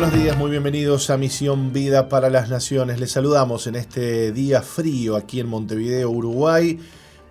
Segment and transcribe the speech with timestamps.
[0.00, 3.00] Buenos días, muy bienvenidos a Misión Vida para las Naciones.
[3.00, 6.78] Les saludamos en este día frío aquí en Montevideo, Uruguay,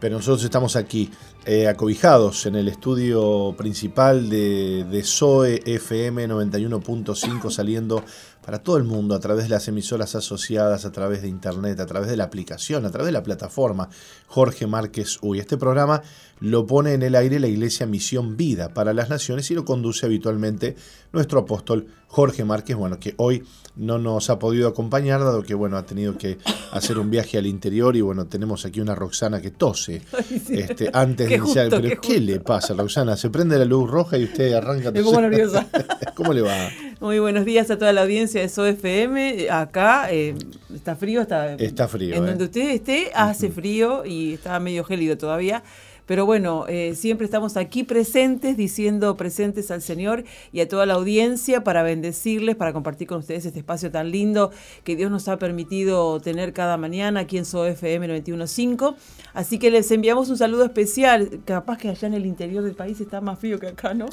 [0.02, 1.10] pero nosotros estamos aquí
[1.46, 8.04] eh, acobijados en el estudio principal de, de SOE FM 91.5 saliendo
[8.48, 11.86] para todo el mundo a través de las emisoras asociadas, a través de internet, a
[11.86, 13.90] través de la aplicación, a través de la plataforma
[14.26, 15.40] Jorge Márquez Uy.
[15.40, 16.02] Este programa
[16.40, 20.06] lo pone en el aire la Iglesia Misión Vida para las Naciones y lo conduce
[20.06, 20.78] habitualmente
[21.12, 23.44] nuestro apóstol Jorge Márquez, bueno, que hoy
[23.76, 26.38] no nos ha podido acompañar, dado que bueno, ha tenido que
[26.72, 30.04] hacer un viaje al interior y bueno, tenemos aquí una Roxana que tose
[30.50, 31.68] este, antes de iniciar.
[31.70, 33.18] Pero ¿qué, le pasa, Roxana?
[33.18, 34.92] Se prende la luz roja y usted arranca.
[34.94, 35.68] Me pongo nerviosa.
[36.16, 36.70] ¿Cómo le va?
[37.00, 39.52] Muy buenos días a toda la audiencia de SOFM.
[39.52, 40.34] Acá eh,
[40.74, 42.16] está frío, está, está frío.
[42.16, 42.48] En donde ¿eh?
[42.48, 45.64] usted esté hace frío y está medio gélido todavía.
[46.08, 50.24] Pero bueno, eh, siempre estamos aquí presentes, diciendo presentes al Señor
[50.54, 54.52] y a toda la audiencia para bendecirles, para compartir con ustedes este espacio tan lindo
[54.86, 58.96] que Dios nos ha permitido tener cada mañana aquí en SOFM 915.
[59.34, 61.42] Así que les enviamos un saludo especial.
[61.44, 64.08] Capaz que allá en el interior del país está más frío que acá, ¿no?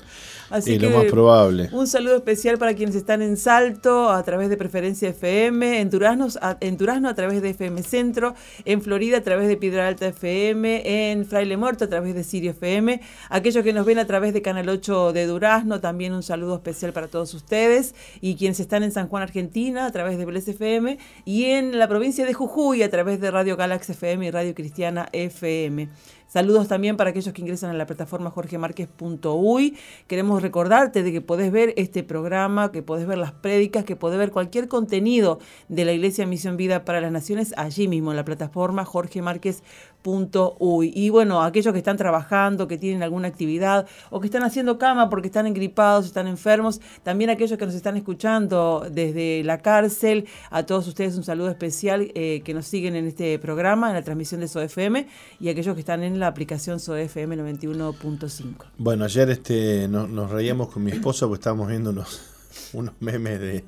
[0.51, 1.71] Así que lo más probable.
[1.73, 6.27] Un saludo especial para quienes están en Salto a través de Preferencia FM, en Durazno
[6.41, 8.35] a, en Durazno a través de FM Centro,
[8.65, 12.51] en Florida a través de Piedra Alta FM, en Fraile Muerto a través de Sirio
[12.51, 16.57] FM, aquellos que nos ven a través de Canal 8 de Durazno, también un saludo
[16.57, 20.49] especial para todos ustedes, y quienes están en San Juan, Argentina, a través de Bles
[20.49, 24.55] FM, y en la provincia de Jujuy, a través de Radio Galaxy FM y Radio
[24.55, 25.89] Cristiana FM.
[26.27, 29.77] Saludos también para aquellos que ingresan a la plataforma jorgemarquez.uy.
[30.09, 34.19] Queremos recordarte de que podés ver este programa, que podés ver las prédicas, que podés
[34.19, 38.25] ver cualquier contenido de la Iglesia Misión Vida para las Naciones allí mismo en la
[38.25, 40.93] plataforma jorgemarquez.uy.
[40.95, 45.09] Y bueno, aquellos que están trabajando, que tienen alguna actividad o que están haciendo cama
[45.11, 50.65] porque están engripados, están enfermos, también aquellos que nos están escuchando desde la cárcel, a
[50.65, 54.41] todos ustedes un saludo especial eh, que nos siguen en este programa, en la transmisión
[54.41, 55.07] de SOFM
[55.39, 58.55] y aquellos que están en la la aplicación SOFM 91.5.
[58.79, 62.21] Bueno, ayer este, nos reíamos con mi esposa porque estábamos viendo unos,
[62.73, 63.65] unos memes de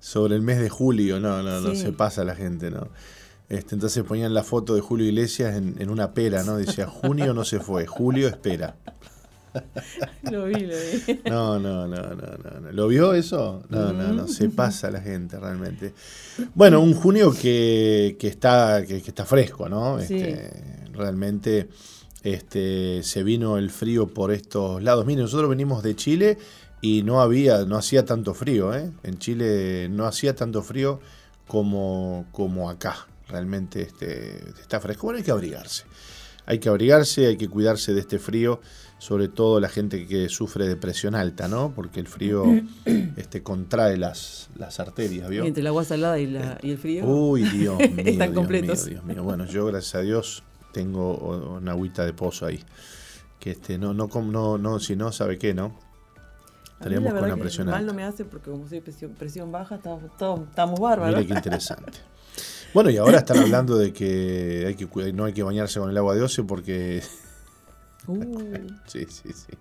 [0.00, 1.20] sobre el mes de julio.
[1.20, 2.88] No, no, no se pasa la gente, ¿no?
[3.48, 6.56] Este, entonces ponían la foto de Julio Iglesias en, una pera, ¿no?
[6.56, 8.76] Decía, junio no se fue, julio espera.
[10.30, 11.20] Lo vi, lo vi.
[11.30, 12.72] No, no, no, no, no.
[12.72, 13.62] ¿Lo vio eso?
[13.68, 14.28] No, no, no.
[14.28, 15.94] Se pasa la gente realmente.
[16.54, 19.98] Bueno, un junio que, que está, que, está fresco, ¿no?
[19.98, 20.50] Este,
[20.92, 21.68] realmente
[22.22, 25.04] este, se vino el frío por estos lados.
[25.06, 26.38] Miren, nosotros venimos de Chile
[26.80, 28.90] y no había, no hacía tanto frío, ¿eh?
[29.02, 31.00] En Chile no hacía tanto frío
[31.46, 33.06] como, como acá.
[33.28, 35.06] Realmente este, está fresco.
[35.06, 35.84] Bueno, hay que abrigarse.
[36.44, 38.60] Hay que abrigarse, hay que cuidarse de este frío,
[39.02, 41.72] sobre todo la gente que sufre de presión alta, ¿no?
[41.74, 42.44] Porque el frío
[43.16, 45.42] este, contrae las, las arterias, ¿vio?
[45.42, 47.04] Y entre el agua salada y, la, y el frío.
[47.04, 47.94] Uy, Dios mío.
[47.96, 48.84] Están Dios completos.
[48.84, 49.24] Mío, Dios mío.
[49.24, 52.62] Bueno, yo, gracias a Dios, tengo una agüita de pozo ahí.
[53.40, 55.76] Que este, no, no, no, no, si no, ¿sabe qué, no?
[56.74, 57.78] Estaríamos con una presión alta.
[57.78, 61.16] Mal no me hace porque como soy presión, presión baja, estamos, estamos bárbaros.
[61.16, 61.98] Mira qué interesante.
[62.72, 65.98] Bueno, y ahora están hablando de que, hay que no hay que bañarse con el
[65.98, 67.02] agua de ocio porque...
[68.06, 68.68] Uh.
[68.86, 69.52] sí, sí, sí.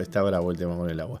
[0.00, 1.20] Está, bravo el tema con el agua.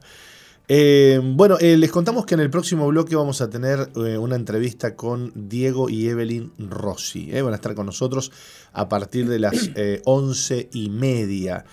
[0.68, 4.36] Eh, bueno, eh, les contamos que en el próximo bloque vamos a tener eh, una
[4.36, 7.30] entrevista con Diego y Evelyn Rossi.
[7.42, 8.30] van a estar con nosotros
[8.72, 9.70] a partir de las
[10.04, 11.64] once y media.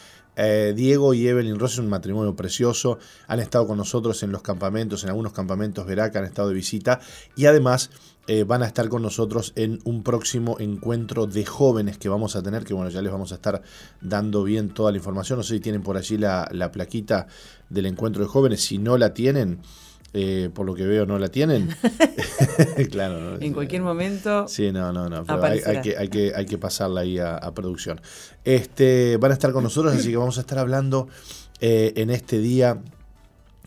[0.74, 2.98] Diego y Evelyn Ross es un matrimonio precioso,
[3.28, 7.02] han estado con nosotros en los campamentos, en algunos campamentos Veraca, han estado de visita
[7.36, 7.90] y además
[8.32, 12.44] eh, van a estar con nosotros en un próximo encuentro de jóvenes que vamos a
[12.44, 13.64] tener, que bueno, ya les vamos a estar
[14.02, 17.26] dando bien toda la información, no sé si tienen por allí la, la plaquita
[17.70, 19.62] del encuentro de jóvenes, si no la tienen...
[20.12, 21.70] Eh, por lo que veo no la tienen.
[22.92, 23.40] claro.
[23.40, 24.48] en cualquier momento.
[24.48, 25.24] Sí, no, no, no.
[25.44, 28.02] hay, que, hay, que, hay que pasarla ahí a, producción.
[28.44, 31.08] Este, van a estar con nosotros, así que vamos a estar hablando
[31.62, 32.82] eh, en este día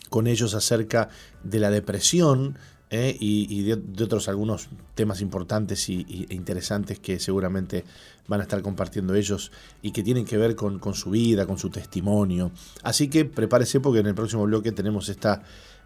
[0.09, 1.09] con ellos acerca
[1.45, 2.59] de la depresión.
[2.95, 7.85] Eh, y, de, otros algunos temas importantes y, e interesantes que seguramente
[8.29, 9.51] van a estar compartiendo ellos
[9.81, 12.53] y que tienen que ver con, con su vida, con su testimonio.
[12.83, 15.43] Así que prepárese porque en el próximo bloque tenemos esta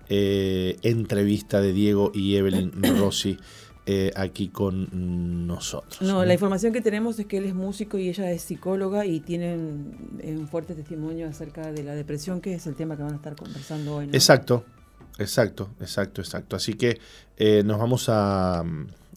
[0.09, 3.39] eh, entrevista de Diego y Evelyn Rossi.
[3.89, 6.03] Eh, aquí con nosotros.
[6.03, 9.21] No, la información que tenemos es que él es músico y ella es psicóloga y
[9.21, 9.95] tienen
[10.25, 13.37] un fuerte testimonio acerca de la depresión, que es el tema que van a estar
[13.37, 14.07] conversando hoy.
[14.07, 14.65] Exacto,
[15.19, 16.57] exacto, exacto, exacto.
[16.57, 17.01] Así que
[17.37, 18.65] eh, nos vamos a,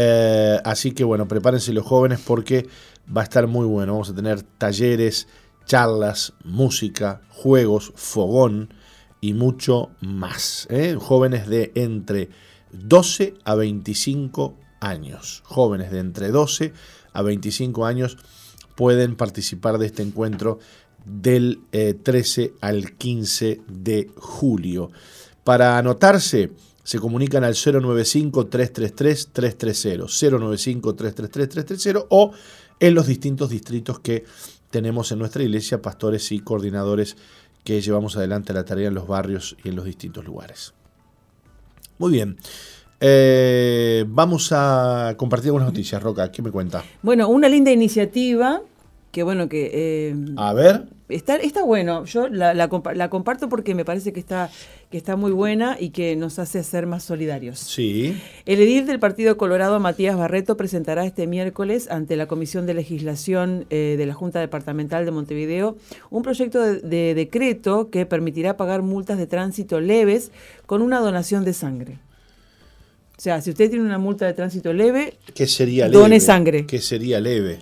[0.00, 2.68] Eh, así que bueno, prepárense los jóvenes porque
[3.14, 3.94] va a estar muy bueno.
[3.94, 5.26] Vamos a tener talleres,
[5.66, 8.72] charlas, música, juegos, fogón
[9.20, 10.68] y mucho más.
[10.70, 10.96] ¿eh?
[10.96, 12.28] Jóvenes de entre
[12.70, 15.42] 12 a 25 años.
[15.44, 16.72] Jóvenes de entre 12
[17.12, 18.18] a 25 años
[18.76, 20.60] pueden participar de este encuentro
[21.04, 24.92] del 13 eh, al 15 de julio.
[25.42, 26.52] Para anotarse,
[26.88, 30.08] se comunican al 095-333-330,
[30.80, 32.32] 095-333-330 o
[32.80, 34.24] en los distintos distritos que
[34.70, 37.18] tenemos en nuestra iglesia, pastores y coordinadores
[37.62, 40.72] que llevamos adelante la tarea en los barrios y en los distintos lugares.
[41.98, 42.38] Muy bien.
[43.00, 46.32] Eh, vamos a compartir algunas noticias, Roca.
[46.32, 46.82] ¿Qué me cuenta?
[47.02, 48.62] Bueno, una linda iniciativa
[49.12, 49.70] que bueno que...
[49.74, 50.88] Eh, a ver.
[51.08, 54.50] Está, está bueno, yo la, la, comparto porque me parece que está,
[54.90, 57.58] que está muy buena y que nos hace ser más solidarios.
[57.58, 58.20] Sí.
[58.44, 63.66] El edil del Partido Colorado, Matías Barreto, presentará este miércoles ante la Comisión de Legislación
[63.70, 65.76] eh, de la Junta Departamental de Montevideo
[66.10, 70.30] un proyecto de, decreto que permitirá pagar multas de tránsito leves
[70.66, 71.98] con una donación de sangre.
[73.16, 75.98] O sea, si usted tiene una multa de tránsito leve, ¿qué sería leve?
[75.98, 76.66] Done sangre.
[76.66, 77.58] ¿Qué sería leve?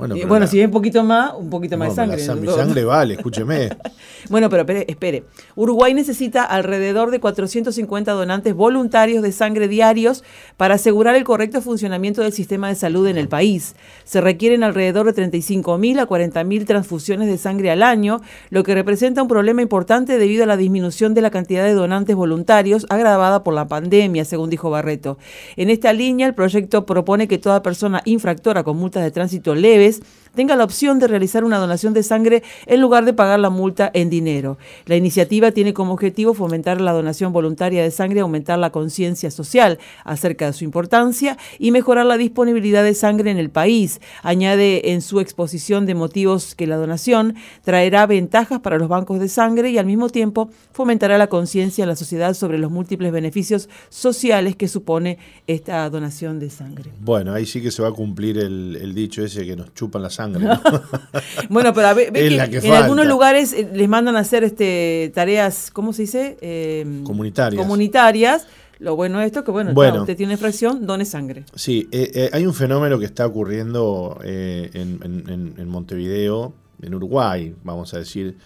[0.00, 2.40] Bueno, bueno si es un poquito más, un poquito más de sangre.
[2.40, 3.68] mi sangre vale, escúcheme.
[4.30, 5.24] bueno, pero espere,
[5.56, 10.24] Uruguay necesita alrededor de 450 donantes voluntarios de sangre diarios
[10.56, 13.74] para asegurar el correcto funcionamiento del sistema de salud en el país.
[14.04, 19.20] Se requieren alrededor de 35.000 a 40.000 transfusiones de sangre al año, lo que representa
[19.20, 23.52] un problema importante debido a la disminución de la cantidad de donantes voluntarios agravada por
[23.52, 25.18] la pandemia, según dijo Barreto.
[25.56, 29.89] En esta línea, el proyecto propone que toda persona infractora con multas de tránsito leves
[30.34, 33.90] tenga la opción de realizar una donación de sangre en lugar de pagar la multa
[33.92, 34.58] en dinero.
[34.86, 39.78] La iniciativa tiene como objetivo fomentar la donación voluntaria de sangre, aumentar la conciencia social
[40.04, 44.00] acerca de su importancia y mejorar la disponibilidad de sangre en el país.
[44.22, 49.28] Añade en su exposición de motivos que la donación traerá ventajas para los bancos de
[49.28, 53.68] sangre y al mismo tiempo fomentará la conciencia en la sociedad sobre los múltiples beneficios
[53.88, 56.90] sociales que supone esta donación de sangre.
[57.00, 60.10] Bueno, ahí sí que se va a cumplir el, dicho ese que nos chupan la
[60.10, 60.46] sangre
[61.48, 65.94] bueno, pero a ver, en algunos lugares eh, les mandan a hacer este tareas, ¿cómo
[65.94, 66.36] se dice?
[66.42, 67.62] Em, comunitarias.
[67.62, 68.46] Comunitarias.
[68.78, 71.44] Lo bueno es esto que, bueno, usted tiene fracción, done sangre.
[71.54, 77.98] Sí, eh, eh, hay un fenómeno que está ocurriendo en, Montevideo, en Uruguay, vamos a
[77.98, 78.36] decir,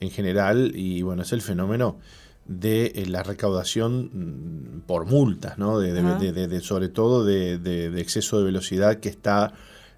[0.00, 1.98] en general, y bueno, es el fenómeno
[2.46, 5.78] de la recaudación mm, por multas, ¿no?
[5.78, 9.52] De, sobre todo de, exceso de velocidad que está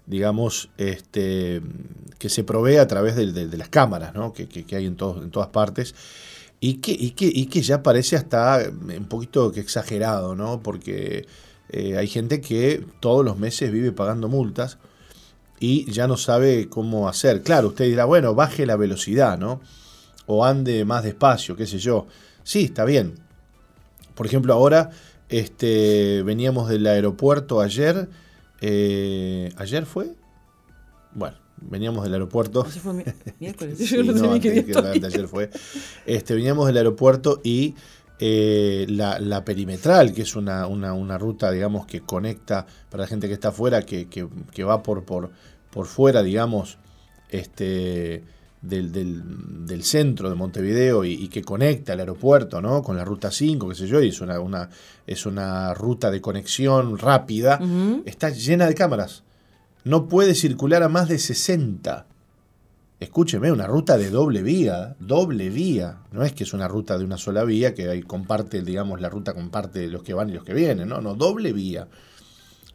[0.05, 1.61] digamos, este,
[2.19, 4.33] que se provee a través de, las cámaras ¿no?
[4.33, 5.95] que, que, hay en, en todas partes
[6.59, 10.61] y que, y, que, y que ya parece hasta un poquito que exagerado, ¿no?
[10.61, 11.25] porque
[11.69, 14.77] eh, hay gente que todos los meses vive pagando multas
[15.59, 17.41] y ya no sabe cómo hacer.
[17.41, 19.61] Claro, usted dirá, bueno, baje la velocidad, ¿no?
[20.25, 22.07] O ande más despacio, qué sé yo.
[22.43, 23.15] Sí, está bien.
[24.13, 24.91] Por ejemplo, ahora
[25.29, 28.09] este, veníamos del aeropuerto ayer
[28.65, 30.15] eh, ¿Ayer fue?
[31.13, 32.65] Bueno, veníamos del aeropuerto.
[32.65, 32.93] Ayer fue
[33.39, 33.77] miércoles.
[33.77, 35.49] Yo no, ayer fue.
[36.05, 37.75] Este, veníamos del aeropuerto y
[38.19, 43.33] eh, la, perimetral, que es una, una, ruta, digamos, que conecta para la gente que
[43.33, 45.31] está afuera, que, que, va por, por,
[45.69, 46.77] por fuera, digamos,
[47.27, 48.23] este,
[48.63, 48.91] del,
[49.65, 52.81] del, centro de Montevideo y, que conecta el aeropuerto ¿no?
[52.81, 54.69] con la ruta 5, qué sé yo, y es una, una
[55.05, 57.59] es una ruta de conexión rápida,
[58.05, 59.23] está llena de cámaras.
[59.83, 62.05] No puede circular a más de 60.
[63.01, 65.97] Escúcheme, una ruta de doble vía, doble vía.
[66.13, 69.09] No es que es una ruta de una sola vía, que ahí comparte, digamos, la
[69.09, 71.89] ruta comparte los que van y los que vienen, no, no, doble vía.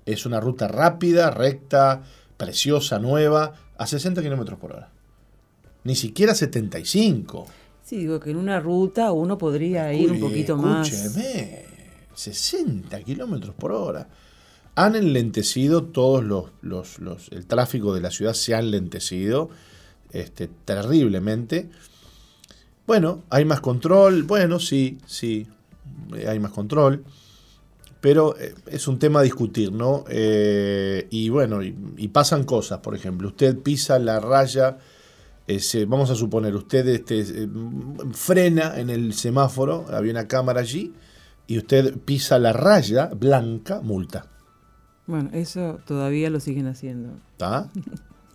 [0.05, 2.03] Es una ruta rápida, recta,
[2.37, 4.98] preciosa, nueva, a 60 kilómetros por hora
[5.85, 7.47] ni siquiera 75.
[7.85, 10.93] Sí, digo que en una ruta uno podría ir un poquito más.
[10.93, 11.65] Escúcheme,
[12.15, 14.09] 60 kilómetros por hora.
[14.75, 19.49] Han enlentecido todos los, los, los, El tráfico de la ciudad se ha enlentecido
[20.13, 21.71] este, terriblemente.
[22.87, 24.25] Bueno, hay más control.
[24.25, 25.47] Bueno, sí, sí,
[26.27, 27.05] hay más control.
[28.01, 30.05] Pero eh, es un tema a discutir, ¿no?
[30.11, 34.79] Eh, y bueno, y pasan cosas, por ejemplo, usted pisa la raya
[35.87, 37.49] vamos a suponer, usted este, eh,
[38.13, 40.93] frena en el semáforo, había una cámara allí,
[41.47, 44.27] y usted pisa la raya blanca, multa.
[45.07, 47.15] Bueno, eso todavía lo siguen haciendo.
[47.33, 47.71] ¿Está?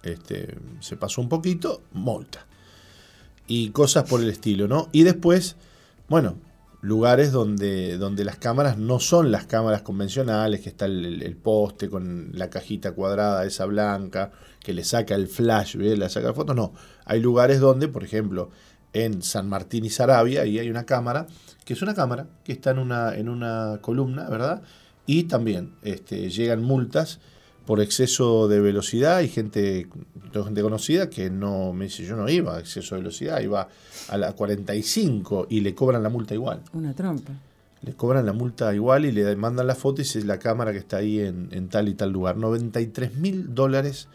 [0.04, 2.46] Este, se pasó un poquito, multa.
[3.48, 4.90] Y cosas por el estilo, ¿no?
[4.92, 5.56] Y después,
[6.10, 6.36] bueno,
[6.84, 12.32] lugares donde, donde las cámaras no son las cámaras convencionales, que está el, poste con
[12.34, 15.96] la cajita cuadrada esa blanca, que le saca el flash, ¿ve?
[15.96, 16.74] le saca la foto, no.
[17.06, 18.50] Hay lugares donde, por ejemplo,
[18.92, 21.26] en San Martín y Sarabia, ahí hay una cámara,
[21.64, 24.62] que es una cámara que está en una, en una columna, ¿verdad?
[25.06, 27.22] Y también este, llegan multas
[27.66, 29.18] por exceso de velocidad.
[29.18, 29.88] Hay gente,
[30.32, 33.68] gente conocida que no me dice, yo no iba a exceso de velocidad, iba
[34.10, 36.62] a la 45 y le cobran la multa igual.
[36.74, 37.32] Una trampa.
[37.82, 40.78] Le cobran la multa igual y le mandan la foto y dice la cámara que
[40.78, 42.38] está ahí en, en tal y tal lugar.
[42.38, 44.08] 93 mil dólares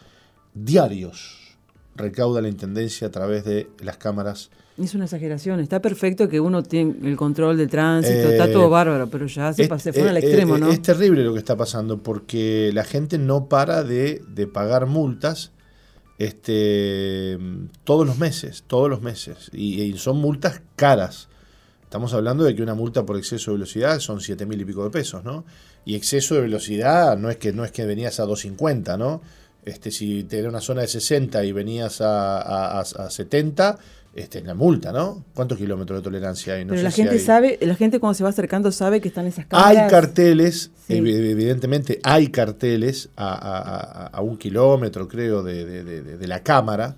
[0.55, 1.57] diarios
[1.99, 4.51] recauda la Intendencia a través de las cámaras.
[4.79, 8.71] Es una exageración, está perfecto que uno tiene el control de tránsito, está todo eh,
[8.71, 10.71] bárbaro, pero ya se, se fue al extremo, ¿no?
[10.71, 15.51] Es terrible lo que está pasando porque la gente no para de, pagar multas
[16.19, 17.39] este,
[17.83, 21.29] todos los meses, todos los meses, y, son multas caras.
[21.83, 24.85] Estamos hablando de que una multa por exceso de velocidad son 7 mil y pico
[24.85, 25.45] de pesos, ¿no?
[25.85, 29.23] Y exceso de velocidad no es que, no es que venías a 250, ¿no?
[29.69, 33.79] Este, si tenías una zona de 60 y venías a, 70,
[34.15, 35.25] este, la multa, ¿no?
[35.35, 36.65] ¿Cuántos kilómetros de tolerancia hay?
[36.65, 39.85] Pero la gente sabe, la gente cuando se va acercando sabe que están esas cámaras.
[39.85, 46.97] Hay carteles, evidentemente hay carteles a, un kilómetro, creo, de, la cámara.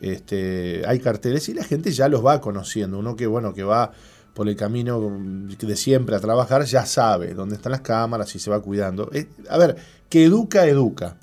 [0.00, 2.98] Este, hay carteles y la gente ya los va conociendo.
[2.98, 3.92] Uno que, bueno, que va
[4.34, 5.18] por el camino
[5.58, 9.10] de siempre a trabajar, ya sabe dónde están las cámaras y se va cuidando.
[9.12, 9.76] Eh, a ver,
[10.08, 11.16] que educa, educa.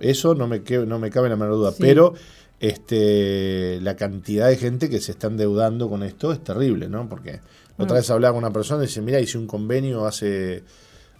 [0.00, 1.72] Eso no me, no me cabe la menor duda.
[1.78, 2.14] Pero
[2.62, 7.08] este, la cantidad de gente que se está endeudando con esto es terrible, ¿no?
[7.08, 7.40] Porque
[7.76, 10.62] otra vez hablaba con una persona y dice, mira, hice un convenio hace,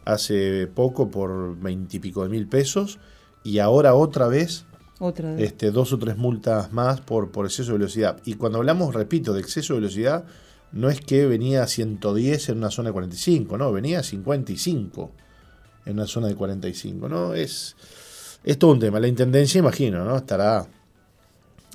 [0.05, 3.01] hace poco por veintipico de mil pesos
[3.43, 4.67] y ahora otra vez
[5.01, 8.19] Otra Este, dos o tres multas más por, por exceso de velocidad.
[8.25, 10.25] Y cuando hablamos, repito, de exceso de velocidad,
[10.71, 15.11] no es que venía a 110 en una zona de 45, no, venía a 55
[15.87, 17.35] en una zona de 45, ¿no?
[17.35, 17.75] Es,
[18.45, 19.01] es todo un tema.
[19.01, 20.17] La Intendencia, imagino, ¿no?
[20.17, 20.69] Estará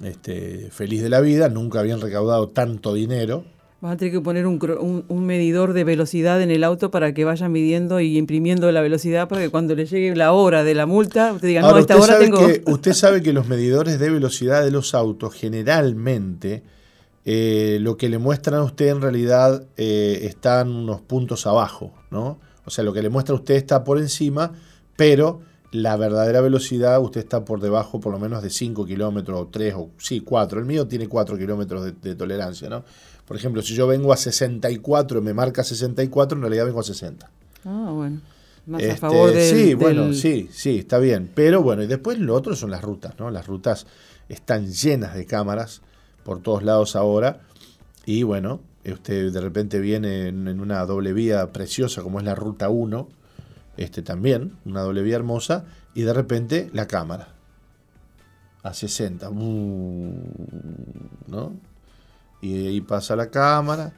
[0.04, 3.44] este, feliz de la vida, nunca habían recaudado tanto dinero.
[3.80, 7.25] Van a tener que poner un, un, medidor de velocidad en el auto para que
[7.25, 10.88] vayan midiendo y imprimiendo la velocidad para que cuando le llegue la hora de la
[10.88, 12.39] multa, usted diga, no, esta hora tengo...
[12.39, 16.63] Que, usted sabe que los medidores de velocidad de los autos generalmente
[17.30, 22.39] eh, lo que le muestran a usted en realidad eh, están unos puntos abajo, ¿no?
[22.63, 24.54] O sea, lo que le muestra a usted está por encima,
[24.96, 29.48] pero la verdadera velocidad usted está por debajo por lo menos de 5 kilómetros o
[29.48, 30.60] 3 o sí, 4.
[30.60, 32.84] El mío tiene 4 kilómetros de, tolerancia, ¿no?
[33.26, 36.84] Por ejemplo, si yo vengo a 64 y me marca 64, en realidad vengo a
[36.84, 37.30] 60.
[37.66, 38.22] Ah, bueno.
[38.66, 41.30] Más a este, favor del, Sí, bueno, sí, sí, está bien.
[41.34, 43.30] Pero bueno, y después lo otro son las rutas, ¿no?
[43.30, 43.86] Las rutas
[44.30, 45.82] están llenas de cámaras
[46.24, 47.42] por todos lados ahora.
[48.06, 52.70] Y bueno, usted de repente viene en, una doble vía preciosa como es la Ruta
[52.70, 53.08] 1,
[53.77, 57.29] este también, una doble vía hermosa, y de repente la cámara.
[58.63, 59.29] A 60.
[59.29, 60.13] Uh,
[61.27, 61.53] ¿No?
[62.41, 63.93] Y ahí pasa la cámara.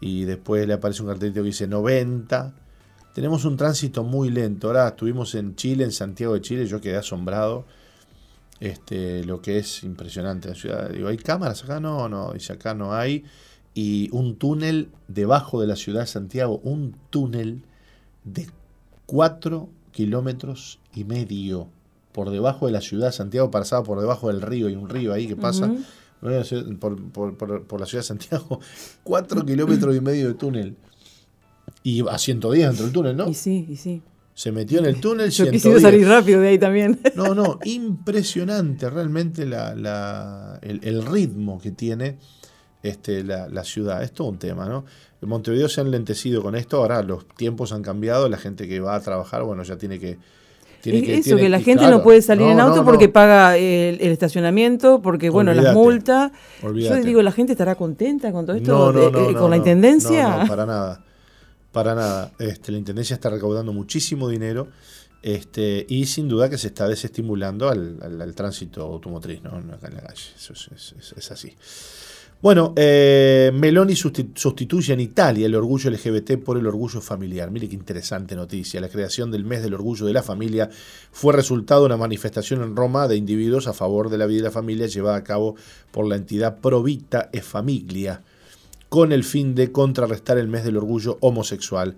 [0.00, 2.54] Y después le aparece un cartelito que dice 90.
[3.14, 4.68] Tenemos un tránsito muy lento.
[4.68, 6.66] Ahora estuvimos en Chile, en Santiago de Chile.
[6.66, 7.64] Yo quedé asombrado
[8.60, 10.90] este, lo que es impresionante la ciudad.
[10.90, 11.80] Digo, ¿hay cámaras acá?
[11.80, 13.24] No, no, dice acá no hay.
[13.74, 17.62] Y un túnel debajo de la ciudad de Santiago, un túnel
[18.24, 18.48] de
[19.06, 21.68] 4 kilómetros y medio
[22.12, 25.12] por debajo de la ciudad de Santiago, pasaba por debajo del río, hay un río
[25.12, 25.70] ahí que pasa
[26.80, 28.60] por, por, la ciudad de Santiago,
[29.04, 30.76] 4 kilómetros y medio de túnel.
[31.82, 33.28] Y a 110 dentro del túnel, ¿no?
[33.28, 34.02] Y sí, y sí.
[34.34, 35.30] Se metió en el túnel.
[35.30, 37.00] Yo quisiera salir rápido de ahí también.
[37.16, 42.18] No, no, impresionante realmente la, el, ritmo que tiene
[42.88, 44.02] este, la, ciudad.
[44.02, 44.84] Es todo un tema, ¿no?
[45.22, 48.94] Montevideo se han lentecido con esto, ahora los tiempos han cambiado, la gente que va
[48.94, 50.18] a trabajar, bueno, ya tiene que...
[50.82, 55.30] Tiene eso, que la gente no puede salir en auto porque paga el, estacionamiento, porque,
[55.30, 56.30] bueno, las multas.
[56.62, 59.08] Yo digo, ¿la gente estará contenta con todo esto?
[59.08, 60.38] Eh, ¿Con la intendencia?
[60.38, 61.04] No, para nada.
[61.72, 62.32] Para nada.
[62.38, 64.68] Este, la Intendencia está recaudando muchísimo dinero
[65.26, 69.50] este, y sin duda que se está desestimulando al, tránsito automotriz ¿no?
[69.74, 70.22] acá en la calle.
[70.36, 71.52] Eso es, así.
[72.42, 77.50] Bueno, eh, Meloni sustituye en Italia el orgullo LGBT por el orgullo familiar.
[77.50, 78.78] Mire qué interesante noticia.
[78.80, 80.68] La creación del mes del orgullo de la familia
[81.10, 84.42] fue resultado de una manifestación en Roma de individuos a favor de la vida y
[84.42, 85.56] la familia llevada a cabo
[85.90, 88.22] por la entidad Provita e Famiglia
[88.90, 91.96] con el fin de contrarrestar el mes del orgullo homosexual.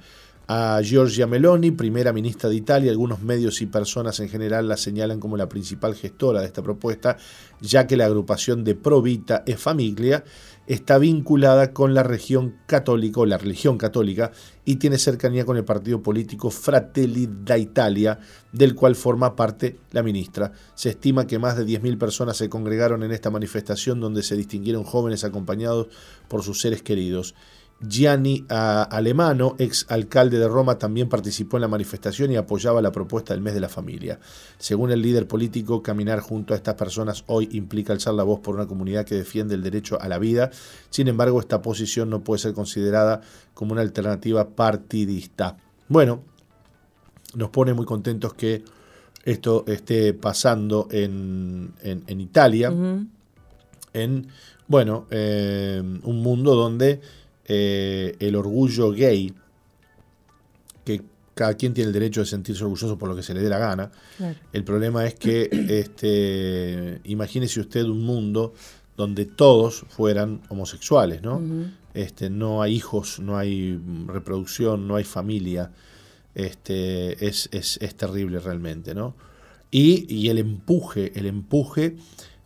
[0.51, 5.21] A Giorgia Meloni, primera ministra de Italia, algunos medios y personas en general la señalan
[5.21, 7.19] como la principal gestora de esta propuesta,
[7.61, 10.25] ya que la agrupación de Provita e Famiglia
[10.67, 14.33] está vinculada con la región católica o la religión católica
[14.65, 18.19] y tiene cercanía con el partido político Fratelli d'Italia,
[18.51, 20.53] del cual forma parte la ministra.
[20.75, 24.85] Se estima que más de 10.000 personas se congregaron en esta manifestación donde se distinguieron
[24.85, 25.89] jóvenes acompañados
[26.27, 27.35] por sus seres queridos.
[27.81, 33.35] Gianni Alemano, ex alcalde de Roma, también participó en la manifestación y apoyaba la propuesta
[33.35, 34.19] del mes de la familia.
[34.59, 38.57] Según el líder político, caminar junto a estas personas hoy implica alzar la voz por
[38.57, 40.51] una comunidad que defiende el derecho a la vida.
[40.91, 43.21] Sin embargo, esta posición no puede ser considerada
[43.55, 45.57] como una alternativa partidista.
[45.89, 46.25] Bueno,
[47.35, 48.65] nos pone muy contentos que
[49.25, 51.75] esto esté pasando en,
[52.09, 52.73] Italia,
[53.93, 54.27] en,
[54.67, 57.01] bueno, eh, un mundo donde
[57.49, 59.33] eh, el orgullo gay,
[60.85, 61.03] que
[61.35, 63.59] cada quien tiene el derecho de sentirse orgulloso por lo que se le dé la
[63.59, 63.91] gana.
[64.53, 68.55] El problema es que, este, imagínese usted un mundo
[68.97, 71.41] donde todos fueran homosexuales, ¿no?
[71.95, 75.73] este, no hay hijos, no hay reproducción, no hay familia.
[76.35, 79.15] Este, es, es, es terrible realmente, ¿no?
[79.71, 81.97] Y, y, el empuje, el empuje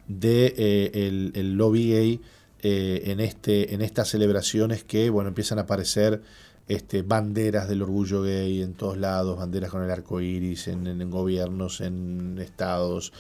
[0.09, 2.21] de eh, el, el lobby gay
[2.63, 6.23] eh, en, este, en estas celebraciones que bueno, empiezan a aparecer
[6.69, 11.81] este, banderas del orgullo gay en todos lados, banderas con el arco iris, en, gobiernos,
[11.81, 13.13] en estados,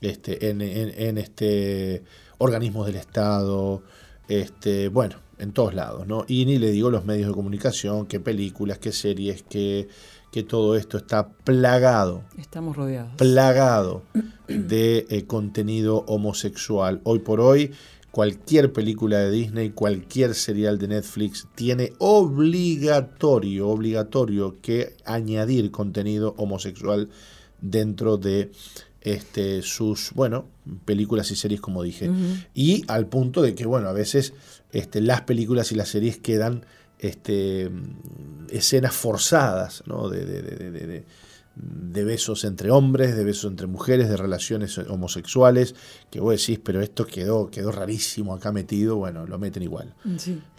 [0.00, 2.02] este, en, en, este,
[2.38, 3.82] organismos del Estado,
[4.26, 6.24] este, bueno, en todos lados, ¿no?
[6.26, 9.88] Y ni le digo los medios de comunicación, qué películas, qué series, que,
[10.32, 12.24] que todo esto está plagado.
[12.38, 13.14] Estamos rodeados.
[13.16, 14.02] Plagado
[14.48, 17.00] de eh, contenido homosexual.
[17.04, 17.72] Hoy por hoy
[18.18, 27.10] cualquier película de Disney, cualquier serial de Netflix tiene obligatorio, obligatorio que añadir contenido homosexual
[27.60, 28.50] dentro de
[29.02, 30.48] este, sus, bueno,
[30.84, 32.10] películas y series, como dije.
[32.54, 34.32] Y al punto de que, bueno, a veces
[34.72, 36.66] este, las películas y las series quedan
[36.98, 37.70] este,
[38.50, 40.08] escenas forzadas, ¿no?
[40.08, 41.04] de, de, de, de
[42.04, 45.74] besos entre hombres, de besos entre mujeres, de relaciones homosexuales,
[46.10, 49.94] que vos decís, pero esto quedó, quedó rarísimo acá metido, bueno, lo meten igual.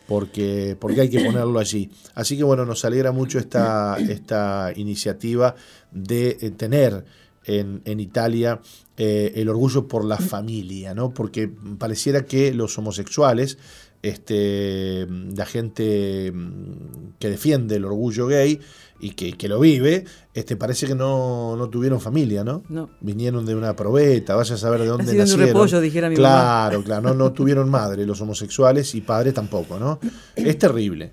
[0.07, 1.91] Porque, porque hay que ponerlo allí.
[2.15, 5.55] Así que bueno, nos alegra mucho esta, esta iniciativa
[5.91, 7.05] de eh, tener
[7.45, 8.59] en, en Italia
[8.97, 11.13] eh, el orgullo por la familia, ¿no?
[11.13, 13.57] Porque pareciera que los homosexuales,
[14.01, 18.59] este, la gente mm, que defiende el orgullo gay,
[19.01, 22.63] y que, lo vive, este, parece que no, no tuvieron familia, ¿no?
[22.67, 22.89] ¿no?
[22.99, 25.31] Vinieron de una probeta, vaya a saber de dónde nacieron.
[25.31, 29.79] un repollo, dijera mi Claro, claro, no, no tuvieron madre los homosexuales y padre tampoco,
[29.79, 29.99] ¿no?
[30.35, 31.11] Es terrible,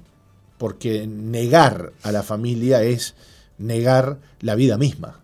[0.58, 3.14] porque negar a la familia es
[3.58, 5.20] negar la vida misma,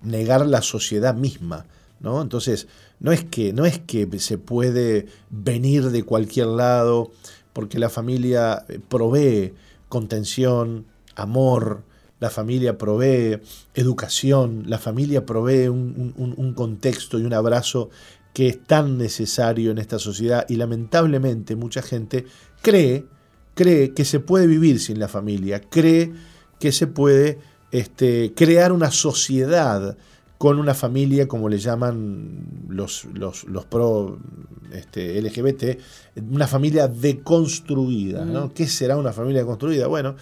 [0.00, 1.66] negar la sociedad misma,
[2.00, 2.22] ¿no?
[2.22, 2.66] Entonces,
[3.04, 7.12] no es que, no es que se puede venir de cualquier lado,
[7.52, 9.52] porque la familia provee
[9.90, 11.82] contención, amor,
[12.18, 13.40] la familia provee
[13.74, 17.90] educación, la familia provee un, contexto y un abrazo
[18.32, 22.24] que es tan necesario en esta sociedad y lamentablemente mucha gente
[22.62, 23.04] cree,
[23.54, 26.10] cree que se puede vivir sin la familia, cree
[26.58, 27.38] que se puede
[27.70, 29.94] este, crear una sociedad
[30.44, 34.18] con una familia, como le llaman los, los, pro
[34.74, 35.80] este, LGBT,
[36.30, 38.26] una familia deconstruida.
[38.26, 38.52] ¿no?
[38.52, 39.86] ¿Qué será una familia construida?
[39.86, 40.16] Bueno,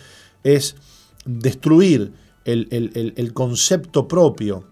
[0.45, 0.77] es
[1.25, 2.13] destruir
[2.45, 4.63] el, concepto propio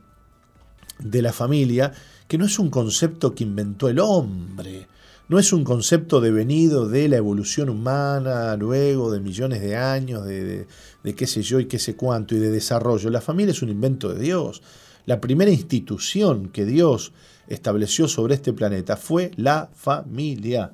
[1.01, 1.91] de la familia,
[2.29, 4.87] que no es un concepto que inventó el hombre,
[5.29, 10.69] no es un concepto devenido de la evolución humana luego de millones de años, de,
[11.03, 13.11] de, qué sé yo y qué sé cuánto, y de desarrollo.
[13.11, 14.63] La familia es un invento de Dios.
[15.11, 17.13] La primera institución que Dios
[17.49, 20.71] estableció sobre este planeta fue la familia.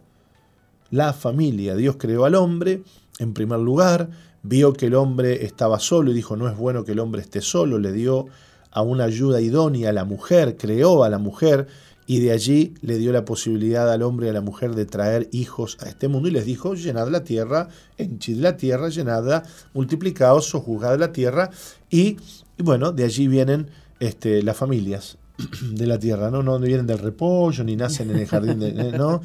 [0.91, 1.75] La familia.
[1.75, 2.83] Dios creó al hombre,
[3.19, 4.11] en primer lugar,
[4.43, 7.41] vio que el hombre estaba solo y dijo, no es bueno que el hombre esté
[7.41, 8.27] solo, le dio
[8.73, 11.67] a una ayuda idónea a la mujer, creó a la mujer
[12.07, 15.31] y de allí le dio la posibilidad al hombre y a la mujer de traer
[15.33, 20.45] hijos a este mundo y les dijo, llenad la tierra, henchid la tierra, llenadla, multiplicaos,
[20.45, 21.49] sojuzgad la tierra
[21.89, 22.19] y,
[22.59, 23.71] bueno, de allí vienen
[24.01, 25.19] este, las familias
[25.63, 26.43] de la tierra, ¿no?
[26.43, 29.21] No vienen del repollo ni nacen en el jardín, de, ¿no?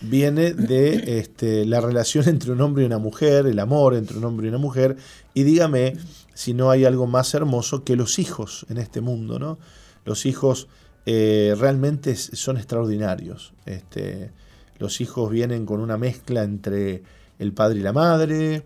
[0.00, 4.24] viene de este, la relación entre un hombre y una mujer, el amor entre un
[4.24, 4.96] hombre y una mujer,
[5.34, 5.96] y dígame
[6.34, 9.58] si no hay algo más hermoso que los hijos en este mundo, ¿no?
[10.04, 10.68] Los hijos
[11.06, 13.52] eh, realmente son extraordinarios.
[13.66, 14.30] Este,
[14.78, 17.02] los hijos vienen con una mezcla entre
[17.38, 18.64] el padre y la madre,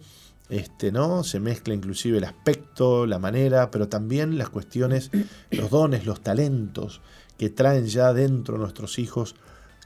[0.54, 1.24] este, ¿no?
[1.24, 5.10] Se mezcla inclusive el aspecto, la manera, pero también las cuestiones,
[5.50, 7.00] los dones, los talentos
[7.36, 9.34] que traen ya dentro nuestros hijos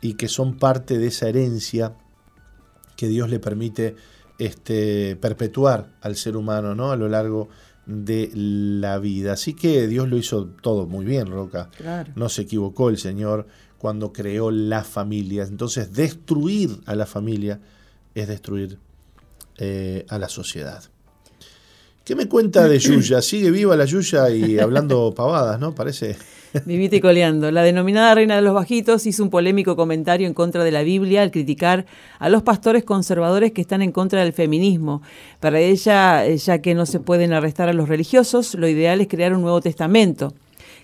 [0.02, 1.94] y que son parte de esa herencia
[2.96, 3.96] que Dios le permite
[4.38, 6.92] este, perpetuar al ser humano ¿no?
[6.92, 7.48] a lo largo
[7.87, 9.33] de la vida.
[9.33, 11.70] Así que Dios lo hizo todo muy bien, Roca.
[12.14, 13.46] No se equivocó el Señor
[13.78, 15.44] cuando creó la familia.
[15.44, 17.61] Entonces, destruir a la familia
[18.14, 18.78] es destruir
[19.58, 20.82] eh, a la sociedad.
[22.04, 23.20] ¿Qué me cuenta de Yuya?
[23.22, 25.74] Sigue viva la Yuya y hablando pavadas, ¿no?
[25.74, 26.16] Parece.
[26.64, 27.50] Vivita y coleando.
[27.50, 31.22] La denominada Reina de los Bajitos hizo un polémico comentario en contra de la Biblia
[31.22, 31.84] al criticar
[32.18, 35.02] a los pastores conservadores que están en contra del feminismo.
[35.40, 39.08] Para ella, eh, ya que no se pueden arrestar a los religiosos, lo ideal es
[39.08, 40.32] crear un Nuevo Testamento.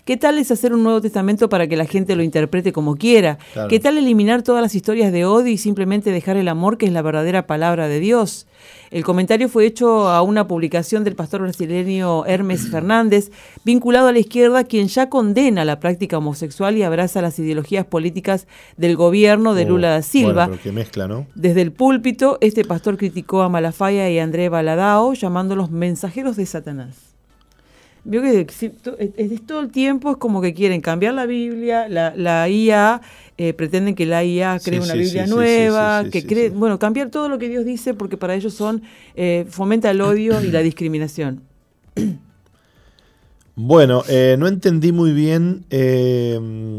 [0.05, 3.39] ¿Qué tal es hacer un Nuevo Testamento para que la gente lo interprete como quiera?
[3.71, 6.93] ¿Qué tal eliminar todas las historias de odio y simplemente dejar el amor que es
[6.93, 8.47] la verdadera palabra de Dios?
[8.91, 13.31] El comentario fue hecho a una publicación del pastor brasileño Hermes Fernández,
[13.65, 18.47] vinculado a la izquierda, quien ya condena la práctica homosexual y abraza las ideologías políticas
[18.77, 20.51] del gobierno de oh, Lula da Silva.
[20.71, 21.27] mezcla, ¿no?
[21.35, 26.45] Desde el púlpito, este pastor criticó a Malafaya y a André Baladao, llamándolos mensajeros de
[26.45, 27.14] Satanás.
[28.05, 33.01] Veo que es, todo el tiempo es como que quieren cambiar la Biblia, la, IA,
[33.39, 37.39] eh, pretenden que la IA cree una Biblia nueva, que cree, bueno, cambiar todo lo
[37.39, 38.83] que Dios dice porque para ellos son,
[39.17, 41.43] eh, fomenta el odio y la discriminación.
[43.57, 45.65] Bueno, eh, no entendí muy bien.
[45.71, 46.77] el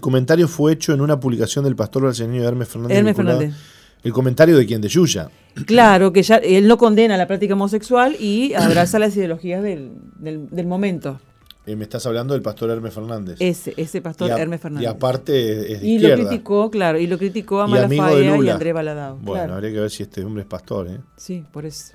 [0.00, 2.96] comentario fue hecho en una publicación del pastor brasileño Hermes Fernández.
[2.96, 3.54] Hermes Fernández
[4.02, 5.30] el comentario de quien de Yuya.
[5.66, 10.66] Claro, que ya él no condena la práctica homosexual y abraza las ideologías del, del,
[10.66, 11.20] momento.
[11.66, 13.36] Eh, me estás hablando del pastor Hermes Fernández.
[13.40, 14.84] Ese, ese pastor Hermes Fernández.
[14.84, 18.52] Y aparte es de Y lo criticó, claro, y lo criticó a Malafaia y, a
[18.54, 19.18] André Baladao.
[19.20, 21.00] Bueno, habría que ver si este hombre es pastor, ¿eh?
[21.16, 21.92] Sí, por eso.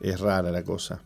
[0.00, 1.00] Es rara la cosa.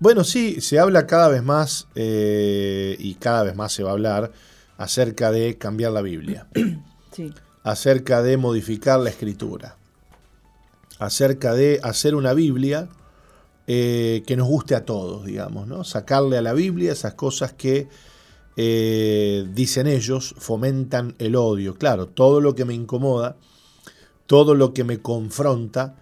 [0.00, 3.92] Bueno, sí, se habla cada vez más eh, y cada vez más se va a
[3.94, 4.30] hablar
[4.76, 6.46] acerca de cambiar la Biblia,
[7.12, 7.32] Sí.
[7.68, 9.76] Acerca de modificar la escritura,
[10.98, 12.88] acerca de hacer una Biblia
[13.66, 15.84] eh, que nos guste a todos, digamos, ¿no?
[15.84, 17.88] Sacarle a la Biblia esas cosas que
[18.56, 21.74] eh, dicen ellos, fomentan el odio.
[21.74, 23.36] Claro, todo lo que me incomoda,
[24.26, 25.96] todo lo que me confronta,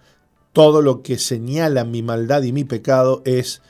[0.53, 3.61] todo lo que señala mi maldad y mi pecado es,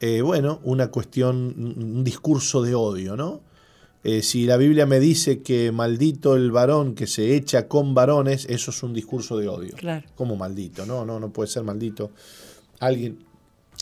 [0.00, 3.40] eh, bueno, una cuestión, un discurso de odio, ¿no?
[4.08, 8.46] Eh, si la Biblia me dice que maldito el varón que se echa con varones,
[8.48, 9.74] eso es un discurso de odio.
[9.74, 10.06] Claro.
[10.14, 12.12] Como maldito, no, no, no puede ser maldito.
[12.78, 13.18] Alguien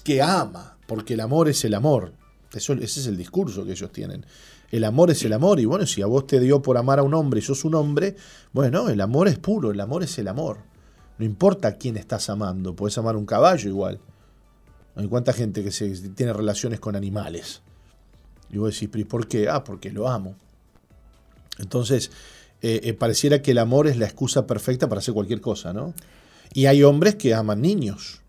[0.02, 2.14] que ama, porque el amor es el amor.
[2.54, 4.24] Eso, ese es el discurso que ellos tienen.
[4.70, 7.02] El amor es el amor, y bueno, si a vos te dio por amar a
[7.02, 8.16] un hombre y sos un hombre,
[8.54, 10.60] bueno, el amor es puro, el amor es el amor.
[11.18, 14.00] No importa a quién estás amando, puedes amar un caballo igual.
[14.96, 17.60] Hay cuánta gente que se, tiene relaciones con animales.
[18.54, 19.48] Y vos decís, ¿pero por qué?
[19.48, 20.36] Ah, porque lo amo.
[21.58, 22.12] Entonces,
[22.62, 25.92] eh, eh, pareciera que el amor es la excusa perfecta para hacer cualquier cosa, ¿no?
[26.52, 28.20] Y hay hombres que aman niños,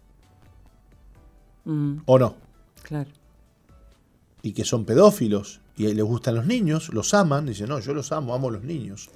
[1.66, 2.36] Mm, ¿o no?
[2.84, 3.10] claro.
[4.44, 8.12] Y que son pedófilos, y les gustan los niños, los aman, dicen, no, yo los
[8.12, 9.10] amo, amo a los niños.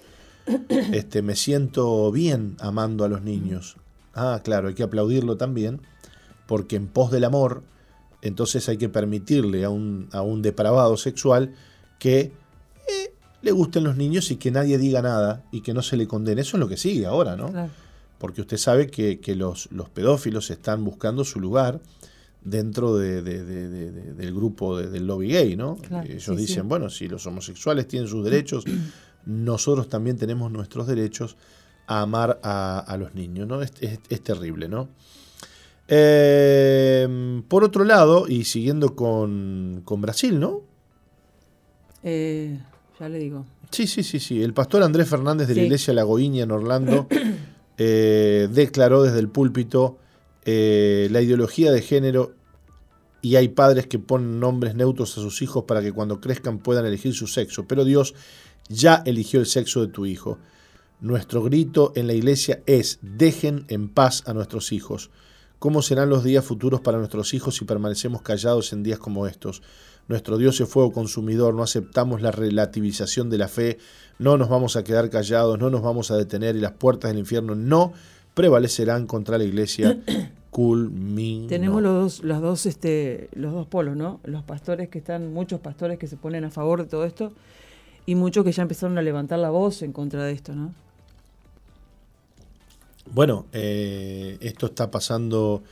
[0.69, 3.78] Este, me siento bien amando a los niños.
[4.15, 5.82] Ah, claro, hay que aplaudirlo también,
[6.48, 7.62] porque en pos del amor,
[8.22, 11.54] entonces hay que permitirle a un, a un depravado sexual
[12.00, 12.20] que
[12.90, 16.08] eh, le gusten los niños y que nadie diga nada y que no se le
[16.08, 16.42] condene.
[16.42, 17.52] Eso es lo que sigue ahora, ¿no?
[17.52, 17.70] claro.
[18.18, 21.80] Porque usted sabe que, que los, los pedófilos están buscando su lugar
[22.44, 25.78] dentro de- de- de- de- de- del grupo de- del lobby gay, ¿no?
[25.78, 26.68] Claro, Ellos sí, dicen, sí.
[26.68, 28.66] bueno, si los homosexuales tienen sus derechos,
[29.26, 31.38] nosotros también tenemos nuestros derechos
[31.88, 33.62] a amar a, a los niños, ¿no?
[33.62, 34.90] Es, es- es terrible, ¿no?
[35.91, 40.62] Eh, por otro lado, y siguiendo con, con Brasil, ¿no?
[42.04, 42.60] Eh,
[42.99, 43.45] ya le digo.
[43.71, 44.41] Sí, sí, sí, sí.
[44.41, 47.08] El pastor Andrés Fernández de la iglesia Lagoíña en Orlando
[47.78, 49.97] eh, declaró desde el púlpito
[50.45, 52.34] eh, la ideología de género
[53.21, 56.86] y hay padres que ponen nombres neutros a sus hijos para que cuando crezcan puedan
[56.86, 58.15] elegir su sexo, pero Dios
[58.69, 60.38] ya eligió el sexo de tu hijo.
[61.02, 65.12] Nuestro grito en la iglesia es, dejen en paz a nuestros hijos.
[65.60, 69.62] ¿Cómo serán los días futuros para nuestros hijos si permanecemos callados en días como estos?
[70.08, 73.78] Nuestro Dios es fuego consumidor, no aceptamos la relativización de la fe,
[74.19, 77.19] no nos vamos a quedar callados, no nos vamos a detener y las puertas del
[77.19, 77.91] infierno no
[78.36, 80.00] prevalecerán contra la iglesia.
[80.50, 81.48] Culmino.
[81.48, 84.22] Tenemos los dos, los dos, este, los dos polos, ¿no?
[84.24, 87.34] Los pastores que están, muchos pastores que se ponen a favor de todo esto
[88.06, 90.74] y muchos que ya empezaron a levantar la voz en contra de esto, ¿no?
[93.12, 95.63] Bueno, eh, esto está pasando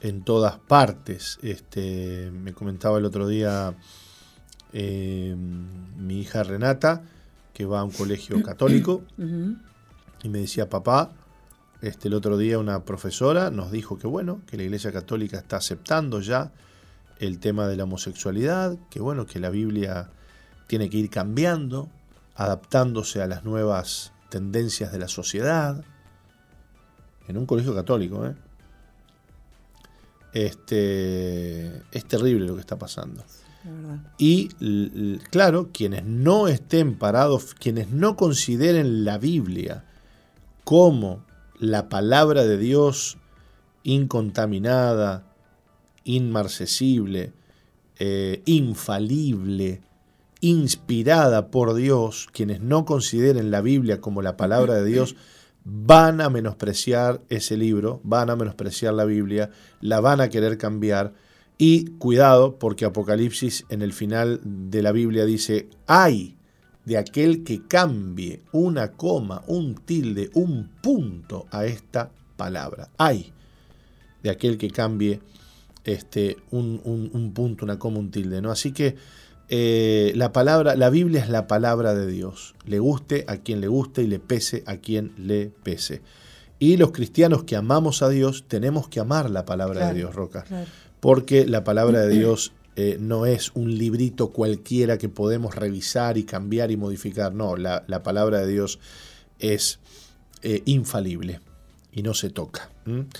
[0.00, 1.38] en todas partes.
[1.42, 3.74] Este, me comentaba el otro día
[4.72, 7.02] eh, mi hija Renata,
[7.52, 11.10] que va a un colegio católico, y me decía, papá,
[11.80, 15.56] este, el otro día una profesora nos dijo que bueno, que la Iglesia Católica está
[15.56, 16.52] aceptando ya
[17.18, 20.10] el tema de la homosexualidad, que bueno, que la Biblia
[20.66, 21.88] tiene que ir cambiando,
[22.34, 25.84] adaptándose a las nuevas tendencias de la sociedad.
[27.28, 28.34] En un colegio católico, ¿eh?
[30.32, 33.24] Este, es terrible lo que está pasando.
[34.18, 34.48] Y
[35.30, 39.84] claro, quienes no estén parados, quienes no consideren la Biblia
[40.64, 41.24] como
[41.58, 43.18] la palabra de Dios
[43.82, 45.24] incontaminada,
[46.04, 47.32] inmarcesible,
[47.98, 49.80] eh, infalible,
[50.40, 55.16] inspirada por Dios, quienes no consideren la Biblia como la palabra de Dios,
[55.70, 59.50] van a menospreciar ese libro, van a menospreciar la Biblia,
[59.80, 61.12] la van a querer cambiar.
[61.58, 66.36] Y cuidado, porque Apocalipsis en el final de la Biblia dice, hay
[66.84, 72.88] de aquel que cambie una coma, un tilde, un punto a esta palabra.
[72.96, 73.32] Hay
[74.22, 75.20] de aquel que cambie
[75.84, 78.40] este, un, un- un punto, una coma, un tilde.
[78.40, 78.50] ¿no?
[78.50, 78.94] Así que
[79.48, 82.54] eh, la palabra, la Biblia es la palabra de Dios.
[82.66, 86.02] Le guste a quien le guste y le pese a quien le pese.
[86.58, 90.14] Y los cristianos que amamos a Dios tenemos que amar la palabra Claro, de Dios,
[90.14, 90.66] Roca Claro.
[91.00, 96.24] porque la palabra de Dios eh, no es un librito cualquiera que podemos revisar y
[96.24, 97.32] cambiar y modificar.
[97.34, 98.78] No, la, la palabra de Dios
[99.38, 99.78] es
[100.42, 101.40] eh, infalible
[101.92, 102.70] y no se toca.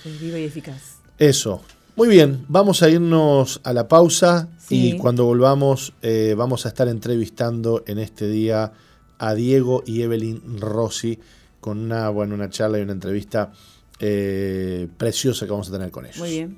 [0.05, 0.97] Es viva y eficaz.
[1.17, 1.61] Eso.
[1.99, 6.87] Muy bien, vamos a irnos a la pausa y cuando volvamos eh, vamos a estar
[6.87, 8.71] entrevistando en este día
[9.17, 11.19] a Diego y Evelyn Rossi
[11.59, 13.51] con una, bueno, una charla y una entrevista
[13.99, 16.19] eh, preciosa que vamos a tener con ellos.
[16.19, 16.57] Muy bien.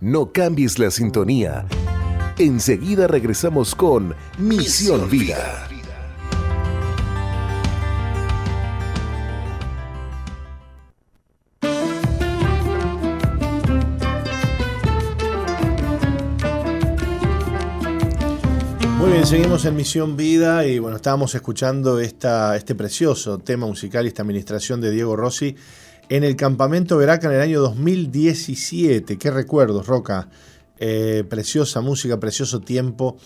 [0.00, 1.66] No cambies la sintonía.
[2.38, 5.68] Enseguida regresamos con Misión Vida.
[19.22, 24.08] Bien, seguimos en Misión Vida y bueno, estábamos escuchando esta, este precioso tema musical y
[24.08, 25.54] esta administración de Diego Rossi
[26.08, 29.18] en el campamento Veraca en el año 2017.
[29.18, 30.28] Qué recuerdos, Roca.
[30.78, 33.16] Eh, preciosa música, precioso tiempo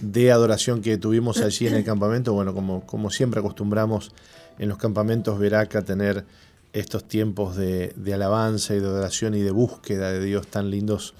[0.00, 2.34] de adoración que tuvimos allí en el campamento.
[2.34, 4.12] Bueno, como, como siempre acostumbramos
[4.58, 6.26] en los campamentos Veraca tener
[6.72, 11.14] estos tiempos de, alabanza y de adoración y de búsqueda de Dios tan lindos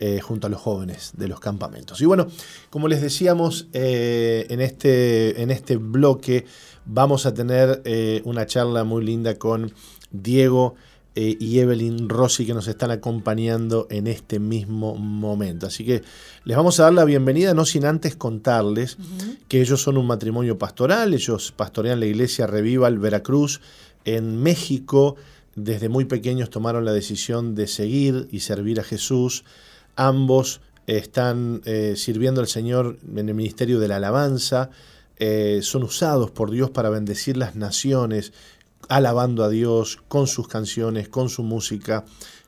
[0.00, 2.00] eh, junto a los jóvenes de los campamentos.
[2.00, 2.28] Y bueno,
[2.70, 6.46] como les decíamos, eh, en, este, en este bloque
[6.86, 9.72] vamos a tener eh, una charla muy linda con
[10.12, 10.76] Diego
[11.20, 15.66] y Evelyn Rossi que nos están acompañando en este mismo momento.
[15.66, 16.02] Así que
[16.44, 18.98] les vamos a dar la bienvenida, no sin antes contarles
[19.48, 23.60] que ellos son un matrimonio pastoral, ellos pastorean la iglesia Revival Veracruz
[24.04, 25.16] en México.
[25.56, 29.42] Desde muy pequeños tomaron la decisión de seguir y servir a Jesús.
[30.00, 34.70] Ambos están eh, sirviendo al Señor en el ministerio de la alabanza,
[35.16, 38.32] eh, son usados por Dios para bendecir las naciones,
[38.88, 42.04] alabando a Dios con sus canciones, con su música,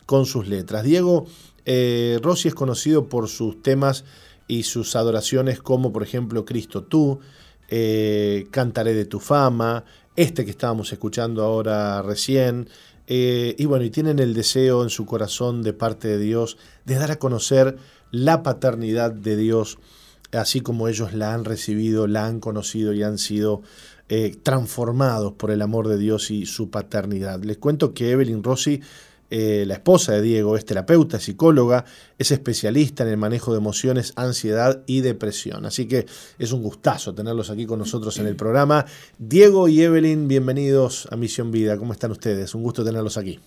[0.07, 0.85] con sus letras.
[0.85, 1.27] Diego
[1.65, 4.05] eh, Rossi es conocido por sus temas
[4.47, 7.19] y sus adoraciones como por ejemplo Cristo tú,
[8.51, 9.85] Cantaré de tu fama,
[10.15, 12.69] este que estábamos escuchando ahora recién,
[13.13, 16.95] eh, y bueno, y tienen el deseo en su corazón de parte de Dios de
[16.95, 17.77] dar a conocer
[18.13, 19.79] la paternidad de Dios,
[20.31, 23.63] así como ellos la han recibido, la han conocido y han sido
[24.09, 27.43] eh, transformados por el amor de Dios y su paternidad.
[27.43, 28.81] Les cuento que Evelyn Rossi
[29.31, 31.85] eh, la esposa de Diego es terapeuta, psicóloga,
[32.19, 35.65] es especialista en el manejo de emociones, ansiedad y depresión.
[35.67, 36.07] Así que
[36.39, 38.85] es un gustazo tenerlos aquí con nosotros en el programa.
[39.19, 41.79] Diego y Evelyn, bienvenidos a Misión Vida.
[41.79, 42.55] ¿Cómo están ustedes?
[42.55, 43.41] Un gusto tenerlos aquí.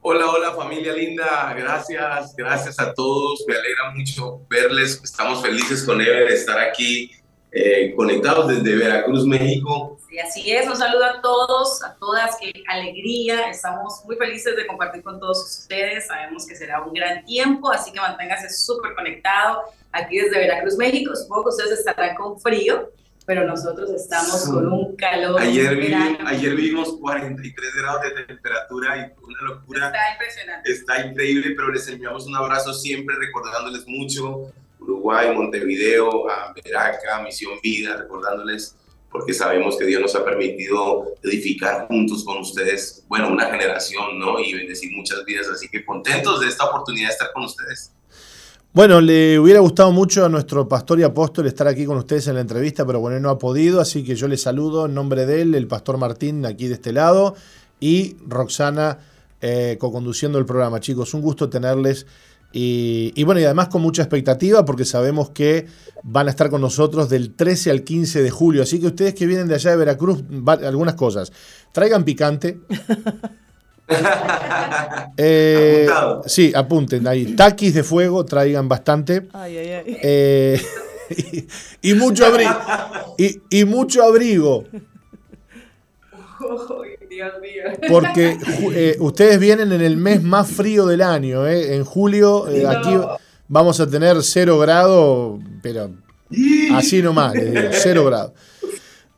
[0.00, 6.00] Hola, hola familia linda, gracias, gracias a todos, me alegra mucho verles, estamos felices con
[6.00, 7.10] Evelyn de estar aquí
[7.56, 13.50] eh, conectados desde Veracruz, México así es, un saludo a todos, a todas, qué alegría,
[13.50, 17.92] estamos muy felices de compartir con todos ustedes, sabemos que será un gran tiempo, así
[17.92, 22.90] que manténgase súper conectado aquí desde Veracruz, México, supongo que ustedes estarán con frío,
[23.26, 25.40] pero nosotros estamos con un calor.
[25.40, 25.94] Ayer,
[26.26, 29.86] ayer vimos 43 grados de temperatura y una locura.
[29.86, 30.72] Está impresionante.
[30.72, 34.52] Está increíble, pero les enviamos un abrazo siempre recordándoles mucho.
[34.86, 38.76] Uruguay, Montevideo, a Veraca, Misión Vida, recordándoles
[39.10, 44.38] porque sabemos que Dios nos ha permitido edificar juntos con ustedes, bueno, una generación, ¿no?
[44.38, 47.92] Y bendecir muchas vidas, así que contentos de esta oportunidad de estar con ustedes.
[48.74, 52.34] Bueno, le hubiera gustado mucho a nuestro pastor y apóstol estar aquí con ustedes en
[52.34, 55.40] la entrevista, pero bueno, no ha podido, así que yo le saludo en nombre de
[55.40, 57.36] él, el pastor Martín aquí de este lado
[57.80, 58.98] y Roxana
[59.40, 60.80] eh, co-conduciendo el programa.
[60.80, 62.06] Chicos, un gusto tenerles
[62.58, 65.66] y, bueno, y además con mucha expectativa porque sabemos que
[66.02, 68.62] van a estar con nosotros del 13 al 15 de julio.
[68.62, 70.24] Así que ustedes que vienen de allá de Veracruz,
[70.64, 71.30] algunas cosas.
[71.72, 72.60] Traigan picante.
[75.18, 75.86] eh,
[76.24, 77.36] sí, apunten ahí.
[77.36, 79.28] Taquis de fuego, traigan bastante.
[79.34, 79.98] Ay, ay, ay.
[80.02, 80.62] Eh,
[81.82, 82.54] y, mucho abrigo.
[83.18, 84.64] Y, y mucho abrigo.
[87.08, 87.62] Dios mío.
[87.88, 88.38] Porque
[88.72, 91.46] eh, ustedes vienen en el mes más frío del año.
[91.46, 91.74] ¿eh?
[91.74, 92.96] En julio, eh, aquí
[93.48, 95.90] vamos a tener cero grado, pero
[96.74, 98.34] así nomás, les digo, cero grado.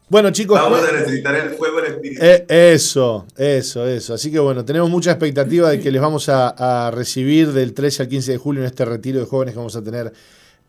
[0.08, 0.58] Bueno, chicos.
[0.58, 2.22] Vamos a necesitar el fuego del espíritu.
[2.48, 4.14] eso, eso, eso.
[4.14, 8.04] Así que bueno, tenemos mucha expectativa de que les vamos a, a recibir del 13
[8.04, 10.12] al 15 de julio en este retiro de jóvenes que vamos a tener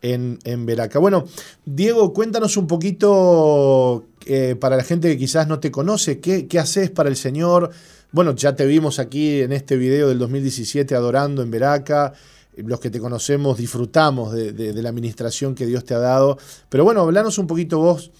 [0.02, 0.98] en, en Veraca.
[0.98, 1.24] Bueno,
[1.64, 6.58] Diego, cuéntanos un poquito eh, para la gente que quizás no te conoce, ¿qué, ¿qué,
[6.58, 7.70] haces para el Señor?
[8.12, 12.12] Bueno, ya te vimos aquí en este video del 2017 adorando en Veraca.
[12.56, 16.36] Los que te conocemos disfrutamos de, la administración que Dios te ha dado.
[16.68, 18.10] Pero bueno, hablanos un poquito vos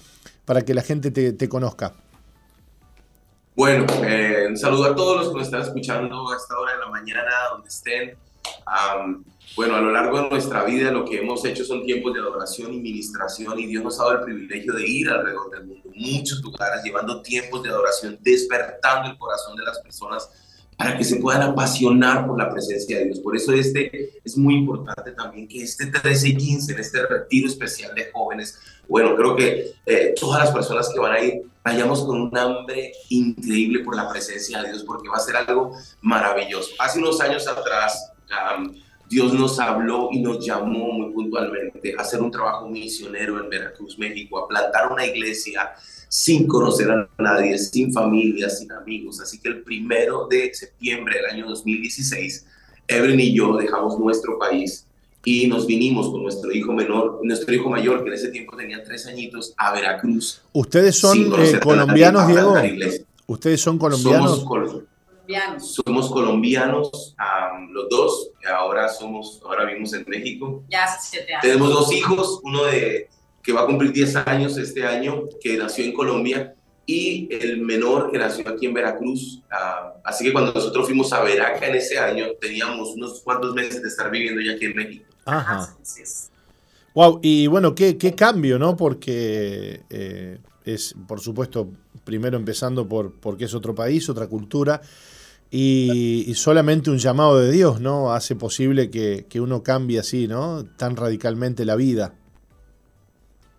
[0.44, 1.92] para que la gente te, conozca.
[3.56, 6.78] Bueno, eh, un saludo a todos los que nos están escuchando a esta hora de
[6.78, 8.16] la mañana, donde estén
[9.56, 12.72] bueno, a lo largo de nuestra vida lo que hemos hecho son tiempos de adoración
[12.72, 16.40] y ministración y Dios nos ha dado el privilegio de ir alrededor del mundo, muchos
[16.40, 20.28] lugares, llevando tiempos de adoración, despertando el corazón de las personas
[20.76, 23.20] para que se puedan apasionar por la presencia de Dios.
[23.20, 27.48] Por eso este es muy importante también que este 13 y 15, en este retiro
[27.48, 32.02] especial de jóvenes, bueno, creo que eh, todas las personas que van a ir vayamos
[32.04, 36.70] con un hambre increíble por la presencia de Dios, porque va a ser algo maravilloso.
[36.78, 38.12] Hace unos años atrás,
[39.10, 43.98] Dios nos habló y nos llamó muy puntualmente a hacer un trabajo misionero en Veracruz,
[43.98, 45.72] México, a plantar una iglesia
[46.08, 49.20] sin conocer a nadie, sin familia, sin amigos.
[49.20, 52.46] Así que el primero de septiembre del año 2016,
[52.86, 54.86] Evelyn y yo dejamos nuestro país
[55.24, 58.84] y nos vinimos con nuestro hijo menor, nuestro hijo mayor, que en ese tiempo tenía
[58.84, 60.40] tres añiñitos, a Veracruz.
[60.52, 62.54] ¿Ustedes son eh, colombianos, Diego?
[63.26, 64.40] ¿Ustedes son colombianos?
[64.40, 64.84] Somos
[66.10, 67.14] colombianos,
[67.70, 68.30] los dos.
[68.48, 70.64] Ahora somos, ahora vivimos en México.
[70.68, 71.42] Ya hace siete años.
[71.42, 73.08] Tenemos dos hijos, uno de
[73.42, 76.54] que va a cumplir 10 años este año, que nació en Colombia,
[76.86, 79.42] y el menor que nació aquí en Veracruz.
[80.04, 83.88] así que cuando nosotros fuimos a Veraca en ese año, teníamos unos cuantos meses de
[83.88, 85.04] estar viviendo ya aquí en México.
[85.24, 85.76] Ajá.
[86.94, 88.76] Wow, y bueno, qué, qué cambio, ¿no?
[88.76, 91.70] Porque eh, es, por supuesto,
[92.04, 94.80] primero empezando por porque es otro país, otra cultura,
[95.50, 98.12] y, solamente un llamado de Dios, ¿no?
[98.12, 100.64] Hace posible que, uno cambie así, ¿no?
[100.76, 102.14] Tan radicalmente la vida.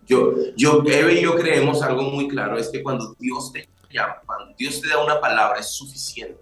[0.06, 4.16] Yo, yo, Eve y yo creemos algo muy claro, es que cuando Dios te llama,
[4.26, 6.40] cuando Dios te da una palabra, es suficiente.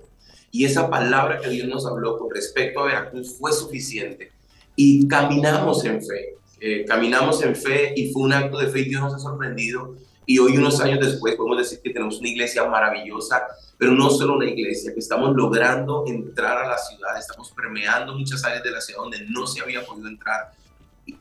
[0.52, 4.32] Y esa palabra que Dios nos habló con respecto a Veracruz fue suficiente.
[4.76, 8.84] Y caminamos en fe, eh, caminamos en fe y fue un acto de fe y
[8.84, 9.94] Dios nos ha sorprendido.
[10.26, 13.42] Y hoy, unos años después, podemos decir que tenemos una iglesia maravillosa
[13.80, 18.44] pero no solo una iglesia, que estamos logrando entrar a la ciudad, estamos permeando muchas
[18.44, 20.52] áreas de la ciudad donde no se había podido entrar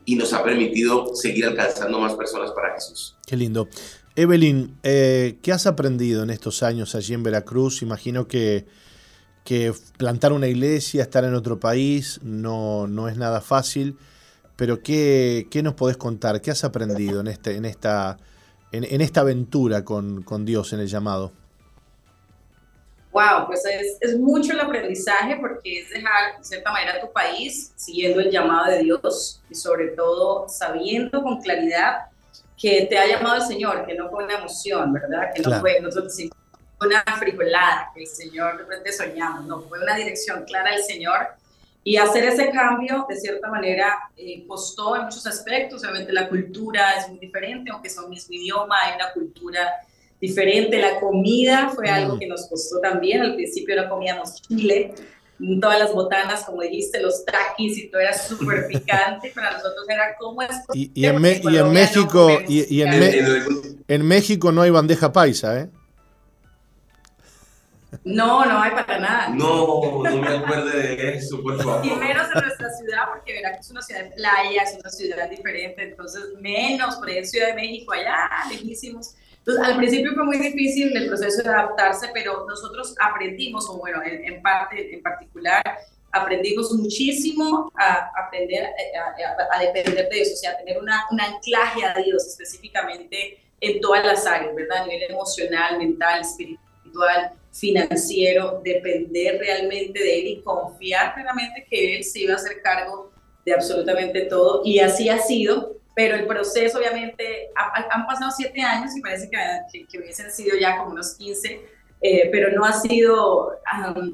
[0.03, 3.15] y nos ha permitido seguir alcanzando más personas para Jesús.
[3.25, 3.69] Qué lindo.
[4.13, 7.81] Evelyn, eh, ¿qué has aprendido en estos años allí en Veracruz?
[7.81, 8.65] Imagino que,
[9.45, 13.95] que plantar una iglesia, estar en otro país, no, no es nada fácil,
[14.57, 16.41] pero ¿qué, ¿qué, nos podés contar?
[16.41, 18.17] ¿Qué has aprendido en, este, en, esta,
[18.73, 21.38] en, en esta aventura con, con Dios en el llamado?
[23.11, 27.71] Wow, pues es, es, mucho el aprendizaje porque es dejar, de cierta manera, tu país
[27.75, 32.09] siguiendo el llamado de Dios y sobre todo sabiendo con claridad
[32.55, 35.31] que te ha llamado el Señor, que no fue una emoción, ¿verdad?
[35.33, 36.13] Que no fue nosotros
[36.81, 41.29] una frijolada, que el Señor de repente soñamos, no, fue una dirección clara del Señor.
[41.83, 45.81] Y hacer ese cambio, de cierta manera, eh, costó en muchos aspectos.
[45.83, 49.71] Obviamente la cultura es muy diferente, aunque son mismo idioma, hay una cultura
[50.19, 50.79] diferente.
[50.79, 53.21] La comida fue algo que nos costó también.
[53.21, 54.93] Al principio no comíamos chile,
[55.61, 59.31] todas las botanas, como dijiste, los taquis y todo era súper picante.
[59.33, 60.51] Para nosotros era como es.
[60.73, 65.69] Y, y, en, y en, México, y, en, en, México no hay bandeja paisa, ¿eh?
[68.03, 69.29] No, no hay para nada.
[69.29, 71.85] No, no me acuerdo de eso, por favor.
[71.85, 75.29] Y menos en nuestra ciudad, porque Veracruz es una ciudad de playa, es una ciudad
[75.29, 79.15] diferente, entonces menos, por ejemplo, Ciudad de México, allá, lejísimos.
[79.57, 84.41] Al principio fue muy difícil el proceso de adaptarse, pero nosotros aprendimos, o bueno, en,
[84.41, 85.63] parte, en particular,
[86.11, 91.93] aprendimos muchísimo a aprender a, depender de Dios, o sea, tener una, un anclaje a
[91.95, 94.83] Dios específicamente en todas las áreas, ¿verdad?
[94.83, 102.03] A nivel emocional, mental, espiritual, financiero, depender realmente de Él y confiar plenamente que Él
[102.03, 103.11] se iba a hacer cargo
[103.45, 104.61] de absolutamente todo.
[104.63, 109.85] Y así ha sido pero el proceso obviamente, han pasado siete años y parece que,
[109.85, 111.61] que, hubiesen sido ya como unos 15,
[111.99, 113.51] eh, pero no ha sido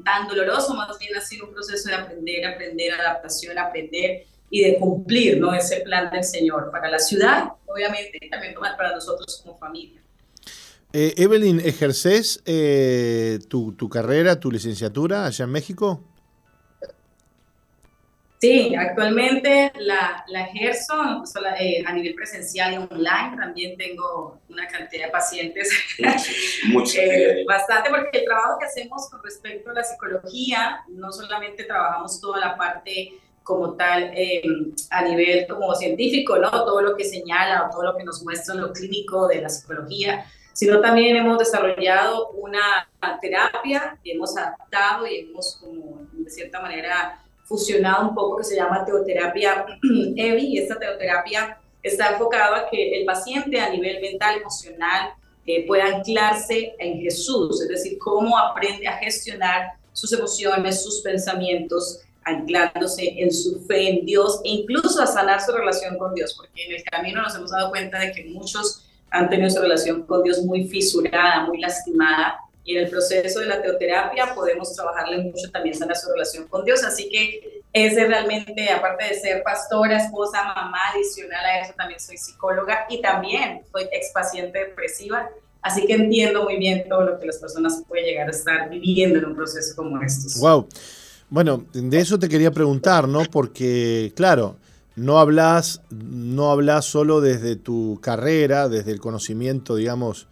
[0.04, 4.78] tan doloroso, más bien ha sido un proceso de aprender, aprender, adaptación, aprender y de
[4.80, 5.54] cumplir ¿no?
[5.54, 10.02] ese plan del Señor para la ciudad, obviamente, y también para nosotros como familia.
[10.92, 16.02] Eh, Evelyn, ¿ejerces eh, tu, tu carrera, tu licenciatura allá en México?
[18.38, 21.22] Sí, actualmente la, la ejerzo
[21.58, 23.36] eh, a nivel presencial y online.
[23.36, 25.70] También tengo una cantidad de pacientes.
[25.98, 32.20] eh, bastante, porque el trabajo que hacemos con respecto a la psicología, no solamente trabajamos
[32.20, 36.50] toda la parte como tal em, a nivel como científico, ¿no?
[36.50, 40.26] Todo lo que señala o todo lo que nos muestra lo clínico de la psicología,
[40.52, 42.88] sino también hemos desarrollado una
[43.20, 48.56] terapia y hemos adaptado y hemos como de cierta manera fusionado un poco que se
[48.56, 49.64] llama teoterapia
[50.16, 55.14] EVI y esta teoterapia está enfocada a que el paciente a nivel mental, emocional,
[55.46, 62.00] eh, pueda anclarse en Jesús, es decir, cómo aprende a gestionar sus emociones, sus pensamientos,
[62.24, 66.64] anclándose en su fe en Dios e incluso a sanar su relación con Dios, porque
[66.64, 70.24] en el camino nos hemos dado cuenta de que muchos han tenido su relación con
[70.24, 75.48] Dios muy fisurada, muy lastimada, y en el proceso de la teoterapia podemos trabajarle mucho
[75.52, 76.82] también a su relación con Dios.
[76.82, 82.16] Así que ese realmente, aparte de ser pastora, esposa, mamá, adicional a eso, también soy
[82.16, 85.30] psicóloga y también soy ex paciente depresiva.
[85.62, 89.20] Así que entiendo muy bien todo lo que las personas pueden llegar a estar viviendo
[89.20, 90.40] en un proceso como estos.
[90.40, 90.66] Wow.
[91.30, 93.22] Bueno, de eso te quería preguntar, ¿no?
[93.30, 94.56] Porque, claro,
[94.96, 100.26] no hablas, no hablas solo desde tu carrera, desde el conocimiento, digamos,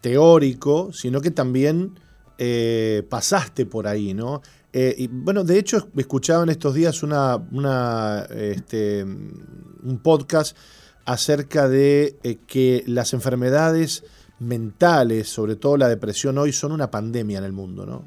[0.00, 1.98] teórico, sino que también
[2.38, 4.42] eh, pasaste por ahí, ¿no?
[4.72, 10.56] Eh, y bueno, de hecho, escuchaba en estos días una, este, un podcast
[11.04, 14.04] acerca de eh, que las enfermedades
[14.38, 18.04] mentales, sobre todo la depresión hoy, son una pandemia en el mundo, ¿no?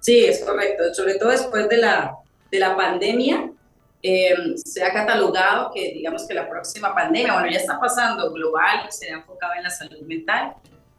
[0.00, 0.92] Sí, es correcto.
[0.92, 2.16] Sobre todo después de la,
[2.50, 3.52] de la pandemia,
[4.02, 8.90] eh, se ha catalogado que, digamos que la próxima pandemia, bueno, ya está pasando global,
[8.90, 10.54] se ha enfocado en la salud mental.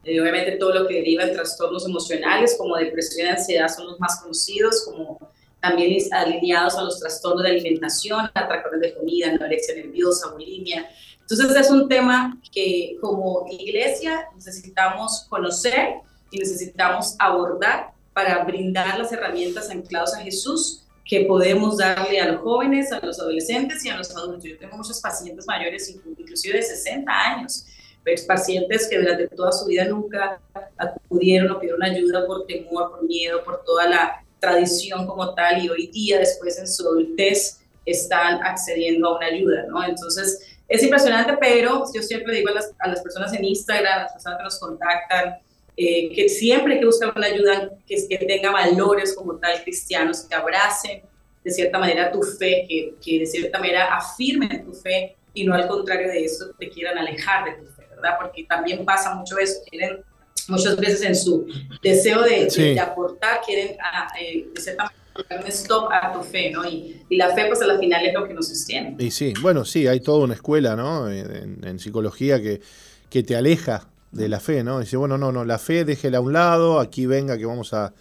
[0.05, 3.99] Eh, obviamente todo lo que deriva de trastornos emocionales como depresión y ansiedad son los
[3.99, 5.19] más conocidos, como
[5.59, 10.89] también alineados a los trastornos de alimentación, atractores de comida, anorexia nerviosa, bulimia.
[11.19, 16.01] Entonces es un tema que como iglesia necesitamos conocer
[16.31, 22.41] y necesitamos abordar para brindar las herramientas ancladas a Jesús que podemos darle a los
[22.41, 24.43] jóvenes, a los adolescentes y a los adultos.
[24.43, 27.65] Yo tengo muchos pacientes mayores, inclusive de 60 años,
[28.03, 30.41] pues, pacientes que durante toda su vida nunca
[30.77, 35.69] acudieron o pidieron ayuda por temor, por miedo, por toda la tradición como tal y
[35.69, 39.83] hoy día, después en su adultez, están accediendo a una ayuda, ¿no?
[39.83, 44.03] Entonces, es impresionante, pero yo siempre digo a las, a las personas en Instagram, a
[44.03, 45.37] las personas que nos contactan,
[45.75, 50.21] eh, que siempre hay que buscar una ayuda que, que tenga valores como tal cristianos,
[50.21, 51.01] que abracen
[51.43, 55.55] de cierta manera tu fe, que, que de cierta manera afirmen tu fe y no
[55.55, 58.17] al contrario de eso te quieran alejar de tu fe, ¿verdad?
[58.21, 60.03] Porque también pasa mucho eso, quieren
[60.47, 61.47] muchas veces en su
[61.81, 66.21] deseo de, de, aportar, quieren a, ah, eh, de cierta manera un stop a tu
[66.21, 66.65] fe, ¿no?
[66.65, 68.95] Y, y, la fe, pues al final es lo que nos sostiene.
[68.99, 71.09] Y sí, bueno, sí, hay toda una escuela, ¿no?
[71.09, 72.61] En, en psicología que,
[73.09, 74.79] que te aleja de la fe, ¿no?
[74.79, 77.93] Dice, bueno, no, no, la fe déjela a un lado, aquí venga que vamos a,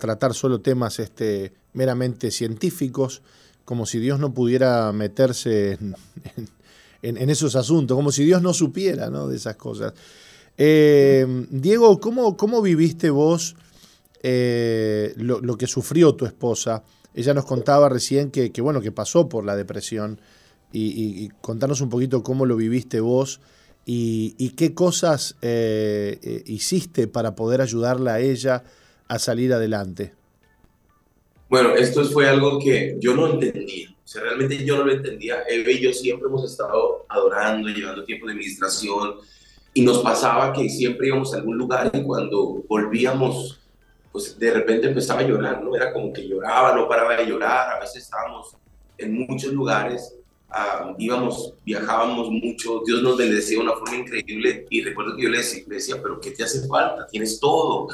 [0.00, 3.20] tratar solo temas este, meramente científicos,
[3.66, 5.78] como si Dios no pudiera meterse
[7.02, 9.28] en, esos asuntos, como si Dios no supiera ¿no?
[9.28, 9.92] de esas cosas.
[10.56, 13.54] Eh, Diego, ¿cómo, ¿cómo, viviste vos
[14.22, 16.82] eh, lo, que sufrió tu esposa?
[17.12, 20.18] Ella nos contaba recién que, bueno, que pasó por la depresión
[20.72, 23.40] y, y contarnos un poquito cómo lo viviste vos
[23.84, 28.64] y, qué cosas eh, eh, hiciste para poder ayudarla a ella
[29.08, 30.14] a salir adelante.
[31.48, 33.90] Bueno, esto fue algo que yo no entendía.
[33.90, 35.42] O sea, realmente yo no lo entendía.
[35.48, 39.16] Eve y yo siempre hemos estado adorando, llevando tiempo de administración.
[39.74, 43.60] Y nos pasaba que siempre íbamos a algún lugar y cuando volvíamos,
[44.12, 45.74] pues de repente empezaba a llorar, ¿no?
[45.74, 47.76] Era como que lloraba, no paraba de llorar.
[47.76, 48.56] A veces estábamos
[48.98, 50.14] en muchos lugares
[50.54, 55.28] Ah, íbamos, viajábamos mucho, Dios nos bendecía de una forma increíble y recuerdo que yo
[55.30, 57.06] le decía, pero ¿qué te hace falta?
[57.06, 57.88] Tienes todo,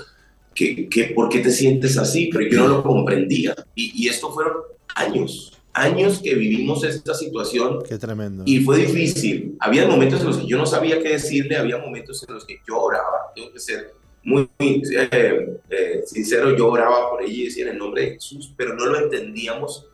[0.54, 2.30] ¿Qué, qué, por qué te sientes así?
[2.32, 4.54] Pero yo no lo comprendía y, y esto fueron
[4.96, 7.78] años, años que vivimos esta situación.
[7.88, 8.42] Qué tremendo.
[8.44, 9.56] Y fue difícil.
[9.60, 12.58] Había momentos en los que yo no sabía qué decirle, había momentos en los que
[12.66, 13.94] yo oraba, tengo que ser
[14.24, 18.52] muy, eh, eh, sincero, yo oraba por ella y decía en el nombre de Jesús,
[18.56, 19.86] pero no lo entendíamos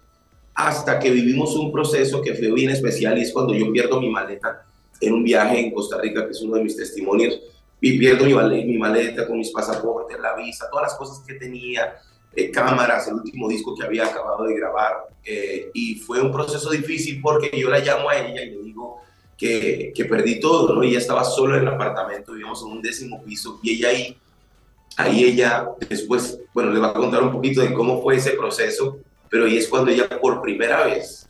[0.55, 4.09] hasta que vivimos un proceso que fue bien especial y es cuando yo pierdo mi
[4.09, 4.65] maleta
[5.01, 7.41] en un viaje en Costa Rica, que es uno de mis testimonios,
[7.81, 11.97] y pierdo mi mi maleta con mis pasaportes, la visa, todas las cosas que tenía,
[12.35, 16.71] eh, cámaras, el último disco que había acabado de grabar, eh, y fue un proceso
[16.71, 18.99] difícil porque yo la llamo a ella y le digo
[19.37, 20.83] que, que perdí todo, ¿no?
[20.83, 24.17] Ella estaba solo en el apartamento, vivíamos en un décimo piso, y ella ahí,
[24.97, 28.99] ahí ella después, bueno, le va a contar un poquito de cómo fue ese proceso,
[29.35, 31.29] pero ahí es cuando ella por primera vez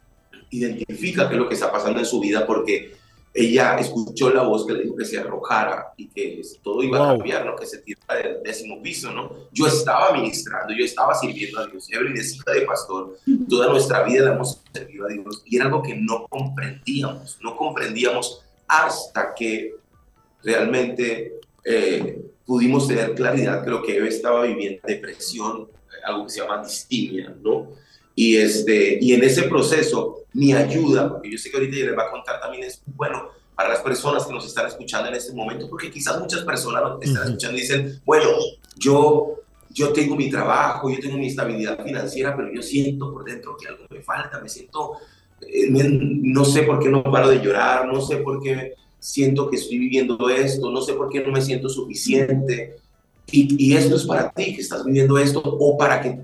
[0.51, 2.93] identifica qué es lo que está pasando en su vida porque
[3.33, 7.17] ella escuchó la voz que le dijo que se arrojara y que todo iba a
[7.17, 7.57] cambiar, ¿no?
[7.57, 9.11] que se tirara del décimo piso.
[9.11, 9.31] ¿no?
[9.53, 11.91] Yo estaba ministrando, yo estaba sirviendo a Dios.
[11.91, 13.17] Evelyn es hija de pastor.
[13.49, 15.43] Toda nuestra vida la hemos servido a Dios.
[15.47, 19.77] Y era algo que no comprendíamos, no comprendíamos hasta que
[20.43, 25.69] realmente eh, pudimos tener claridad que lo que Eve estaba viviendo, depresión,
[26.05, 27.69] algo que se llama distimia, ¿no?
[28.15, 31.99] Y, este, y en ese proceso, mi ayuda, porque yo sé que ahorita ya les
[31.99, 35.33] va a contar también, es bueno para las personas que nos están escuchando en este
[35.33, 38.29] momento, porque quizás muchas personas nos están escuchando y dicen, bueno,
[38.77, 39.41] yo,
[39.71, 43.69] yo tengo mi trabajo, yo tengo mi estabilidad financiera, pero yo siento por dentro que
[43.69, 44.95] algo me falta, me siento,
[45.41, 49.57] eh, no sé por qué no paro de llorar, no sé por qué siento que
[49.57, 52.77] estoy viviendo esto, no sé por qué no me siento suficiente,
[53.31, 56.20] y, esto es para ti que estás viviendo esto o para que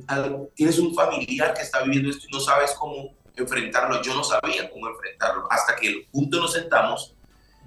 [0.54, 4.02] tienes un familiar que está viviendo esto y no sabes cómo enfrentarlo.
[4.02, 7.14] Yo no sabía cómo enfrentarlo hasta que juntos nos sentamos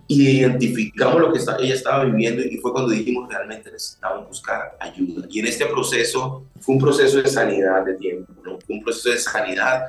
[0.07, 5.25] y identificamos lo que ella estaba viviendo y fue cuando dijimos realmente necesitamos buscar ayuda.
[5.29, 8.59] Y en este proceso fue un proceso de sanidad de tiempo, ¿no?
[8.69, 9.86] un proceso de sanidad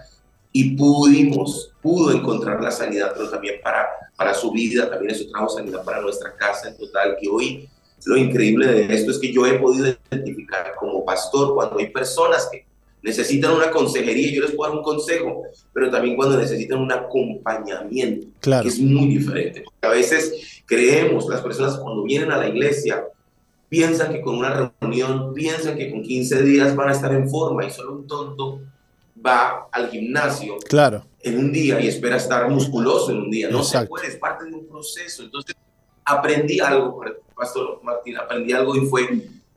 [0.53, 5.49] y pudimos, pudo encontrar la sanidad, pero también para, para su vida, también eso trajo
[5.49, 7.69] sanidad para nuestra casa en total, que hoy
[8.07, 12.49] lo increíble de esto es que yo he podido identificar como pastor cuando hay personas
[12.51, 12.67] que
[13.03, 15.43] necesitan una consejería, yo les puedo dar un consejo,
[15.73, 19.65] pero también cuando necesitan un acompañamiento, que es muy diferente.
[19.83, 23.05] a veces creemos, las personas cuando vienen a la iglesia,
[23.69, 27.67] piensan que con una reunión, piensan que con 15 días van a estar en forma
[27.67, 28.61] y solo un tonto
[29.25, 31.05] va al gimnasio claro.
[31.21, 33.51] en un día y espera estar musculoso en un día.
[33.51, 35.25] No se puede, es parte de un proceso.
[35.25, 35.55] Entonces,
[36.05, 37.01] aprendí algo,
[37.37, 39.09] Pastor Martín, aprendí algo y fue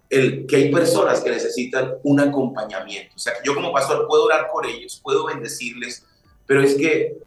[0.09, 3.13] el que hay personas que necesitan un acompañamiento.
[3.15, 6.05] O sea, que yo como pastor puedo orar por ellos, puedo bendecirles,
[6.45, 7.17] pero es que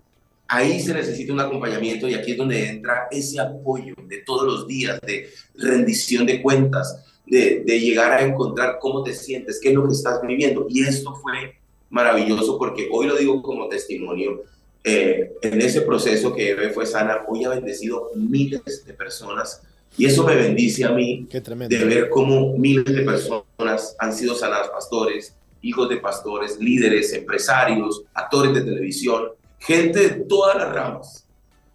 [0.49, 4.67] ahí se necesita un acompañamiento y aquí es donde entra ese apoyo de todos los
[4.67, 9.87] días, de rendición de cuentas, de, llegar a encontrar cómo te sientes, qué es lo
[9.87, 10.67] que estás viviendo.
[10.69, 14.43] Y esto fue maravilloso porque hoy lo digo como testimonio.
[14.83, 19.63] Eh, en ese proceso que Eve fue sana, hoy ha bendecido miles de personas
[19.97, 24.69] y eso me bendice a mí de ver cómo miles de personas han sido sanadas,
[24.69, 31.27] pastores, hijos de pastores, líderes, empresarios, actores de televisión, gente de todas las ramas,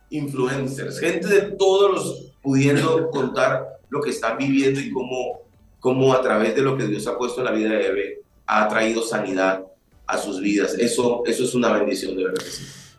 [0.10, 5.42] influencers, gente de todos los pudiendo contar lo que están viviendo y cómo,
[5.80, 8.68] cómo a través de lo que Dios ha puesto en la vida de Eve ha
[8.68, 9.64] traído sanidad
[10.08, 10.76] a sus vidas.
[10.80, 12.44] Eso, eso es una bendición de verdad.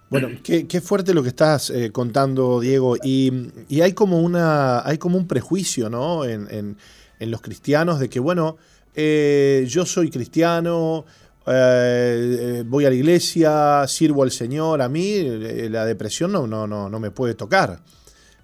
[0.09, 2.97] Bueno, qué, fuerte lo que estás eh, contando, Diego.
[3.03, 3.51] Y,
[3.81, 6.25] hay como una, hay como un prejuicio, ¿no?
[6.25, 6.77] En,
[7.19, 8.57] los cristianos de que, bueno,
[8.95, 11.05] eh, yo soy cristiano,
[11.47, 15.23] eh, voy a la iglesia, sirvo al Señor, a mí
[15.69, 17.81] la depresión no, no, no, no me puede tocar.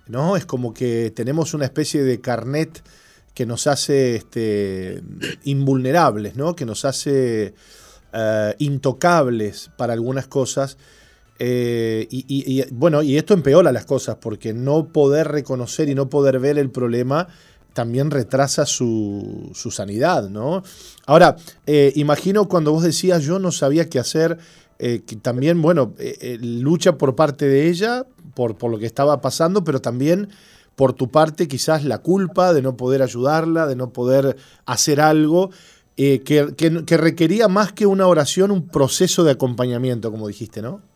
[0.08, 0.36] ¿No?
[0.36, 2.82] Es como que tenemos una especie de carnet
[3.34, 5.00] que nos hace este,
[5.44, 6.56] invulnerables, ¿no?
[6.56, 7.54] Que nos hace
[8.58, 10.76] intocables para algunas cosas
[11.38, 16.38] eh, y, bueno, y esto empeora las cosas, porque no poder reconocer y no poder
[16.38, 17.28] ver el problema
[17.72, 20.62] también retrasa su, sanidad, ¿no?
[21.06, 24.38] Ahora, eh, imagino cuando vos decías yo no sabía qué hacer,
[24.78, 25.94] eh, que también, bueno,
[26.40, 28.04] lucha por parte de ella,
[28.34, 30.28] por, lo que estaba pasando, pero también
[30.76, 35.50] por tu parte quizás la culpa de no poder ayudarla, de no poder hacer algo.
[35.96, 36.20] que,
[36.56, 40.91] que requería más que una oración, un proceso de acompañamiento, como dijiste, ¿no?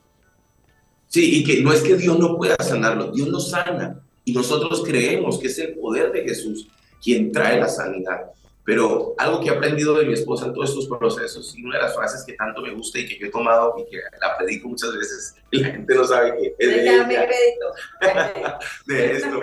[1.08, 4.00] Sí, y que no es que Dios no pueda sanarlo, Dios lo sana.
[4.24, 6.66] Y nosotros creemos que es el poder de Jesús
[7.02, 8.32] quien trae la sanidad.
[8.66, 11.84] Pero algo que he aprendido de mi esposa en todos estos procesos, y una de
[11.84, 14.68] las frases que tanto me gusta y que yo he tomado y que la predico
[14.68, 17.04] muchas veces, y la gente no sabe que es de, ella,
[18.86, 19.40] de esto.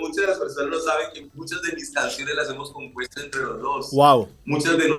[0.00, 3.40] muchas de las personas no saben que muchas de mis canciones las hemos compuesto entre
[3.40, 3.90] los dos.
[3.92, 4.28] Wow.
[4.44, 4.98] Muchas de,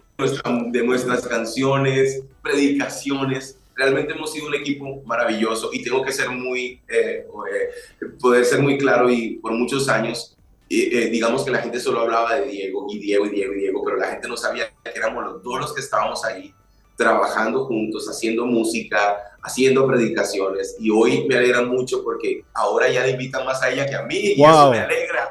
[0.72, 6.82] de nuestras canciones, predicaciones, realmente hemos sido un equipo maravilloso y tengo que ser muy,
[6.88, 10.38] eh, eh, poder ser muy claro y por muchos años,
[10.70, 13.84] eh, digamos que la gente solo hablaba de Diego y Diego y Diego y Diego,
[13.84, 16.54] pero la gente no sabía que éramos los, todos los que estábamos ahí
[16.96, 23.12] trabajando juntos, haciendo música, haciendo predicaciones y hoy me alegra mucho porque ahora ya le
[23.12, 25.30] invitan más a ella que a mí y eso me alegra.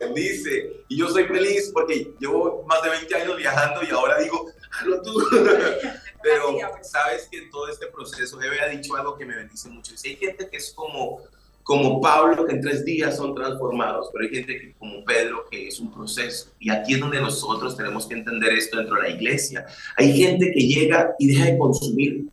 [0.00, 0.84] Bendice.
[0.88, 5.02] Y yo soy feliz porque llevo más de 20 años viajando y ahora digo, hazlo
[5.02, 5.12] tú.
[6.22, 9.96] Pero sabes que en todo este proceso, Eve ha dicho algo que me bendice mucho.
[9.96, 11.20] Si hay gente que es como,
[11.62, 15.68] como Pablo, que en tres días son transformados, pero hay gente que, como Pedro, que
[15.68, 16.50] es un proceso.
[16.58, 19.66] Y aquí es donde nosotros tenemos que entender esto dentro de la iglesia.
[19.96, 22.26] Hay gente que llega y deja de consumir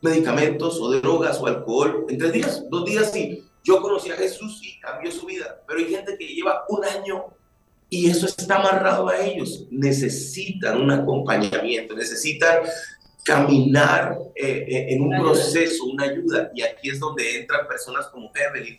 [0.00, 4.60] medicamentos o drogas o alcohol en tres días, dos días y yo conocí a Jesús
[4.62, 7.24] y cambió su vida, pero hay gente que lleva un año
[7.88, 9.66] y eso está amarrado a ellos.
[9.70, 12.58] Necesitan un acompañamiento, necesitan
[13.24, 16.52] caminar eh, eh, en un proceso, una ayuda.
[16.54, 18.78] Y aquí es donde entran personas como Evelyn,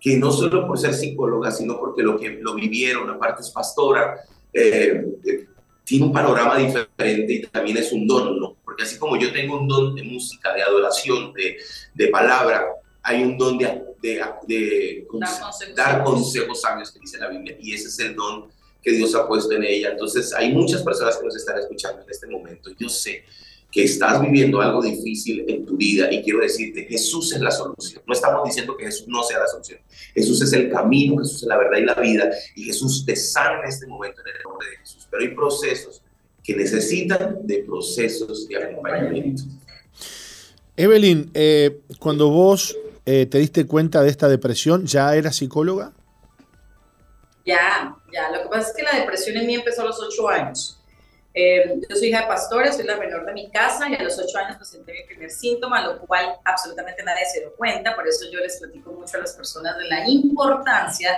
[0.00, 4.20] que no solo por ser psicóloga, sino porque lo que lo vivieron, aparte es pastora,
[4.52, 5.06] eh,
[5.84, 8.56] tiene un panorama diferente y también es un don, ¿no?
[8.64, 11.56] Porque así como yo tengo un don de música, de adoración, de,
[11.94, 12.66] de palabra,
[13.02, 15.06] hay un don de, de, de
[15.76, 16.60] dar, consejos.
[16.60, 18.48] sabios que dice la Biblia, y ese es el don
[18.82, 19.90] que Dios ha puesto en ella.
[19.92, 22.70] Entonces, hay muchas personas que nos están escuchando en este momento.
[22.76, 23.24] Yo sé
[23.76, 28.02] que estás viviendo algo difícil en tu vida y quiero decirte, Jesús es la solución.
[28.06, 29.80] No estamos diciendo que Jesús no sea la solución.
[30.14, 33.60] Jesús es el camino, Jesús es la verdad y la vida y Jesús te sana
[33.60, 35.06] en este momento en el nombre de Jesús.
[35.10, 36.02] Pero hay procesos
[36.42, 39.42] que necesitan de procesos de acompañamiento.
[40.74, 42.74] Evelyn, eh, cuando vos
[43.04, 44.86] eh, te diste cuenta de esta depresión?
[44.86, 45.92] ¿Ya eras psicóloga?
[47.44, 48.30] Ya, ya.
[48.30, 50.75] Lo que pasa es que la depresión en mí empezó a los ocho años.
[51.38, 54.18] Eh, yo soy hija de pastores, soy la menor de mi casa y a los
[54.18, 57.94] ocho años presenté mi primer síntoma, lo cual absolutamente nadie se dio cuenta.
[57.94, 61.14] Por eso yo les platico mucho a las personas de la importancia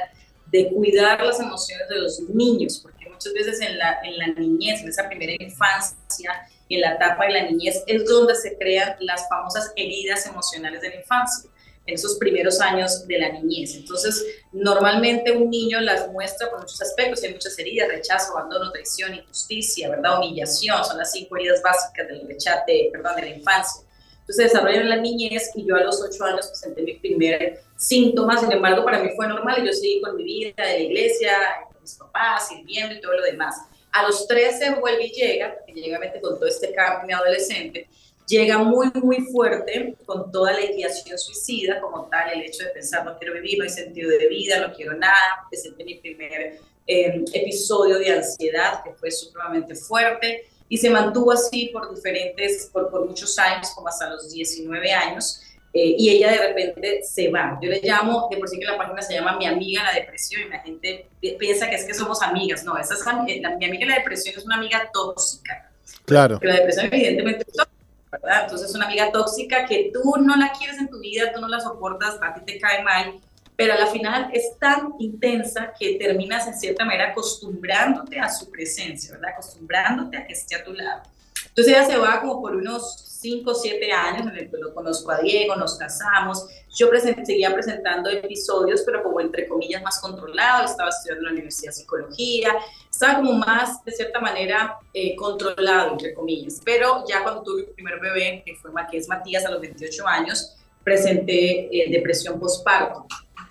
[0.47, 4.81] de cuidar las emociones de los niños, porque muchas veces en la, en la niñez,
[4.83, 9.29] en esa primera infancia, en la etapa de la niñez, es donde se crean las
[9.29, 11.49] famosas heridas emocionales de la infancia
[11.89, 13.75] en esos primeros años de la niñez.
[13.75, 14.23] Entonces,
[14.53, 19.89] normalmente un niño las muestra por muchos aspectos, hay muchas heridas, rechazo, abandono, traición, injusticia,
[19.89, 20.19] ¿verdad?
[20.19, 23.83] Humillación, son las cinco heridas básicas del rechazo, de, perdón, de la infancia.
[24.21, 28.39] Entonces, desarrollan en la niñez y yo a los ocho años presenté mi primer síntoma,
[28.39, 31.33] sin embargo, para mí fue normal y yo seguí con mi vida de la iglesia,
[31.73, 33.57] con mis papás, sirviendo y todo lo demás.
[33.93, 37.89] A los 13 vuelve y llega, porque llega con todo este cambio adolescente,
[38.29, 43.05] llega muy, muy fuerte con toda la ideación suicida, como tal, el hecho de pensar
[43.05, 45.47] no quiero vivir, no hay sentido de vida, no quiero nada.
[45.49, 51.71] Presenté mi primer eh, episodio de ansiedad que fue supremamente fuerte y se mantuvo así
[51.73, 55.43] por diferentes, por, por muchos años, como hasta los 19 años.
[55.73, 57.59] Eh, y ella de repente se va.
[57.63, 60.43] Yo le llamo, de por sí que la página se llama Mi Amiga la Depresión
[60.43, 61.07] y la gente
[61.39, 62.65] piensa que es que somos amigas.
[62.65, 65.71] No, esa es la, Mi Amiga la Depresión es una amiga tóxica.
[66.05, 66.41] Claro.
[66.41, 67.68] Que la depresión evidentemente es
[68.11, 68.43] ¿verdad?
[68.45, 71.49] Entonces es una amiga tóxica que tú no la quieres en tu vida, tú no
[71.49, 73.21] la soportas, a ti te cae mal,
[73.57, 78.51] pero a la final es tan intensa que terminas en cierta manera acostumbrándote a su
[78.51, 79.31] presencia, ¿verdad?
[79.33, 81.03] Acostumbrándote a que esté a tu lado.
[81.49, 84.73] Entonces ella se va como por unos 5 o 7 años, en el que lo
[84.73, 86.47] conozco a Diego, nos casamos,
[86.77, 86.89] yo
[87.25, 91.77] seguía presentando episodios, pero como entre comillas más controlado, estaba estudiando en la Universidad de
[91.77, 92.55] Psicología,
[92.89, 96.61] estaba como más, de cierta manera, eh, controlado, entre comillas.
[96.65, 100.55] Pero ya cuando tuve mi primer bebé, que, fue, es Matías a los 28 años,
[100.85, 103.07] presenté eh, depresión postparto.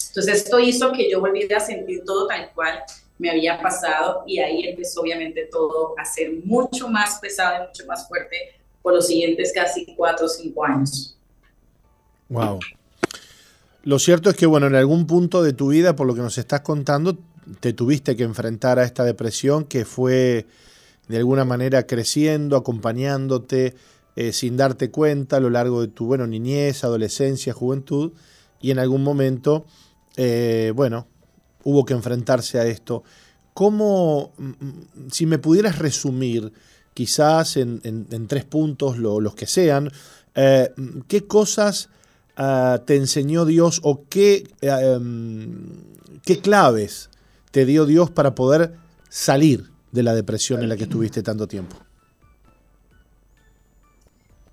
[0.07, 2.83] Entonces esto hizo que yo volviera a sentir todo tal cual
[3.17, 7.85] me había pasado y ahí empezó obviamente todo a ser mucho más pesado y mucho
[7.85, 8.37] más fuerte
[8.81, 11.17] por los siguientes casi cuatro o cinco años.
[12.29, 12.59] Wow.
[13.83, 16.37] Lo cierto es que, bueno, en algún punto de tu vida, por lo que nos
[16.37, 17.17] estás contando,
[17.59, 20.45] te tuviste que enfrentar a esta depresión que fue
[21.07, 23.75] de alguna manera creciendo, acompañándote,
[24.15, 28.11] eh, sin darte cuenta a lo largo de tu, bueno, niñez, adolescencia, juventud,
[28.59, 29.65] y en algún momento,
[30.17, 31.07] eh, bueno,
[31.63, 33.03] hubo que enfrentarse a esto.
[33.53, 36.51] ¿Cómo, mm, mm, si me pudieras resumir,
[36.93, 39.91] quizás en, tres puntos, los que sean,
[40.35, 40.71] eh,
[41.07, 41.89] qué cosas
[42.39, 45.57] Ah, te enseñó Dios o qué, em,
[46.23, 47.09] qué claves
[47.49, 48.73] te dio Dios para poder
[49.09, 51.75] salir de la depresión en la que estuviste tanto tiempo?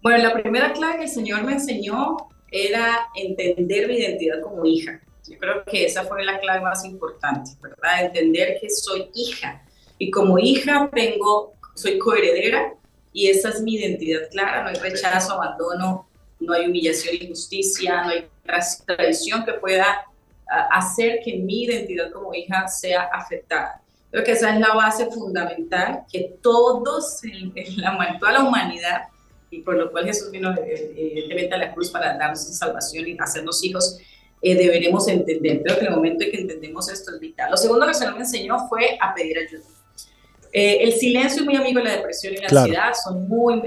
[0.03, 2.17] Bueno, la primera clave que el Señor me enseñó
[2.51, 5.03] era entender mi identidad como hija.
[5.29, 8.05] Yo creo que esa fue la clave más importante, ¿verdad?
[8.05, 9.63] Entender que soy hija
[9.99, 12.75] y como hija tengo, soy coheredera
[13.13, 16.07] y esa es mi identidad clara, no hay rechazo, abandono,
[16.41, 18.29] no hay humillación, injusticia, no hay
[18.87, 20.05] tradición que pueda
[20.51, 23.81] ah, hacer que mi identidad como hija sea afectada.
[24.11, 29.09] Creo que esa es la base fundamental que todos, en, la, toda la humanidad,
[29.51, 33.17] y por lo cual Jesús vino eh, evidentemente a la cruz para darnos salvación y
[33.19, 33.99] hacernos hijos,
[34.45, 35.63] eh, deberemos entender.
[35.63, 37.51] Creo que en el momento en que entendemos esto es vital.
[37.51, 39.65] Lo segundo que Señor me enseñó fue a pedir ayuda.
[40.53, 43.63] Eh, el silencio es muy amigo de la depresión y la ansiedad, son muy,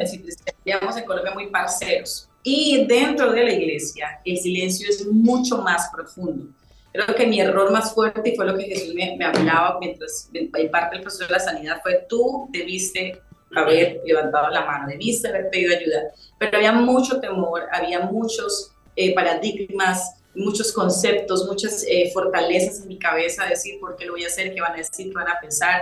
[0.64, 2.30] digamos en Colombia, muy parceros.
[2.44, 6.46] Y dentro de la iglesia, el silencio es mucho más profundo.
[6.94, 10.72] Creo que mi error más fuerte, y fue lo que Jesús me, hablaba mientras en
[10.72, 13.20] parte del proceso de la sanidad, fue tú debiste
[13.56, 16.04] haber levantado la mano, debiste haber pedido ayuda.
[16.38, 23.00] Pero había mucho temor, había muchos eh, paradigmas, muchos conceptos, muchas eh, fortalezas en mi
[23.00, 25.40] cabeza, decir por qué lo voy a hacer, qué van a decir, qué van a
[25.42, 25.82] pensar.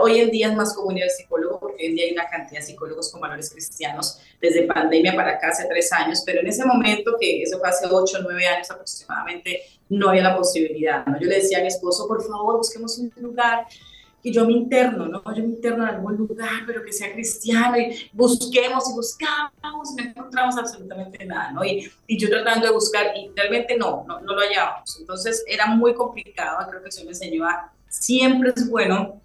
[0.00, 2.28] Hoy en día es más común ir al psicólogo porque hoy en día hay una
[2.28, 6.46] cantidad de psicólogos con valores cristianos desde pandemia para acá hace tres años, pero en
[6.46, 11.04] ese momento, que eso fue hace ocho, nueve años aproximadamente, no había la posibilidad.
[11.06, 11.20] ¿no?
[11.20, 13.66] Yo le decía a mi esposo, por favor, busquemos un lugar
[14.22, 15.22] que yo me interno, ¿no?
[15.34, 19.96] Yo me interno en algún lugar, pero que sea cristiano y busquemos y buscamos y
[19.96, 21.64] no encontramos absolutamente nada, ¿no?
[21.64, 24.96] Y, yo tratando de buscar y realmente no, no, no, lo hallábamos.
[25.00, 29.20] Entonces era muy complicado, creo que eso me enseñó a, siempre es bueno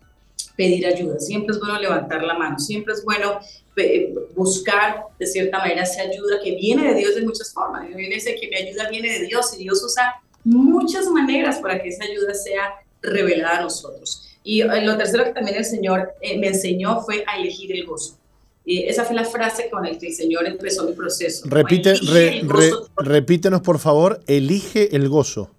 [0.56, 3.40] pedir ayuda, siempre es bueno levantar la mano, siempre es bueno
[4.36, 7.88] buscar de cierta manera esa ayuda que viene de Dios de muchas formas.
[7.88, 11.90] Viene ese que mi ayuda viene de Dios y Dios usa muchas maneras para que
[11.90, 14.27] esa ayuda sea revelada a nosotros.
[14.44, 17.86] Y eh, lo tercero que también el Señor eh, me enseñó fue a elegir el
[17.86, 18.18] gozo.
[18.66, 21.46] esa fue la frase con la que el Señor empezó mi proceso.
[21.48, 21.96] Repite,
[22.98, 25.52] repítenos, por favor, elige el gozo.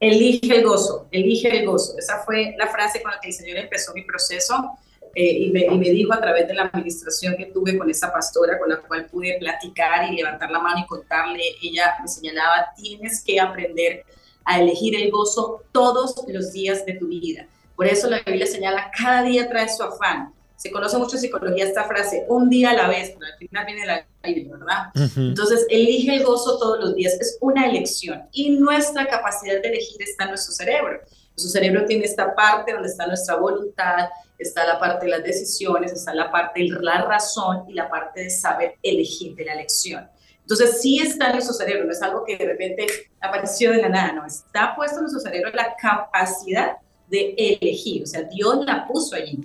[0.00, 1.96] Elige el gozo, elige el gozo.
[1.96, 4.76] Esa fue la frase con la que el Señor empezó mi proceso.
[5.14, 8.10] Eh, y, me, y, me, dijo a través de la administración que tuve con esa
[8.10, 12.68] pastora con la cual pude platicar y levantar la mano y contarle, ella me señalaba,
[12.76, 14.04] tienes que aprender
[14.44, 17.46] a elegir el gozo todos los días de tu vida.
[17.76, 20.32] Por eso la Biblia señala, cada día trae su afán.
[20.56, 23.66] Se conoce mucho en psicología esta frase, un día a la vez, pero al final
[23.66, 25.10] viene la Biblia, ¿verdad?
[25.16, 30.00] Entonces, elige el gozo todos los días, es una elección y nuestra capacidad de elegir
[30.02, 31.00] está en nuestro cerebro.
[31.30, 34.08] Nuestro cerebro tiene esta parte donde está nuestra voluntad,
[34.38, 38.20] está la parte de las decisiones, está la parte de la razón y la parte
[38.20, 40.08] de saber elegir, de la elección.
[40.42, 42.86] Entonces, sí está en nuestro cerebro, no es algo que de repente
[43.20, 46.76] apareció de la nada, no, está puesto en nuestro cerebro la capacidad
[47.12, 49.38] de elegir, o sea, Dios la puso allí.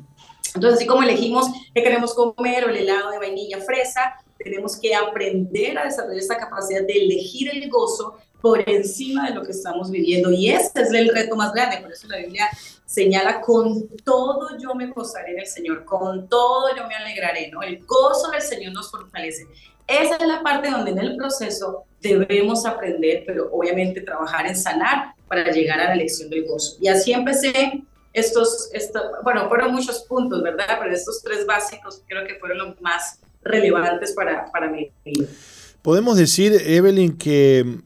[0.56, 4.96] Entonces, así como elegimos qué queremos comer o el helado de vainilla fresa, tenemos que
[4.96, 9.92] aprender a desarrollar esta capacidad de elegir el gozo por encima de lo que estamos
[9.92, 10.32] viviendo.
[10.32, 11.78] Y ese es el reto más grande.
[11.82, 12.48] Por eso la Biblia
[12.86, 17.62] señala, con todo yo me gozaré en el Señor, con todo yo me alegraré, ¿no?
[17.62, 19.46] El gozo del Señor nos fortalece.
[19.88, 25.14] Esa es la parte donde en el proceso debemos aprender, pero obviamente trabajar en sanar
[25.28, 26.78] para llegar a la elección del gozo.
[26.82, 27.84] Y así empecé
[28.14, 28.70] estos,
[29.24, 30.78] bueno, fueron muchos puntos, ¿verdad?
[30.82, 35.28] Pero estos tres básicos creo que fueron los más relevantes para, para mi vida.
[35.82, 37.80] Podemos decir, Evelyn, que,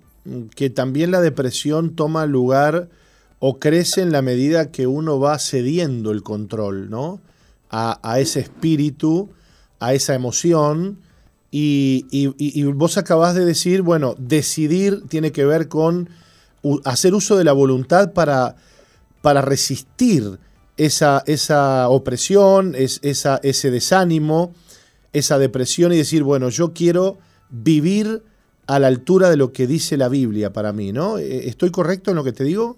[0.55, 2.87] que también la depresión toma lugar
[3.39, 7.19] o crece en la medida que uno va cediendo el control, ¿no?
[7.69, 9.29] A, a ese espíritu,
[9.79, 10.97] a esa emoción.
[11.51, 16.09] Y, vos acabás de decir, bueno, decidir tiene que ver con
[16.85, 18.55] hacer uso de la voluntad para
[19.21, 20.39] para resistir
[20.77, 24.53] esa, esa opresión, es, esa, ese desánimo,
[25.13, 27.17] esa depresión y decir, bueno, yo quiero
[27.49, 28.23] vivir
[28.67, 31.17] a la altura de lo que dice la Biblia para mí, ¿no?
[31.17, 32.77] Eh, ¿Estoy correcto en lo que te digo?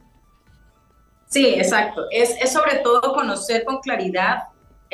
[1.29, 2.05] Sí, exacto.
[2.11, 4.43] Es sobre todo conocer con claridad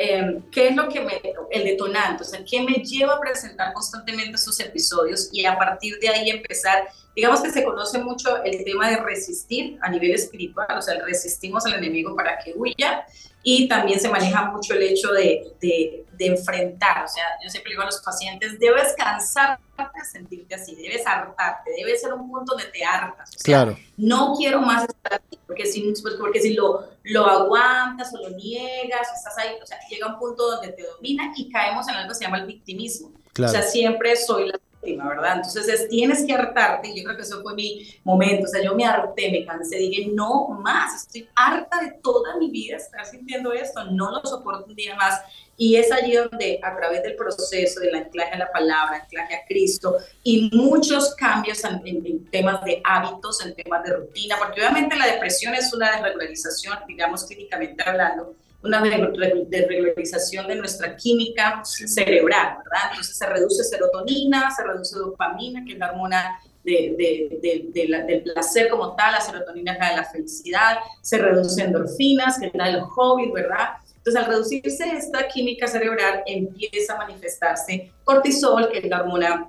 [0.02, 1.20] Em, qué es lo que me,
[1.50, 5.98] el detonante, o sea, qué me lleva a presentar constantemente esos episodios y a partir
[6.00, 10.78] de ahí empezar, digamos que se conoce mucho el tema de resistir a nivel espiritual,
[10.78, 13.04] o sea, resistimos al enemigo para que huya
[13.42, 17.72] y también se maneja mucho el hecho de, de, de enfrentar, o sea, yo siempre
[17.72, 22.52] digo a los pacientes, debes cansarte de sentirte así, debes hartarte, debe ser un punto
[22.52, 23.78] donde te hartas, o sea, claro.
[23.96, 28.36] no quiero más estar aquí, porque si, pues, porque si lo, lo aguantas o lo
[28.36, 32.10] niegas, estás ahí, o sea, llega un punto donde te domina y caemos en algo
[32.10, 33.12] que se llama el victimismo.
[33.32, 33.50] Claro.
[33.50, 35.36] O sea, siempre soy la víctima, ¿verdad?
[35.36, 38.74] Entonces es, tienes que hartarte, yo creo que eso fue mi momento, o sea, yo
[38.74, 43.52] me harté, me cansé, dije, no más, estoy harta de toda mi vida estar sintiendo
[43.52, 45.20] esto, no lo soporto un día más.
[45.56, 49.44] Y es allí donde a través del proceso del anclaje a la palabra, anclaje a
[49.46, 54.62] Cristo y muchos cambios en, en, en, temas de hábitos, en temas de rutina, porque
[54.62, 62.58] obviamente la depresión es una desregularización, digamos clínicamente hablando, una desregularización de nuestra química cerebral,
[62.58, 62.90] ¿verdad?
[62.90, 66.94] Entonces se reduce serotonina, se reduce dopamina, que es la hormona de,
[67.40, 71.18] de, de, la, del placer como tal, la serotonina es la de la felicidad, se
[71.18, 73.70] reduce endorfinas, que es la de los hobbies, ¿verdad?
[73.96, 79.48] Entonces, al reducirse esta química cerebral, empieza a manifestarse cortisol, que es la hormona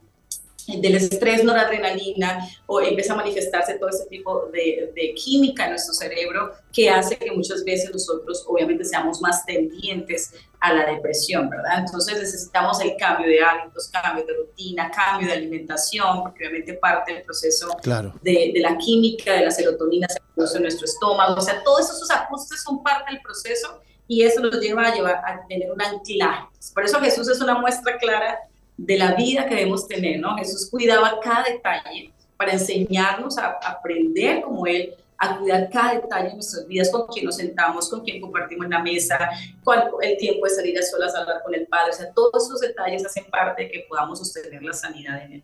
[0.67, 5.93] del estrés, noradrenalina, o empieza a manifestarse todo ese tipo de, de, química en nuestro
[5.93, 11.79] cerebro que hace que muchas veces nosotros obviamente seamos más tendientes a la depresión, ¿verdad?
[11.79, 17.13] Entonces necesitamos el cambio de hábitos, cambio de rutina, cambio de alimentación, porque obviamente parte
[17.13, 18.13] del proceso claro.
[18.21, 21.89] de, de, la química, de la serotonina se produce en nuestro estómago, o sea, todos
[21.89, 25.81] esos ajustes son parte del proceso y eso nos lleva a, llevar, a tener un
[25.81, 26.45] anclaje.
[26.73, 28.39] Por eso Jesús es una muestra clara
[28.85, 30.35] de la vida que debemos tener, ¿no?
[30.37, 36.33] Jesús cuidaba cada detalle para enseñarnos a aprender como Él, a cuidar cada detalle de
[36.33, 39.29] nuestras vidas, con quién nos sentamos, con quién compartimos la mesa,
[39.63, 42.43] cuál, el tiempo de salir a solas a hablar con el Padre, o sea, todos
[42.43, 45.43] esos detalles hacen parte de que podamos sostener la sanidad en Él.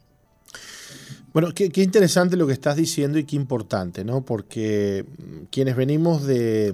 [1.32, 4.26] Bueno, qué, interesante lo que estás diciendo y qué importante, ¿no?
[4.26, 5.06] Porque
[5.52, 6.74] quienes venimos de,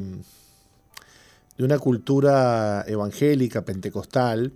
[1.57, 4.53] de una cultura evangélica, pentecostal,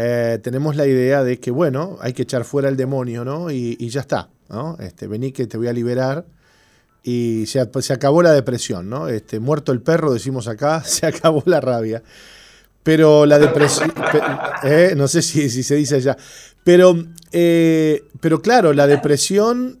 [0.00, 3.50] eh, tenemos la idea de que, bueno, hay que echar fuera el demonio, ¿no?
[3.50, 4.76] Y, ya está, ¿no?
[4.78, 6.24] Este, vení que te voy a liberar
[7.02, 9.08] y se, se, acabó la depresión, ¿no?
[9.08, 12.04] Este, muerto el perro, decimos acá, se acabó la rabia.
[12.84, 13.92] Pero la depresión,
[14.62, 16.16] eh, no sé si, si, se dice allá,
[16.62, 16.96] pero,
[17.32, 19.80] eh, pero claro, la depresión,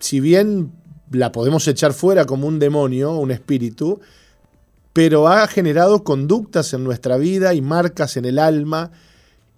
[0.00, 0.70] si bien
[1.12, 4.02] la podemos echar fuera como un demonio, un espíritu,
[4.92, 8.90] pero ha generado conductas en nuestra vida y marcas en el alma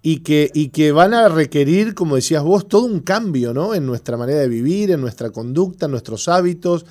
[0.05, 3.73] y que, y que van a requerir, como decías vos, todo un cambio ¿no?
[3.73, 6.85] en nuestra manera de vivir, en nuestra conducta, en nuestros hábitos,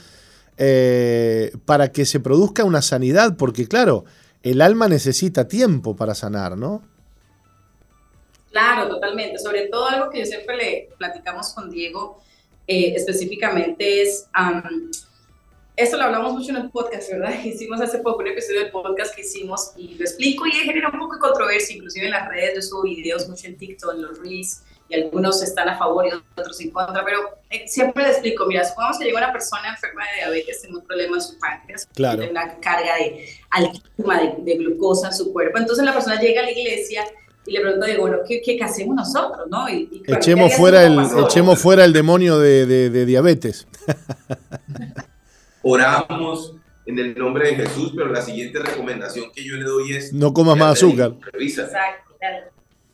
[0.57, 4.07] eh, para que se produzca una sanidad, porque claro,
[4.43, 6.83] el alma necesita tiempo para sanar, ¿no?
[8.51, 9.39] Claro, totalmente.
[9.39, 12.19] Sobre todo algo que yo siempre le platicamos con Diego
[12.67, 14.27] eh, específicamente es
[15.83, 17.35] esto lo hablamos mucho en el podcast, ¿verdad?
[17.45, 20.99] Hicimos hace poco un episodio del podcast que hicimos y lo explico y genera un
[20.99, 24.19] poco de controversia, inclusive en las redes, yo subo videos mucho en TikTok, en los
[24.21, 26.11] Reels, y algunos están a favor y
[26.41, 27.19] otros en contra, pero
[27.51, 30.85] eh, siempre le explico, mira, supongamos que llega una persona enferma de diabetes, tiene un
[30.85, 35.85] problema en su páncreas, tiene una carga de altísima de, glucosa en su cuerpo, entonces
[35.85, 37.05] la persona llega a la iglesia
[37.45, 39.49] y le pregunta, digo, bueno, ¿qué, qué hacemos nosotros?
[39.51, 39.69] ¿no?
[39.69, 43.67] Y, echemos, fuera el, echemos fuera el demonio de, de, de diabetes.
[45.63, 46.55] oramos
[46.87, 50.13] en el nombre de Jesús, pero la siguiente recomendación que yo le doy es...
[50.13, 51.13] No comas más azúcar.
[51.33, 51.73] Revísate.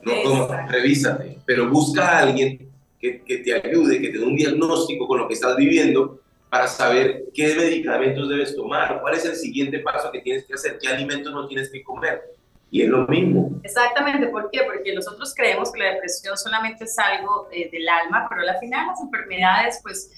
[0.02, 4.36] No comas, revísate, pero busca a alguien que, que, te ayude, que te dé un
[4.36, 9.36] diagnóstico con lo que estás viviendo para saber qué medicamentos debes tomar, cuál es el
[9.36, 12.22] siguiente paso que tienes que hacer, qué alimentos no tienes que comer.
[12.70, 13.50] Y es lo mismo.
[13.62, 14.60] Exactamente, ¿por qué?
[14.64, 18.88] Porque nosotros creemos que la depresión solamente es algo eh, del alma, pero al final
[18.88, 20.10] las enfermedades, pues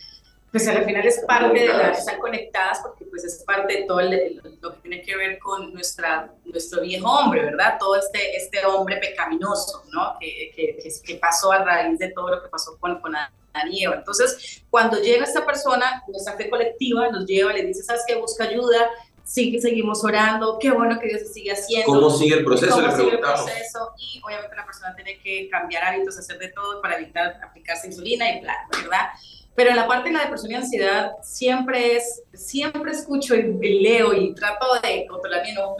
[0.50, 4.00] pues al final es parte de la, están conectadas porque pues es parte de todo
[4.02, 7.76] lo que tiene que ver con nuestra, nuestro viejo hombre, ¿verdad?
[7.78, 10.16] Todo este, este hombre pecaminoso, ¿no?
[10.18, 13.32] Que, que, que, pasó a raíz de todo lo que pasó con, con Adán
[13.70, 13.94] y Eva.
[13.96, 18.16] Entonces, cuando llega esta persona, nuestra fe colectiva nos lleva, le dice, ¿sabes qué?
[18.16, 18.90] Busca ayuda,
[19.22, 21.86] sigue, seguimos orando, qué bueno que Dios sigue haciendo.
[21.86, 22.74] ¿Cómo sigue el proceso?
[22.74, 23.92] ¿Cómo sigue el proceso?
[23.98, 28.28] Y obviamente la persona tiene que cambiar hábitos, hacer de todo para evitar aplicarse insulina
[28.32, 29.10] y bla, ¿verdad?
[29.54, 34.14] Pero en la parte de la depresión y ansiedad siempre es, siempre escucho y, leo
[34.14, 35.76] y trato de controlarme no,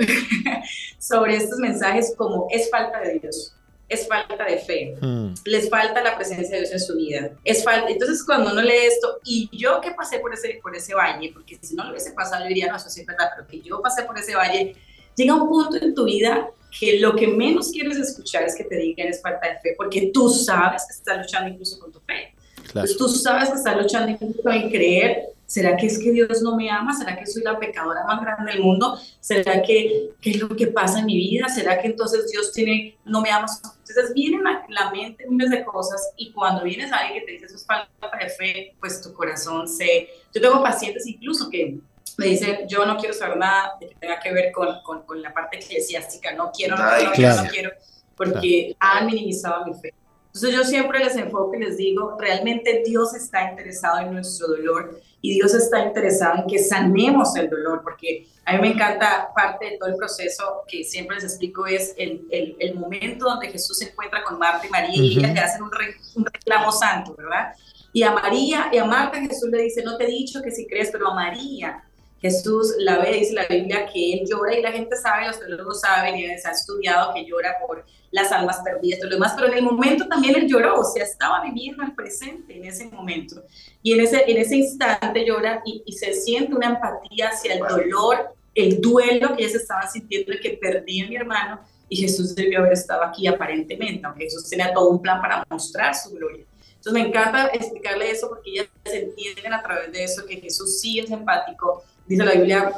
[0.99, 3.55] sobre estos mensajes como es falta de Dios,
[3.89, 5.35] es falta de fe, hmm.
[5.45, 7.91] les falta la presencia de Dios en su vida, es falta.
[7.91, 11.59] Entonces cuando uno lee esto y yo que pasé por ese, por ese valle, porque
[11.63, 13.81] si no lo hubiese pasado yo diría no, eso sí es verdad, pero que yo
[13.81, 14.75] pasé por ese valle,
[15.17, 18.77] llega un punto en tu vida que lo que menos quieres escuchar es que te
[18.77, 22.35] digan es falta de fe, porque tú sabes que estás luchando incluso con tu fe.
[22.73, 26.71] Pues tú sabes que estás luchando en creer, ¿será que es que Dios no me
[26.71, 26.97] ama?
[26.97, 28.99] ¿Será que soy la pecadora más grande del mundo?
[29.21, 31.49] ¿Será que qué es lo que pasa en mi vida?
[31.49, 33.47] ¿Será que entonces Dios tiene, no me ama?
[33.89, 37.33] Entonces vienen a la mente miles de cosas y cuando vienes a alguien que te
[37.33, 40.09] dice eso es falta de fe, pues tu corazón se...
[40.33, 41.79] Yo tengo pacientes incluso que
[42.17, 45.33] me dicen, yo no quiero saber nada que tenga que ver con, con, con la
[45.33, 47.71] parte eclesiástica, no quiero, no, quiero, no quiero,
[48.15, 49.95] porque han minimizado mi fe.
[50.33, 55.01] Entonces yo siempre les enfoco y les digo, realmente Dios está interesado en nuestro dolor
[55.21, 59.71] y Dios está interesado en que sanemos el dolor, porque a mí me encanta parte
[59.71, 63.79] de todo el proceso que siempre les explico es el, el, el momento donde Jesús
[63.79, 65.71] se encuentra con Marta y María y ellas le hacen un,
[66.15, 67.53] un, reclamo santo, ¿verdad?
[67.93, 70.65] Y a María y a Marta Jesús le dice, no te he dicho que si
[70.69, 71.83] crees, pero a María
[72.21, 75.81] Jesús la ve, dice la Biblia, que él llora y la gente sabe, los teólogos
[75.81, 79.49] saben y se ha estudiado que llora por las almas perdidas y lo demás, pero
[79.49, 83.43] en el momento también él lloró, o sea, estaba viviendo el presente en ese momento.
[83.83, 87.61] Y en ese, en ese instante llora y, y se siente una empatía hacia el
[87.61, 92.35] dolor, el duelo que ellos estaban sintiendo de que perdí a mi hermano y Jesús
[92.35, 96.45] debió haber estado aquí aparentemente, aunque Jesús tenía todo un plan para mostrar su gloria.
[96.77, 100.99] Entonces me encanta explicarle eso porque ellas entienden a través de eso que Jesús sí
[100.99, 102.73] es empático, dice la Biblia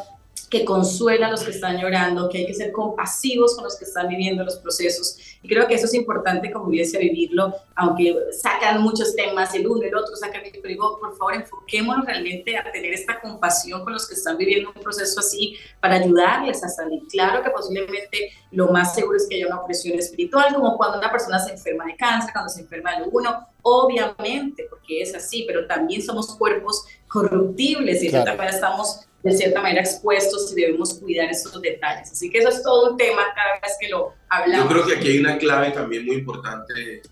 [0.52, 3.86] que consuela a los que están llorando, que hay que ser compasivos con los que
[3.86, 5.16] están viviendo los procesos.
[5.42, 9.82] Y creo que eso es importante como iglesia vivirlo, aunque sacan muchos temas, el uno,
[9.82, 14.06] el otro sacan, pero digo, por favor, enfoquémonos realmente a tener esta compasión con los
[14.06, 17.00] que están viviendo un proceso así para ayudarles a salir.
[17.08, 21.10] Claro que posiblemente lo más seguro es que haya una opresión espiritual, como cuando una
[21.10, 25.66] persona se enferma de cáncer, cuando se enferma de uno, obviamente, porque es así, pero
[25.66, 30.94] también somos cuerpos corruptibles y de cierta manera estamos de cierta manera expuestos y debemos
[30.94, 32.10] cuidar estos detalles.
[32.10, 34.64] Así que eso es todo un tema cada vez que lo hablamos.
[34.64, 37.02] Yo creo que aquí hay una clave también muy importante,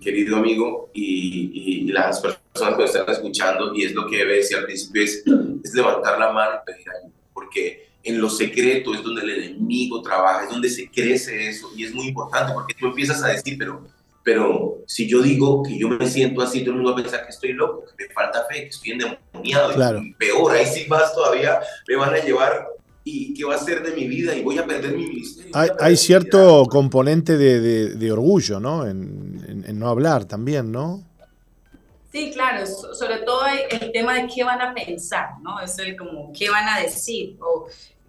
[0.00, 1.50] querido amigo, y,
[1.84, 5.24] y las personas que están escuchando, y es lo que debe al principio, es,
[5.64, 10.00] es levantar la mano y pedir ayuda, porque en lo secreto es donde el enemigo
[10.00, 13.56] trabaja, es donde se crece eso, y es muy importante, porque tú empiezas a decir,
[13.58, 13.86] pero
[14.28, 17.24] pero si yo digo que yo me siento así, todo el mundo va a pensar
[17.24, 20.02] que estoy loco, que me falta fe, que estoy endemoniado.
[20.02, 21.58] Y peor, ahí sí más todavía
[21.88, 22.68] me van a llevar
[23.04, 25.50] y qué va a ser de mi vida y voy a perder mi ministerio.
[25.80, 28.86] Hay, cierto componente de, de, orgullo, ¿no?
[28.86, 31.02] En, en, no hablar también, ¿no?
[32.12, 35.58] Sí, claro, sobre todo el tema de qué van a pensar, ¿no?
[35.58, 37.66] Es como qué van a decir o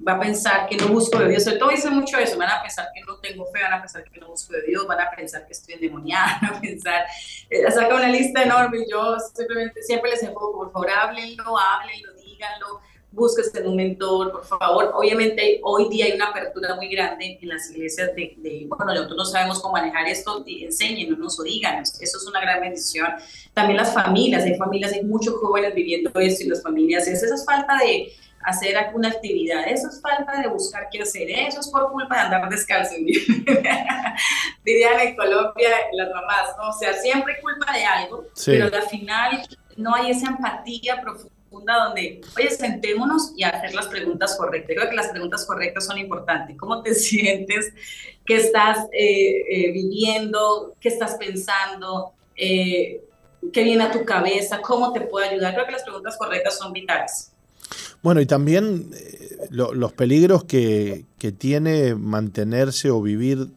[0.08, 1.43] va a pensar que no busco de Dios.
[1.43, 4.04] Sobre todo dice mucho eso, van a pensar que no tengo fe, van a pensar
[4.04, 7.06] que no busco de Dios, van a pensar que estoy endemoniada, van a pensar,
[7.50, 12.14] eh, saca una lista enorme y yo simplemente siempre les enfoco, por favor, háblenlo, háblenlo,
[12.14, 12.82] díganlo,
[13.12, 14.91] busques en un mentor, por favor.
[14.95, 19.18] Obviamente hoy día hay una apertura muy grande en las iglesias de, de bueno, nosotros
[19.18, 23.08] no sabemos cómo manejar esto, enséñenos o díganos, eso es una gran bendición.
[23.54, 27.43] También las familias, hay familias, hay muchos jóvenes viviendo esto y las familias, es esa
[27.43, 28.14] falta de
[28.50, 32.22] hacer alguna actividad, eso es falta de buscar qué hacer, eso es por culpa de
[32.22, 32.95] andar descalzo,
[34.66, 36.70] dirían en Colombia las mamás, ¿no?
[36.70, 39.47] o sea, siempre culpa de algo, pero al final
[39.78, 44.76] no hay esa empatía profunda donde, oye, sentémonos y hacer las preguntas correctas.
[44.76, 46.58] Creo que las preguntas correctas son importantes.
[46.58, 47.74] ¿Cómo te sientes?
[48.26, 50.76] ¿Qué estás eh, eh, viviendo?
[50.80, 52.14] ¿Qué estás pensando?
[52.36, 53.02] Eh,
[53.52, 54.62] ¿Qué viene a tu cabeza?
[54.62, 55.54] ¿Cómo te puedo ayudar?
[55.54, 57.32] Creo que las preguntas correctas son vitales.
[58.02, 58.91] Bueno, y también
[59.50, 61.06] los peligros que,
[61.38, 63.50] tiene mantenerse o vivir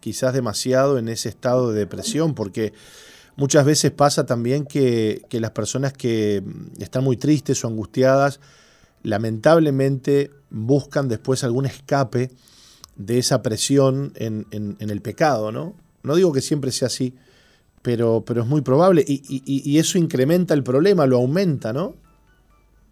[0.00, 2.72] quizás demasiado en ese estado de depresión, porque
[3.40, 6.42] Muchas veces pasa también que, las personas que
[6.78, 8.38] están muy tristes o angustiadas,
[9.02, 12.30] lamentablemente buscan después algún escape
[12.96, 14.44] de esa presión en,
[14.78, 15.74] el pecado, ¿no?
[16.02, 17.14] No digo que siempre sea así,
[17.80, 21.94] pero, pero es muy probable y, y, eso incrementa el problema, lo aumenta, ¿no?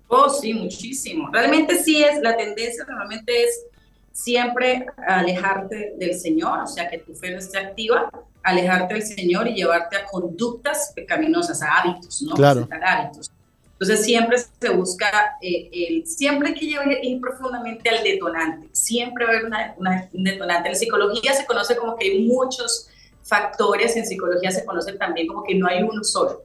[0.09, 1.29] Oh, sí, muchísimo.
[1.31, 3.67] Realmente sí es, la tendencia normalmente es
[4.13, 8.11] siempre alejarte del Señor, o sea, que tu fe no esté activa,
[8.43, 12.35] alejarte del Señor y llevarte a conductas pecaminosas, a hábitos, ¿no?
[12.35, 12.69] Claro.
[12.83, 13.31] hábitos.
[13.73, 16.65] Entonces siempre se busca, eh, el, siempre hay que
[17.03, 20.71] ir profundamente al detonante, siempre va a haber una, un detonante.
[20.71, 22.89] En psicología se conoce como que hay muchos
[23.23, 26.43] factores, en psicología se conoce también como que no hay uno solo.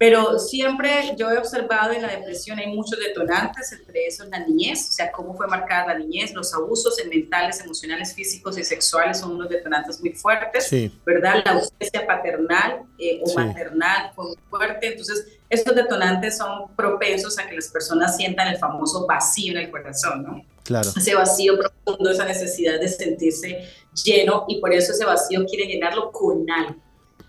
[0.00, 4.88] Pero siempre yo he observado en la depresión hay muchos detonantes, entre esos la niñez,
[4.88, 9.32] o sea, cómo fue marcada la niñez, los abusos mentales, emocionales, físicos y sexuales son
[9.32, 10.70] unos detonantes muy fuertes,
[11.04, 11.42] ¿verdad?
[11.44, 17.46] La ausencia paternal eh, o maternal fue muy fuerte, entonces estos detonantes son propensos a
[17.46, 20.42] que las personas sientan el famoso vacío en el corazón, ¿no?
[20.64, 20.88] Claro.
[20.96, 23.68] Ese vacío profundo, esa necesidad de sentirse
[24.02, 26.80] lleno y por eso ese vacío quiere llenarlo con algo.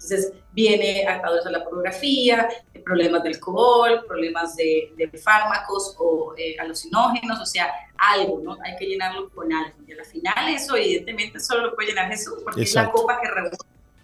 [0.04, 2.50] Entonces, viene atados a la pornografía,
[2.84, 8.58] problemas de alcohol, problemas de, fármacos o eh, alucinógenos, o sea, algo, ¿no?
[8.64, 9.78] Hay que llenarlo con algo.
[9.88, 13.30] Y al final eso, evidentemente, solo lo puede llenar Jesús, porque es la copa que
[13.30, 13.58] reúne.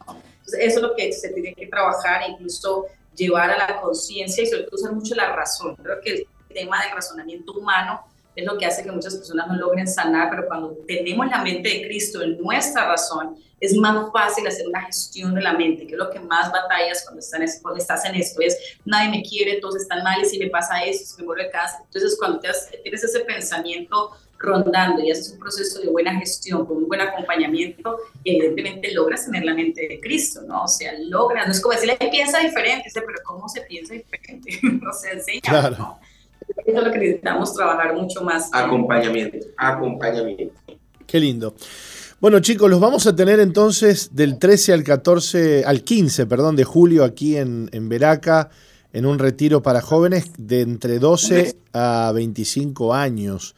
[0.08, 2.86] Entonces, eso es lo que se tiene que trabajar, incluso
[3.16, 5.76] llevar a la conciencia y sobre todo usar mucho la razón.
[5.78, 9.56] Creo que el tema del razonamiento humano es lo que hace que muchas personas no
[9.56, 14.46] logren sanar, pero cuando tenemos la mente de Cristo en nuestra razón, es más fácil
[14.48, 17.26] hacer una gestión de la mente, que es lo que más batallas cuando,
[17.62, 20.84] cuando estás en esto, es nadie me quiere, todos están mal, y si me pasa
[20.84, 21.82] eso, si me muero de casa.
[21.84, 26.88] Entonces, cuando tienes ese pensamiento rondando y haces un proceso de buena gestión, con un
[26.88, 30.64] buen acompañamiento, evidentemente logras tener la mente de Cristo, ¿no?
[30.64, 34.60] O sea, logras, no es como decirle, piensa diferente, dice, pero ¿cómo se piensa diferente?
[34.82, 35.42] no se enseña.
[35.42, 35.98] Claro.
[36.66, 38.50] Eso es lo que necesitamos trabajar mucho más.
[38.54, 40.54] Acompañamiento, acompañamiento.
[41.06, 41.56] Qué lindo.
[42.20, 46.64] Bueno, chicos, los vamos a tener entonces del 13 al 14, al 15, perdón, de
[46.64, 48.50] julio aquí en, en Veraca,
[48.92, 53.54] en un retiro para jóvenes de entre 12 a 25 años.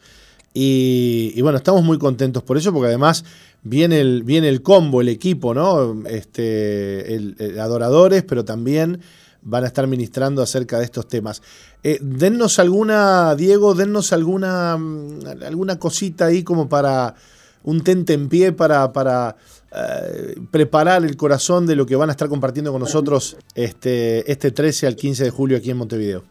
[0.52, 3.24] Y, bueno, estamos muy contentos por eso, porque además
[3.62, 6.06] viene el, viene el combo, el equipo, ¿no?
[6.06, 9.00] Este, el, adoradores, pero también
[9.40, 11.40] van a estar ministrando acerca de estos temas.
[11.82, 17.14] Eh, dennos alguna, Diego, dennos alguna, alguna cosita ahí como para
[17.62, 19.36] un tente en pie para, para
[19.72, 24.50] eh, preparar el corazón de lo que van a estar compartiendo con nosotros este, este
[24.50, 26.24] 13 al 15 de julio aquí en Montevideo.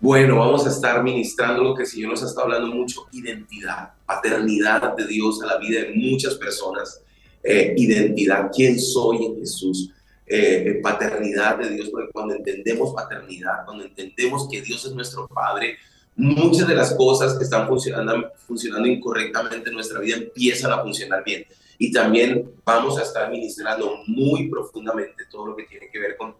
[0.00, 4.94] Bueno, vamos a estar ministrando lo que el Señor nos estado hablando mucho, identidad, paternidad
[4.94, 7.02] de Dios a la vida de muchas personas,
[7.42, 9.90] eh, identidad, quién soy en Jesús,
[10.24, 15.78] eh, paternidad de Dios, porque cuando entendemos paternidad, cuando entendemos que Dios es nuestro Padre,
[16.18, 21.24] muchas de las cosas que están funcionando, funcionando incorrectamente en nuestra vida empiezan a funcionar
[21.24, 21.46] bien.
[21.78, 26.34] Y también vamos a estar administrando muy profundamente todo lo que tiene que ver con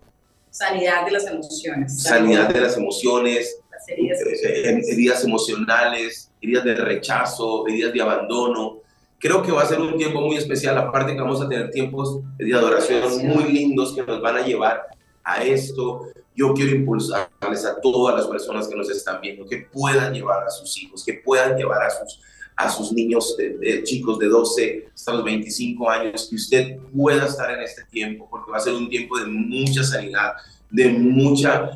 [0.50, 2.02] sanidad de las emociones.
[2.02, 8.82] Sanidad de las emociones, heridas, eh, heridas emocionales, heridas de rechazo, heridas de abandono,
[9.20, 12.20] Creo que va a ser un tiempo muy especial, aparte que vamos a tener tiempos
[12.36, 14.86] de adoración muy lindos que nos van a llevar
[15.28, 16.06] a esto.
[16.34, 20.50] Yo quiero impulsarles a todas las personas que nos están viendo que puedan llevar a
[20.50, 22.20] sus hijos, que puedan llevar a sus,
[22.56, 27.50] a sus niños, de, chicos de 12 hasta los 25 años, que usted pueda estar
[27.50, 30.32] en este tiempo, porque va a ser un tiempo de mucha sanidad,
[30.70, 31.70] de mucha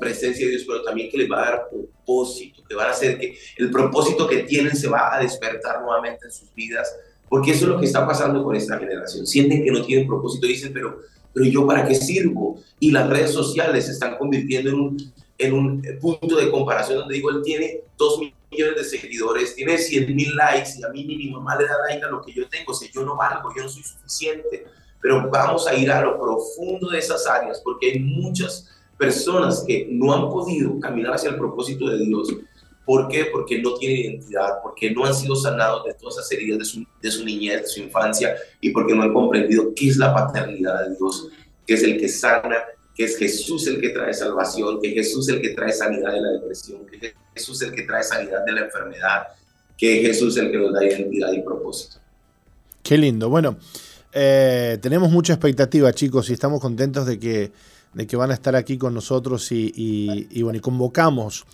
[0.00, 3.18] presencia de Dios, pero también que les va a dar propósito, que van a hacer
[3.18, 6.94] que el propósito que tienen se va a despertar nuevamente en sus vidas,
[7.28, 9.26] porque eso es lo que está pasando con esta generación.
[9.26, 11.00] Sienten que no tienen propósito, dicen, pero,
[11.32, 12.60] pero yo para qué sirvo?
[12.78, 17.14] Y las redes sociales se están convirtiendo en un, en un punto de comparación donde
[17.14, 21.16] digo, él tiene dos millones de seguidores, tiene 100 mil likes y a mí ni
[21.16, 23.52] mi mamá le da like a lo que yo tengo, o sea, yo no valgo,
[23.56, 24.66] yo no soy suficiente.
[25.00, 29.88] Pero vamos a ir a lo profundo de esas áreas porque hay muchas personas que
[29.90, 32.28] no han podido caminar hacia el propósito de Dios.
[32.84, 33.26] ¿Por qué?
[33.26, 36.84] Porque no tienen identidad, porque no han sido sanados de todas esas heridas de su,
[37.00, 40.88] de su niñez, de su infancia, y porque no han comprendido qué es la paternidad
[40.88, 41.28] de Dios,
[41.66, 42.56] que es el que sana,
[42.94, 46.30] que es Jesús el que trae salvación, que Jesús el que trae sanidad de la
[46.32, 49.28] depresión, que Jesús el que trae sanidad de la enfermedad,
[49.78, 51.96] que Jesús el que nos da identidad y propósito.
[52.82, 53.28] Qué lindo.
[53.28, 53.56] Bueno,
[54.12, 57.52] eh, tenemos mucha expectativa, chicos, y estamos contentos de que
[57.94, 61.44] de que van a estar aquí con nosotros y, bueno, y convocamos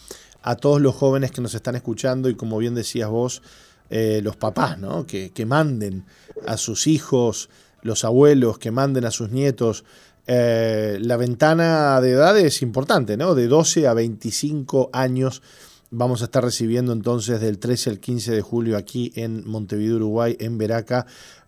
[0.42, 3.42] a todos los jóvenes que nos están escuchando y como bien decías vos,
[3.90, 5.06] eh, los papás, ¿no?
[5.06, 6.04] Que, manden
[6.46, 7.48] a sus hijos,
[7.82, 9.84] los abuelos, que manden a sus nietos.
[10.26, 13.34] Eh, la ventana de edad es importante, ¿no?
[13.34, 15.42] De 12 a 25 años
[15.90, 20.36] vamos a estar recibiendo entonces del 13 al 15 de julio aquí en Montevideo, Uruguay,
[20.38, 21.06] en Veraca,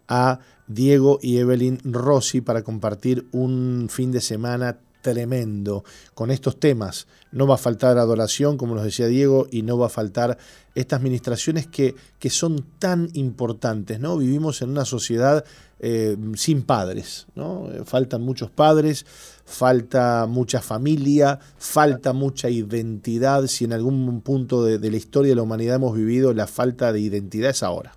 [0.09, 7.07] a Diego y Evelyn Rossi para compartir un fin de semana tremendo con estos temas.
[7.33, 10.39] No va a faltar adoración, como nos decía Diego, y no va a faltar
[10.75, 14.01] estas ministraciones que, que son tan importantes.
[14.01, 14.17] ¿no?
[14.17, 15.45] Vivimos en una sociedad
[15.81, 17.27] eh, sin padres.
[17.35, 17.69] ¿no?
[17.85, 19.07] Faltan muchos padres,
[19.45, 23.47] falta mucha familia, falta mucha identidad.
[23.47, 27.01] Si en algún punto de, la historia de la humanidad hemos vivido la falta de
[27.01, 27.97] identidad es ahora.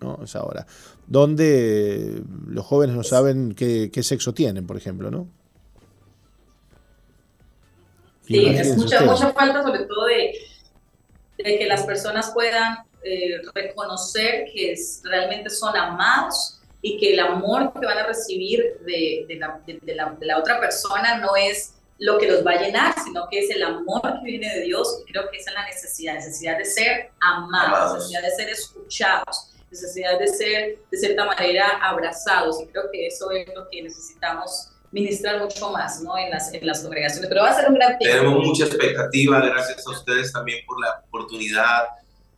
[0.00, 0.20] ¿no?
[0.24, 0.66] Es ahora
[1.10, 5.26] donde los jóvenes no saben qué, sexo tienen, por ejemplo, ¿no?
[8.30, 10.32] Sí, es mucha, mucha falta sobre todo de,
[11.36, 17.84] que las personas puedan eh, reconocer que realmente son amados y que el amor que
[17.84, 19.26] van a recibir de,
[20.20, 23.64] la, otra persona no es lo que los va a llenar, sino que es el
[23.64, 25.02] amor que viene de Dios.
[25.06, 29.50] Y creo que esa es la necesidad, necesidad de ser amados, necesidad de ser escuchados
[29.70, 32.60] necesidad de ser de cierta manera abrazados.
[32.60, 36.16] Y creo que eso es lo que necesitamos ministrar mucho más ¿no?
[36.18, 38.18] en, las, en las congregaciones, pero va a ser un gran tiempo.
[38.18, 41.84] Tenemos mucha expectativa, gracias a ustedes también por la oportunidad,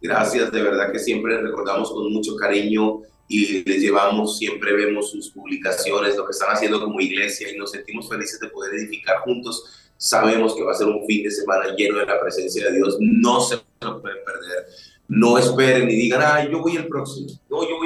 [0.01, 5.31] gracias, de verdad que siempre recordamos con mucho cariño y les llevamos, siempre vemos sus
[5.31, 9.91] publicaciones, lo que están haciendo como iglesia y nos sentimos felices de poder edificar juntos.
[9.97, 12.99] Sabemos que va a ser un fin de semana lleno de la presencia de Dios,
[13.01, 14.67] no se lo pueden perder
[15.13, 17.29] no esperen y digan, ah, yo voy el próximo.
[17.51, 17.82] No, yo voy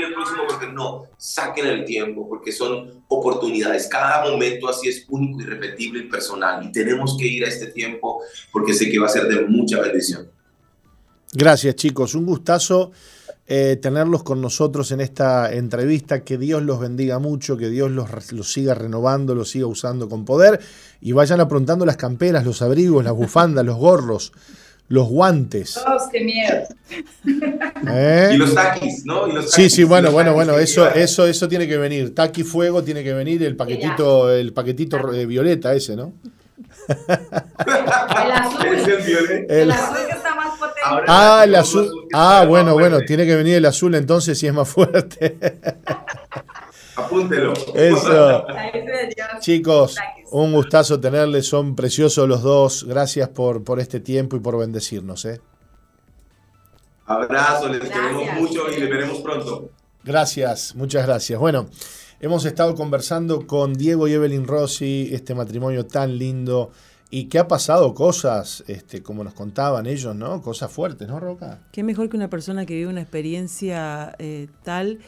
[0.76, 3.88] no, saquen el tiempo, porque son oportunidades.
[3.88, 6.64] Cada momento así es único, irrepetible y personal.
[6.64, 8.20] Y tenemos que ir a este tiempo
[8.52, 10.28] porque sé que va a ser de mucha bendición.
[11.32, 12.14] Gracias, chicos.
[12.14, 12.92] Un gustazo
[13.46, 16.22] eh, tenerlos con nosotros en esta entrevista.
[16.22, 20.24] Que Dios los bendiga mucho, que Dios los, los siga renovando, los siga usando con
[20.24, 20.60] poder.
[21.00, 24.32] Y vayan aprontando las camperas, los abrigos, las bufandas, los gorros
[24.88, 25.76] los guantes.
[25.78, 26.62] Oh, qué miedo.
[27.88, 28.30] ¿Eh?
[28.34, 29.42] Y los taquis, ¿no?
[29.42, 32.14] sí, sí, bueno, bueno, bueno, eso, eso, eso tiene que venir.
[32.14, 36.12] Taqui fuego tiene que venir el paquetito, el paquetito eh, violeta ese, ¿no?
[36.88, 38.66] el azul.
[38.74, 39.54] Es el violeta.
[39.54, 40.80] El, azul que está más potente.
[40.84, 41.90] ah, el azul.
[42.12, 45.36] Ah, bueno, bueno, tiene que venir el azul entonces si es más fuerte.
[46.96, 47.52] Apúntelo.
[47.74, 48.46] Eso.
[49.40, 49.96] Chicos,
[50.30, 52.84] un gustazo tenerles, son preciosos los dos.
[52.84, 55.24] Gracias por, por este tiempo y por bendecirnos.
[55.26, 55.40] ¿eh?
[57.04, 59.70] Abrazo, les queremos mucho y les veremos pronto.
[60.02, 61.38] Gracias, muchas gracias.
[61.38, 61.68] Bueno,
[62.20, 66.70] hemos estado conversando con Diego y Evelyn Rossi, este matrimonio tan lindo
[67.10, 70.42] y que ha pasado cosas, este, como nos contaban ellos, ¿no?
[70.42, 71.60] Cosas fuertes, ¿no, Roca?
[71.72, 74.98] Qué mejor que una persona que vive una experiencia eh, tal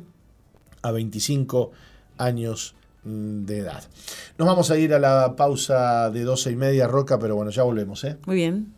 [0.84, 1.72] a 25
[2.18, 2.76] años
[3.06, 3.84] mm, de edad.
[4.38, 7.64] Nos vamos a ir a la pausa de 12 y media, Roca, pero bueno, ya
[7.64, 8.03] volvemos.
[8.03, 8.18] ¿eh?
[8.26, 8.73] Muy bien.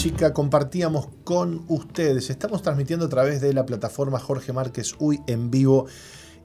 [0.00, 2.30] Música compartíamos con ustedes.
[2.30, 5.88] Estamos transmitiendo a través de la plataforma Jorge Márquez Uy en vivo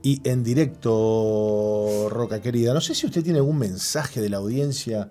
[0.04, 2.74] y en directo, Roca querida.
[2.74, 5.10] No sé si usted tiene algún mensaje de la audiencia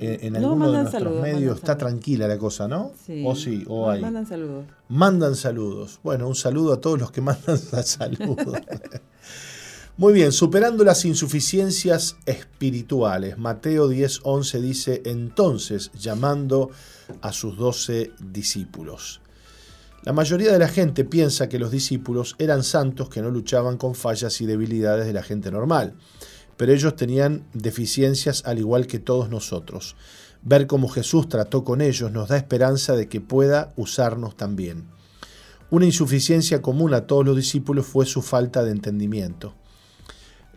[0.00, 1.58] eh, en, alguno de nuestros medios.
[1.58, 2.90] Está tranquila la cosa, ¿no?
[3.06, 3.22] Sí.
[3.24, 4.00] O sí, o hay.
[4.00, 4.64] Mandan saludos.
[4.88, 6.00] Mandan saludos.
[6.02, 8.58] Bueno, un saludo a todos los que mandan saludos.
[9.96, 13.38] Muy bien, superando las insuficiencias espirituales.
[13.38, 16.70] Mateo 10:11 dice, entonces, llamando
[17.20, 19.20] a sus doce discípulos.
[20.02, 23.94] La mayoría de la gente piensa que los discípulos eran santos que no luchaban con
[23.94, 25.94] fallas y debilidades de la gente normal,
[26.56, 29.94] pero ellos tenían deficiencias al igual que todos nosotros.
[30.42, 34.88] Ver cómo Jesús trató con ellos nos da esperanza de que pueda usarnos también.
[35.70, 39.54] Una insuficiencia común a todos los discípulos fue su falta de entendimiento.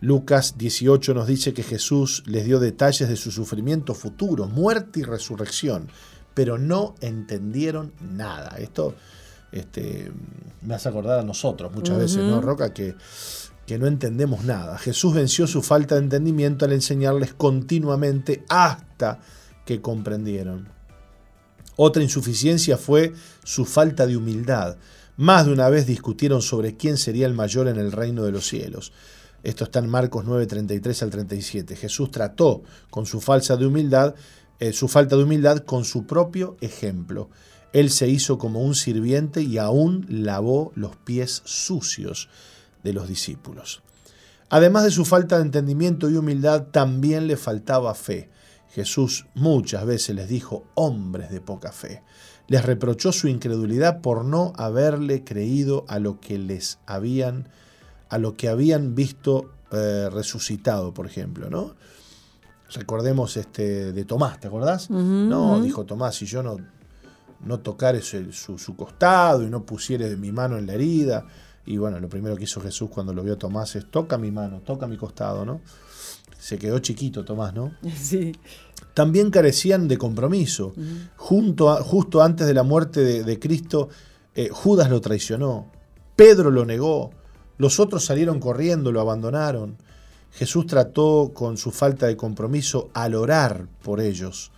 [0.00, 5.02] Lucas 18 nos dice que Jesús les dio detalles de su sufrimiento futuro, muerte y
[5.02, 5.88] resurrección,
[6.34, 8.56] pero no entendieron nada.
[8.58, 8.94] Esto
[9.50, 10.12] este,
[10.62, 12.72] me hace acordar a nosotros muchas veces, ¿no, Roca?
[12.72, 12.94] Que,
[13.66, 14.78] que no entendemos nada.
[14.78, 19.20] Jesús venció su falta de entendimiento al enseñarles continuamente hasta
[19.64, 20.68] que comprendieron.
[21.76, 23.12] Otra insuficiencia fue
[23.44, 24.76] su falta de humildad.
[25.16, 28.46] Más de una vez discutieron sobre quién sería el mayor en el reino de los
[28.46, 28.92] cielos.
[29.42, 31.76] Esto está en Marcos 9, 33 al 37.
[31.76, 34.14] Jesús trató con su falsa de humildad
[34.60, 37.30] eh, su falta de humildad con su propio ejemplo.
[37.72, 42.28] Él se hizo como un sirviente y aún lavó los pies sucios
[42.82, 43.82] de los discípulos.
[44.48, 48.30] Además de su falta de entendimiento y humildad, también le faltaba fe.
[48.70, 52.02] Jesús muchas veces les dijo, hombres de poca fe.
[52.48, 57.48] Les reprochó su incredulidad por no haberle creído a lo que les habían,
[58.08, 61.74] a lo que habían visto eh, resucitado, por ejemplo, ¿no?
[62.72, 64.90] recordemos este de Tomás, ¿te acordás?
[64.90, 66.58] no, dijo Tomás, si yo no,
[67.44, 71.26] no tocare su, su, costado y no pusiere mi mano en la herida.
[71.64, 74.30] Y bueno, lo primero que hizo Jesús cuando lo vio a Tomás es toca mi
[74.30, 75.60] mano, toca mi costado, ¿no?
[76.38, 77.72] Se quedó chiquito Tomás, ¿no?
[77.96, 78.32] Sí.
[78.94, 80.72] También carecían de compromiso.
[81.16, 83.88] Junto justo antes de la muerte de, Cristo,
[84.34, 85.70] eh, Judas lo traicionó,
[86.16, 87.10] Pedro lo negó,
[87.58, 89.76] los otros salieron corriendo, lo abandonaron.
[90.32, 94.52] Jesús trató con su falta de compromiso al orar por ellos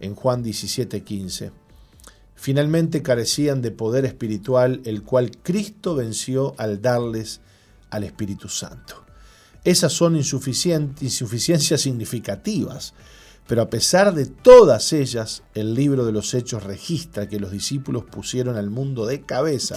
[0.00, 1.50] en Juan 17:15.
[2.34, 7.40] Finalmente carecían de poder espiritual, el cual Cristo venció al darles
[7.90, 9.04] al Espíritu Santo.
[9.64, 12.94] Esas son insuficiencias significativas,
[13.46, 18.04] pero a pesar de todas ellas, el libro de los Hechos registra que los discípulos
[18.04, 19.76] pusieron al mundo de cabeza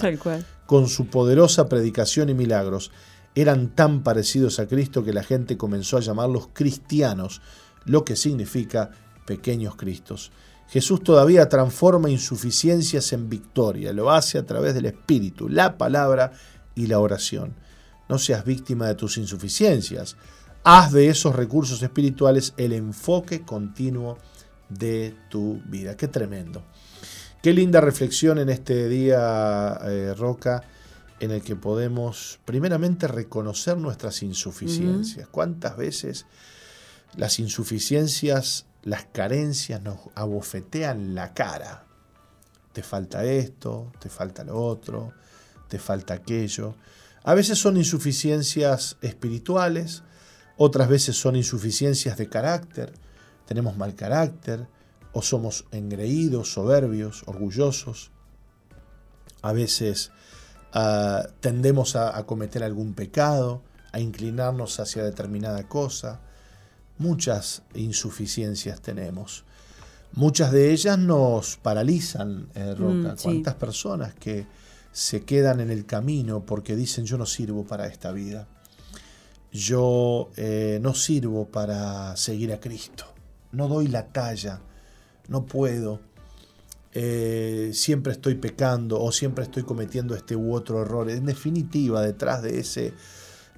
[0.66, 2.90] con su poderosa predicación y milagros
[3.34, 7.40] eran tan parecidos a Cristo que la gente comenzó a llamarlos cristianos,
[7.84, 8.90] lo que significa
[9.24, 10.32] pequeños Cristos.
[10.68, 16.32] Jesús todavía transforma insuficiencias en victoria, lo hace a través del Espíritu, la palabra
[16.74, 17.54] y la oración.
[18.08, 20.16] No seas víctima de tus insuficiencias,
[20.64, 24.18] haz de esos recursos espirituales el enfoque continuo
[24.68, 25.96] de tu vida.
[25.96, 26.62] Qué tremendo.
[27.42, 30.62] Qué linda reflexión en este día, eh, Roca
[31.20, 35.28] en el que podemos primeramente reconocer nuestras insuficiencias.
[35.28, 36.26] ¿Cuántas veces
[37.14, 41.84] las insuficiencias, las carencias nos abofetean la cara?
[42.72, 45.12] Te falta esto, te falta lo otro,
[45.68, 46.74] te falta aquello.
[47.22, 50.02] A veces son insuficiencias espirituales,
[50.62, 52.92] otras veces son insuficiencias de carácter,
[53.46, 54.68] tenemos mal carácter,
[55.14, 58.10] o somos engreídos, soberbios, orgullosos.
[59.40, 60.12] A veces
[61.40, 66.20] tendemos a, cometer algún pecado, a inclinarnos hacia determinada cosa.
[66.98, 69.44] Muchas insuficiencias tenemos.
[70.12, 73.14] Muchas de ellas nos paralizan, eh, Roca.
[73.14, 74.46] Mm, ¿Cuántas personas que
[74.92, 78.46] se quedan en el camino porque dicen yo no sirvo para esta vida?
[79.52, 83.04] Yo eh, no sirvo para seguir a Cristo,
[83.52, 84.60] no doy la talla,
[85.28, 86.00] no puedo,
[86.92, 91.08] eh, siempre estoy pecando o siempre estoy cometiendo este u otro error.
[91.10, 92.94] En definitiva, detrás de, ese,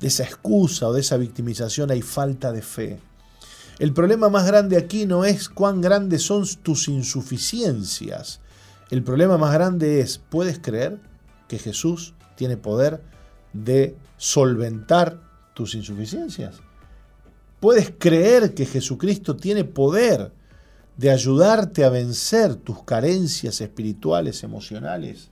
[0.00, 3.00] de esa excusa o de esa victimización hay falta de fe.
[3.78, 8.40] El problema más grande aquí no es cuán grandes son tus insuficiencias.
[8.90, 11.00] El problema más grande es, ¿puedes creer
[11.48, 13.02] que Jesús tiene poder
[13.54, 15.31] de solventar
[15.62, 16.56] tus insuficiencias?
[17.60, 20.32] ¿Puedes creer que Jesucristo tiene poder
[20.96, 25.30] de ayudarte a vencer tus carencias espirituales, emocionales?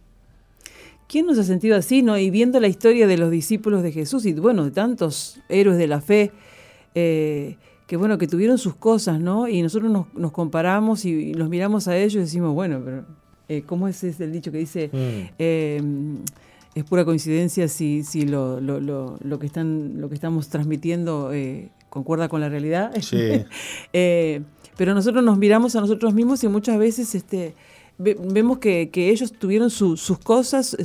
[1.08, 2.16] ¿Quién nos ha sentido así, no?
[2.16, 5.88] Y viendo la historia de los discípulos de Jesús y, bueno, de tantos héroes de
[5.88, 6.30] la fe,
[6.94, 7.56] eh,
[7.88, 9.48] que bueno, que tuvieron sus cosas, ¿no?
[9.48, 13.04] Y nosotros nos, comparamos y, los miramos a ellos y decimos, bueno, pero
[13.48, 14.90] eh, ¿cómo es ese el dicho que dice?
[14.92, 15.34] Mm.
[15.40, 15.82] Eh,
[16.74, 21.32] es pura coincidencia si, si lo, lo, lo, lo, que están, lo que estamos transmitiendo
[21.32, 22.92] eh, concuerda con la realidad.
[23.00, 23.42] Sí.
[24.76, 27.54] pero nosotros nos miramos a nosotros mismos y muchas veces este,
[27.98, 30.76] vemos que, que ellos tuvieron sus cosas,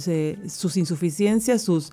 [0.48, 1.92] sus insuficiencias, sus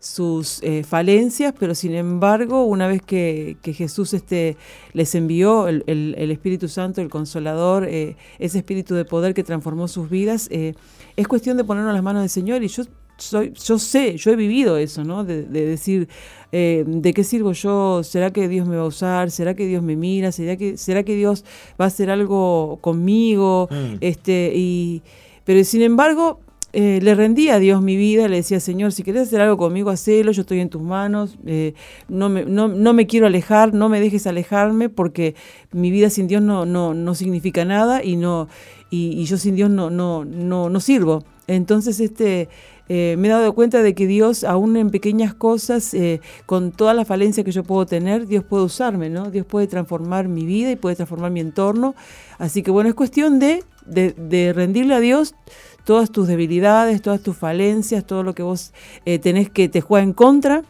[0.00, 4.56] sus eh, falencias, pero sin embargo, una vez que, Jesús este,
[4.92, 5.82] les envió el,
[6.30, 10.74] Espíritu Santo, el Consolador, eh, ese Espíritu de poder que transformó sus vidas, eh,
[11.16, 12.62] es cuestión de ponernos las manos del Señor.
[12.62, 12.84] Y yo,
[13.18, 15.24] soy, yo sé, yo he vivido eso, ¿no?
[15.24, 16.08] De, decir,
[16.50, 18.02] ¿de qué sirvo yo?
[18.02, 19.30] ¿Será que Dios me va a usar?
[19.30, 20.32] ¿Será que Dios me mira?
[20.32, 21.44] ¿Será que, será que Dios
[21.80, 23.68] va a hacer algo conmigo?
[23.70, 23.96] Mm.
[24.00, 25.02] Este, y,
[25.44, 26.40] pero sin embargo,
[26.74, 29.88] eh, le rendía a Dios mi vida, le decía, Señor, si querés hacer algo conmigo,
[29.88, 31.72] hacelo, yo estoy en tus manos, eh,
[32.08, 35.34] no, me, no, me, quiero alejar, no me dejes alejarme, porque
[35.72, 38.48] mi vida sin Dios no, no, no significa nada y, no,
[38.90, 41.24] y, yo sin Dios no, no, no, no sirvo.
[41.46, 42.50] Entonces, este,
[42.88, 45.94] eh, me he dado cuenta de que Dios, aún en pequeñas cosas,
[46.46, 49.30] con toda la falencia que yo puedo tener, Dios puede usarme, ¿no?
[49.30, 51.94] Dios puede transformar mi vida y puede transformar mi entorno.
[52.38, 55.34] Así que bueno, es cuestión de, de, de rendirle a Dios
[55.88, 58.74] todas tus debilidades, todas tus falencias, todo lo que vos
[59.06, 60.62] eh, tenés que te juega en contra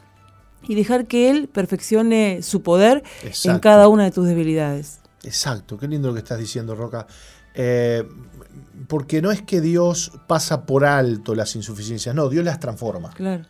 [0.69, 3.03] y dejar que Él perfeccione su poder
[3.45, 5.01] en cada una de tus debilidades.
[5.25, 7.09] Exacto, qué lindo lo que estás diciendo, Roca.
[7.55, 8.07] Eh,
[8.89, 13.11] porque no es que Dios pasa por alto las insuficiencias, no, Dios las transforma.
[13.11, 13.45] Claro.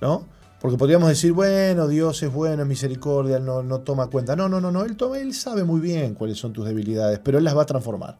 [0.00, 0.26] ¿No?
[0.60, 4.36] Porque podríamos decir, bueno, Dios es bueno, es misericordia, no, no toma cuenta.
[4.36, 4.84] No, no, no, no.
[4.84, 7.66] Él, toma, él sabe muy bien cuáles son tus debilidades, pero Él las va a
[7.66, 8.18] transformar.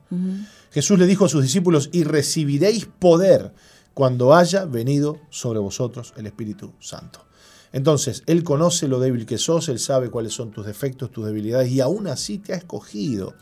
[0.70, 3.52] Jesús le dijo a sus discípulos, y recibiréis poder
[3.92, 7.26] cuando haya venido sobre vosotros el Espíritu Santo.
[7.72, 11.70] Entonces, Él conoce lo débil que sos, Él sabe cuáles son tus defectos, tus debilidades,
[11.70, 13.34] y aún así te ha escogido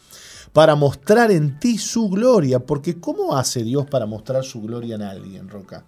[0.52, 2.60] para mostrar en ti su gloria.
[2.60, 5.84] Porque ¿cómo hace Dios para mostrar su gloria en alguien, Roca?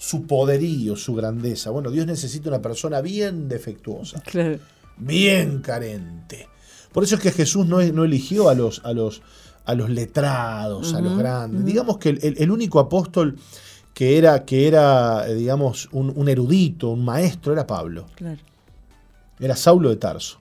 [0.00, 1.68] su poderío, su grandeza.
[1.68, 4.22] Bueno, Dios necesita una persona bien defectuosa,
[4.96, 6.48] bien carente.
[6.90, 9.20] Por eso es que Jesús no, no eligió a los, a los,
[9.66, 11.66] a los letrados, a los grandes.
[11.66, 13.36] Digamos que el, único apóstol
[13.92, 18.06] que era, que era digamos, un, erudito, un maestro, era Pablo.
[19.38, 20.39] Era Saulo de Tarso.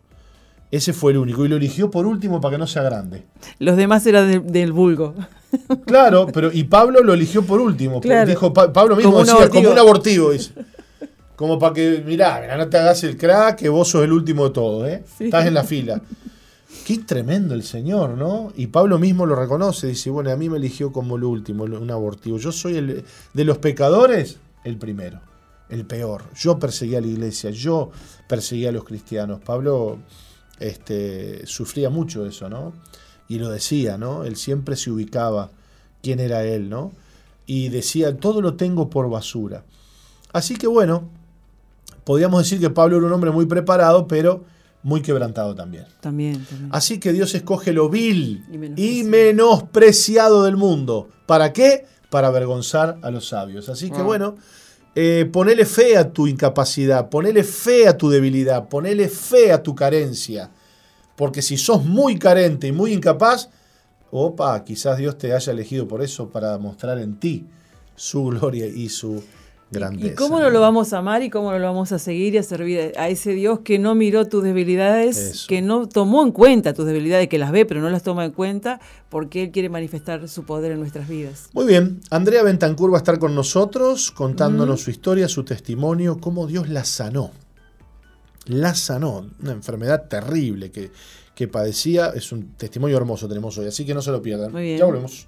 [0.72, 1.46] Ese fue el único.
[1.46, 3.24] Y lo eligió por último para que no sea grande.
[3.58, 5.16] Los demás eran del vulgo.
[5.86, 8.02] Claro, pero y Pablo lo eligió por último.
[8.26, 10.32] Dijo, Pablo mismo como decía, como un abortivo.
[11.36, 14.50] Como para que, mirá, no te hagas el crack, que vos sos el último de
[14.52, 15.04] todo, ¿eh?
[15.20, 16.02] Estás en la fila.
[16.86, 18.52] Qué tremendo el Señor, ¿no?
[18.56, 21.92] Y Pablo mismo lo reconoce, dice, bueno, a mí me eligió como el último, un
[21.92, 22.38] abortivo.
[22.38, 25.22] Yo soy el de los pecadores, el primero,
[25.70, 26.24] el peor.
[26.36, 27.90] Yo perseguía a la iglesia, yo
[28.28, 29.40] perseguía a los cristianos.
[29.40, 30.00] Pablo
[30.60, 32.74] este, sufría mucho eso, ¿no?
[33.28, 34.24] Y lo decía, ¿no?
[34.24, 35.52] Él siempre se ubicaba
[36.02, 36.92] quién era él, ¿no?
[37.46, 39.64] Y decía, todo lo tengo por basura.
[40.32, 41.10] Así que bueno,
[42.04, 44.44] podríamos decir que Pablo era un hombre muy preparado, pero
[44.84, 45.86] muy quebrantado también.
[46.00, 48.46] También, Así que Dios escoge lo vil
[48.78, 51.10] y menospreciado, del mundo.
[51.26, 51.86] ¿Para qué?
[52.10, 53.70] Para avergonzar a los sabios.
[53.70, 54.38] Así que bueno,
[54.96, 59.76] eh, ponele fe a tu incapacidad, ponele fe a tu debilidad, ponele fe a tu
[59.76, 60.50] carencia.
[61.16, 63.50] Porque si sos muy carente y muy incapaz,
[64.12, 67.46] opa, quizás Dios te haya elegido por eso para mostrar en ti
[67.96, 69.24] su gloria y su
[69.72, 70.14] grandeza.
[70.14, 72.38] ¿Y cómo no lo vamos a amar y cómo no lo vamos a seguir y
[72.38, 76.74] a servir a ese Dios que no miró tus debilidades, que no tomó en cuenta
[76.74, 78.80] tus debilidades, que las ve pero no las toma en cuenta,
[79.10, 81.50] porque Él quiere manifestar su poder en nuestras vidas?
[81.54, 86.48] Muy bien, Andrea Bentancur va a estar con nosotros contándonos su historia, su testimonio, cómo
[86.48, 87.32] Dios la sanó
[88.50, 89.30] la sanó.
[89.42, 90.92] Una enfermedad terrible que,
[91.36, 92.12] que padecía.
[92.16, 94.52] Es un testimonio hermoso tenemos hoy, así que no se lo pierdan.
[94.78, 95.28] Ya volvemos.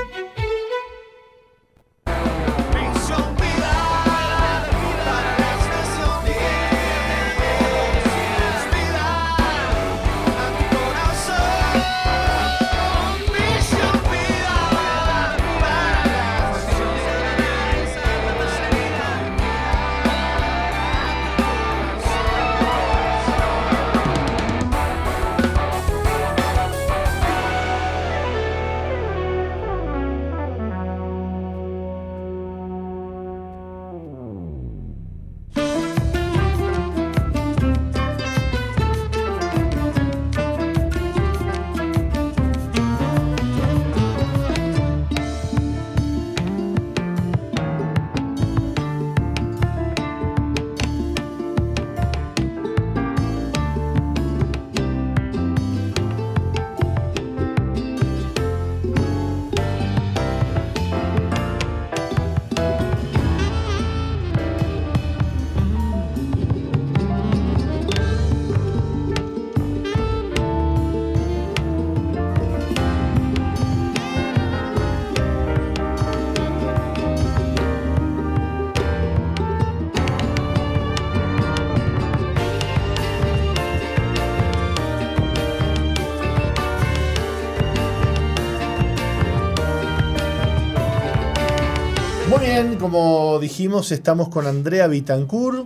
[93.41, 95.65] Dijimos, estamos con Andrea Vitancourt.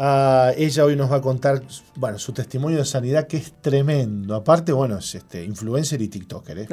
[0.00, 1.60] Ah, ella hoy nos va a contar
[1.96, 4.36] bueno, su testimonio de sanidad, que es tremendo.
[4.36, 6.58] Aparte, bueno, es este, influencer y TikToker.
[6.60, 6.68] ¿eh?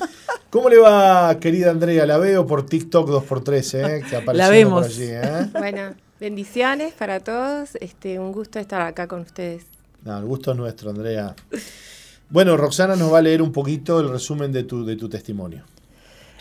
[0.50, 2.06] ¿Cómo le va, querida Andrea?
[2.06, 4.04] La veo por TikTok 2x3, ¿eh?
[4.08, 4.86] que aparece La vemos.
[4.86, 5.08] por allí.
[5.08, 5.50] ¿eh?
[5.52, 7.76] Bueno, bendiciones para todos.
[7.80, 9.64] Este, un gusto estar acá con ustedes.
[10.02, 11.34] No, el gusto es nuestro, Andrea.
[12.30, 15.64] Bueno, Roxana nos va a leer un poquito el resumen de tu, de tu testimonio.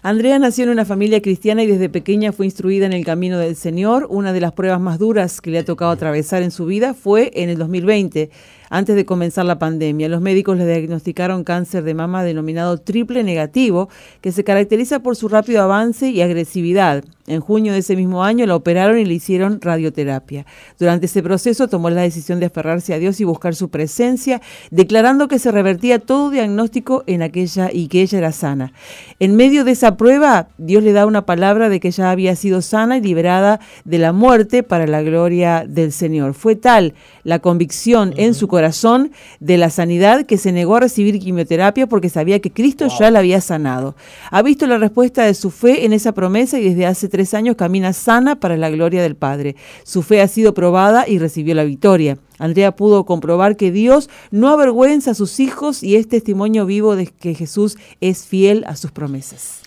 [0.01, 3.57] Andrea nació en una familia cristiana y desde pequeña fue instruida en el camino del
[3.57, 4.07] Señor.
[4.09, 7.31] Una de las pruebas más duras que le ha tocado atravesar en su vida fue
[7.35, 8.29] en el 2020
[8.69, 10.07] antes de comenzar la pandemia.
[10.07, 13.89] Los médicos le diagnosticaron cáncer de mama denominado triple negativo,
[14.21, 17.03] que se caracteriza por su rápido avance y agresividad.
[17.29, 20.47] En junio de ese mismo año la operaron y le hicieron radioterapia.
[20.79, 24.41] Durante ese proceso tomó la decisión de aferrarse a Dios y buscar su presencia,
[24.71, 28.73] declarando que se revertía todo diagnóstico en aquella y que ella era sana.
[29.19, 32.63] En medio de esa prueba, Dios le da una palabra de que ella había sido
[32.63, 36.33] sana y liberada de la muerte para la gloria del Señor.
[36.33, 41.19] Fue tal la convicción en su corazón de la sanidad que se negó a recibir
[41.19, 43.95] quimioterapia porque sabía que Cristo ya la había sanado.
[44.31, 47.55] Ha visto la respuesta de su fe en esa promesa y desde hace tres años
[47.55, 49.55] camina sana para la gloria del Padre.
[49.83, 52.17] Su fe ha sido probada y recibió la victoria.
[52.37, 57.07] Andrea pudo comprobar que Dios no avergüenza a sus hijos y es testimonio vivo de
[57.07, 59.61] que Jesús es fiel a sus promesas.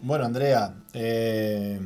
[0.00, 1.80] Bueno, Andrea, eh,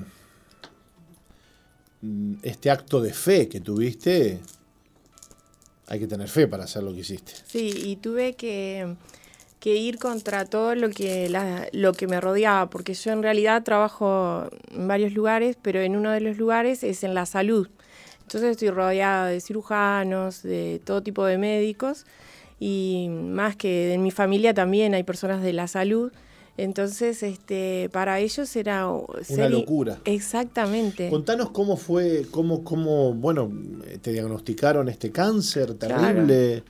[2.43, 4.41] este acto de fe que tuviste
[5.91, 7.33] hay que tener fe para hacer lo que hiciste.
[7.47, 8.95] Sí, y tuve que,
[9.69, 11.31] ir contra todo lo que,
[11.73, 16.11] lo que me rodeaba, porque yo en realidad trabajo en varios lugares, pero en uno
[16.11, 17.69] de los lugares es en la salud.
[18.23, 22.07] Entonces estoy rodeada de cirujanos, de todo tipo de médicos,
[22.59, 26.13] y más que en mi familia también hay personas de la salud.
[26.57, 29.99] Entonces, este, para ellos era una locura.
[30.05, 31.09] Exactamente.
[31.09, 33.51] Contanos cómo fue, cómo, cómo, bueno,
[34.03, 36.63] te diagnosticaron este cáncer terrible.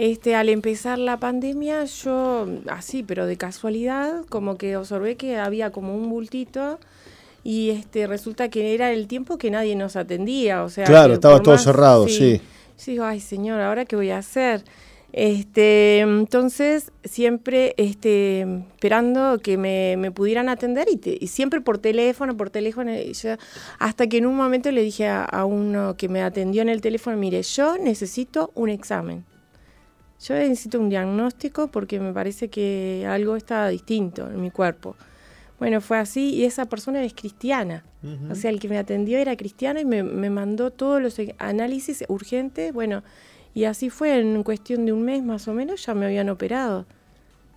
[0.00, 5.72] Este, al empezar la pandemia, yo, así, pero de casualidad, como que observé que había
[5.72, 6.78] como un bultito
[7.44, 10.86] y este, resulta que era el tiempo que nadie nos atendía, o sea.
[10.86, 12.40] Claro, estaba todo cerrado, sí.
[12.76, 12.92] sí.
[12.92, 14.64] digo, ay señor, ¿ahora qué voy a hacer?
[15.12, 22.90] Este, entonces, siempre este, esperando que me, pudieran atender y, siempre por teléfono, por teléfono,
[23.78, 27.18] hasta que en un momento le dije a, uno que me atendió en el teléfono,
[27.18, 29.26] mire, yo necesito un examen.
[30.22, 34.96] Yo necesito un diagnóstico porque me parece que algo está distinto en mi cuerpo.
[35.58, 37.84] Bueno, fue así y esa persona es cristiana.
[38.30, 42.02] O sea, el que me atendió era cristiano y me, me mandó todos los análisis
[42.08, 42.72] urgentes.
[42.72, 43.02] Bueno,
[43.52, 46.86] y así fue, en cuestión de un mes más o menos ya me habían operado.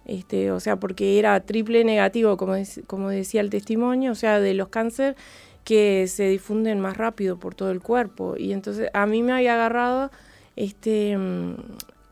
[0.06, 2.56] Este, o sea, porque era triple negativo, como,
[2.88, 5.16] como decía el testimonio, o sea, de los cánceres
[5.64, 8.36] que se difunden más rápido por todo el cuerpo.
[8.38, 10.12] Y entonces a mí me había agarrado,
[10.58, 11.18] este,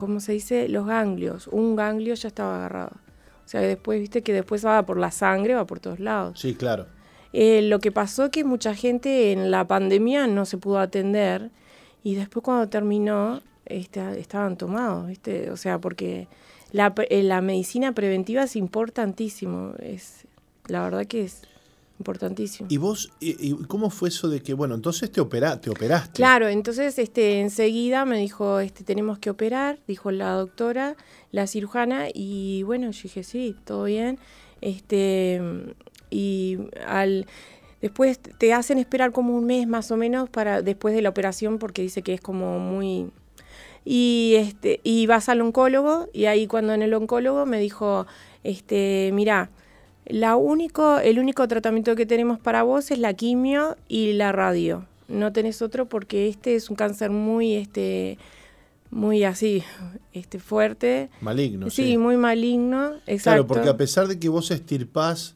[0.01, 0.67] ¿cómo se dice?
[0.67, 1.47] Los ganglios.
[1.47, 2.93] Un ganglio ya estaba agarrado.
[3.45, 6.39] O sea, después, viste que después va por la sangre, va por todos lados.
[6.39, 6.87] Sí, claro.
[7.33, 11.51] Eh, lo que pasó es que mucha gente en la pandemia no se pudo atender
[12.03, 15.51] y después cuando terminó este, estaban tomados, ¿viste?
[15.51, 16.27] O sea, porque
[16.71, 20.25] la, eh, la medicina preventiva es importantísimo, es,
[20.67, 21.43] la verdad que es
[22.01, 22.67] importantísimo.
[22.69, 26.13] ¿Y vos, y, cómo fue eso de que, bueno, entonces te, opera, te operaste?
[26.13, 30.95] Claro, entonces este, enseguida me dijo, este, tenemos que operar, dijo la doctora,
[31.31, 34.19] la cirujana, y bueno, yo dije, sí, todo bien.
[34.61, 35.41] Este,
[36.09, 37.25] y al
[37.81, 41.57] después te hacen esperar como un mes más o menos para después de la operación
[41.57, 43.09] porque dice que es como muy
[43.83, 48.05] y este y vas al oncólogo y ahí cuando en el oncólogo me dijo
[48.43, 49.49] este mira
[50.05, 54.85] la único, el único tratamiento que tenemos para vos es la quimio y la radio.
[55.07, 58.17] No tenés otro porque este es un cáncer muy, este,
[58.89, 59.63] muy así,
[60.13, 61.09] este, fuerte.
[61.21, 61.69] Maligno.
[61.69, 62.93] Sí, muy maligno.
[63.07, 63.45] Exacto.
[63.45, 65.35] Claro, porque a pesar de que vos estirpás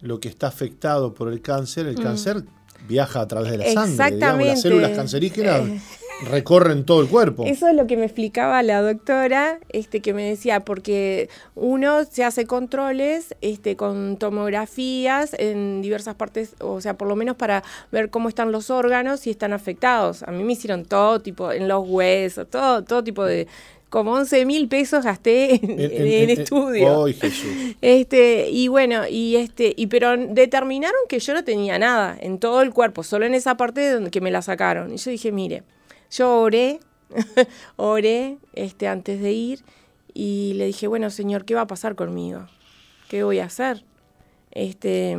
[0.00, 2.02] lo que está afectado por el cáncer, el mm.
[2.02, 2.44] cáncer
[2.86, 3.90] viaja a través de la sangre.
[3.90, 4.46] Exactamente.
[4.46, 5.80] las células cancerígenas eh,
[6.24, 7.44] recorren todo el cuerpo.
[7.46, 12.24] Eso es lo que me explicaba la doctora, este, que me decía, porque uno se
[12.24, 17.62] hace controles este, con tomografías en diversas partes, o sea, por lo menos para
[17.92, 20.22] ver cómo están los órganos y están afectados.
[20.22, 23.46] A mí me hicieron todo tipo, en los huesos, todo, todo tipo de,
[23.88, 27.06] como 11 mil pesos gasté en, estudio.
[27.80, 32.62] Este, y bueno, y este, y pero determinaron que yo no tenía nada en todo
[32.62, 34.92] el cuerpo, solo en esa parte donde que me la sacaron.
[34.92, 35.62] Y yo dije, mire,
[36.16, 36.80] yo oré,
[37.76, 39.64] oré este, antes de ir
[40.14, 42.46] y le dije, bueno, Señor, ¿qué va a pasar conmigo?
[43.08, 43.84] ¿Qué voy a hacer?
[44.50, 45.16] Este,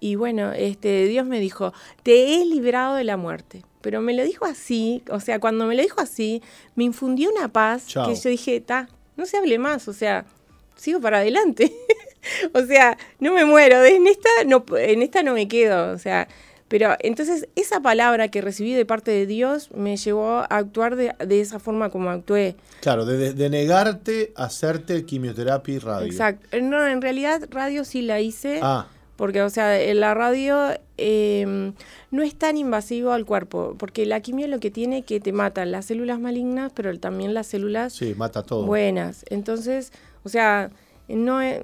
[0.00, 3.64] y bueno, este, Dios me dijo, te he librado de la muerte.
[3.80, 6.42] Pero me lo dijo así, o sea, cuando me lo dijo así,
[6.74, 10.26] me infundió una paz que yo dije, ta, no se hable más, o sea,
[10.74, 11.72] sigo para adelante.
[12.52, 16.28] o sea, no me muero, en esta no, en esta no me quedo, o sea,
[16.68, 21.14] pero entonces esa palabra que recibí de parte de Dios me llevó a actuar de,
[21.40, 22.56] esa forma como actué.
[22.80, 26.06] Claro, de, negarte a hacerte quimioterapia y radio.
[26.06, 26.60] Exacto.
[26.60, 28.60] No, en realidad radio sí la hice.
[28.62, 28.88] Ah.
[29.14, 31.72] Porque, o sea, la radio em,
[32.10, 35.64] no es tan invasivo al cuerpo, porque la quimio lo que tiene que te mata
[35.64, 38.66] las células malignas, pero también las células sí, mata todo.
[38.66, 39.24] buenas.
[39.30, 39.90] Entonces,
[40.22, 40.70] o sea,
[41.08, 41.62] no es,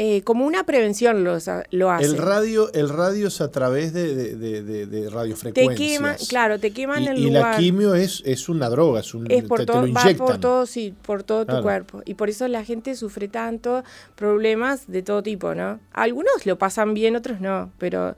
[0.00, 1.38] eh, como una prevención lo,
[1.72, 2.04] lo, hace.
[2.04, 5.76] El radio, el radio es a través de, de, radiofrecuencias.
[5.76, 7.54] Te quema, claro, te queman y, el lugar.
[7.54, 10.66] Y la quimio es, es una droga, es un por te, lo va por todo,
[10.66, 12.02] sí, por todo tu cuerpo.
[12.04, 13.82] Y por eso la gente sufre tanto
[14.14, 15.80] problemas de todo tipo, ¿no?
[15.90, 18.14] Algunos lo pasan bien, otros no, pero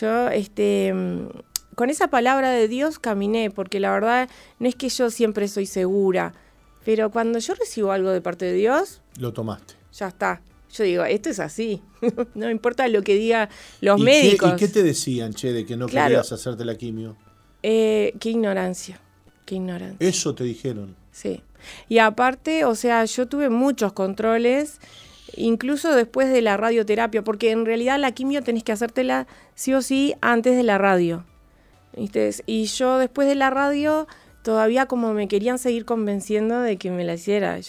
[0.00, 1.28] yo, este, mm,
[1.74, 5.66] con esa palabra de Dios caminé, porque la verdad no es que yo siempre soy
[5.66, 6.32] segura,
[6.86, 9.02] pero cuando yo recibo algo de parte de Dios...
[9.18, 9.74] Lo tomaste.
[9.92, 10.40] Ya está
[10.72, 11.82] yo digo, esto es así.
[12.34, 13.48] no importa lo que digan
[13.80, 14.52] los médicos.
[14.54, 17.16] ¿Y qué te decían, che, de que no querías hacerte la quimio?
[17.62, 19.00] Eh, qué ignorancia.
[19.44, 20.08] Qué ignorancia.
[20.08, 20.96] Eso te dijeron.
[21.10, 21.42] Sí.
[21.88, 24.80] Y aparte, o sea, yo tuve muchos controles,
[25.36, 29.82] incluso después de la radioterapia, porque en realidad la quimio tenés que hacértela sí o
[29.82, 31.24] sí antes de la radio.
[31.94, 32.30] ¿Viste?
[32.46, 34.06] Y yo después de la radio
[34.42, 37.60] todavía como me querían seguir convenciendo de que me la hiciera.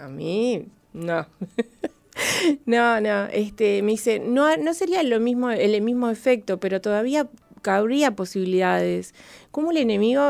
[0.00, 1.26] a mí, no.
[2.66, 7.28] No, no, este, me dice, no, no sería lo mismo, el mismo efecto, pero todavía
[7.62, 9.14] cabría posibilidades.
[9.50, 10.20] ¿Cómo el enemigo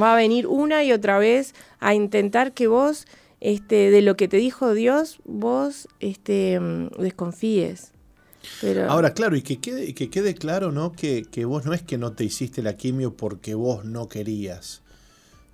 [0.00, 3.06] va a venir una y otra vez a intentar que vos,
[3.40, 6.58] este, de lo que te dijo Dios, vos este,
[6.98, 7.92] desconfíes?
[8.62, 8.90] Pero...
[8.90, 10.92] Ahora, claro, y que quede, que quede claro, ¿no?
[10.92, 14.82] Que, que vos no es que no te hiciste la quimio porque vos no querías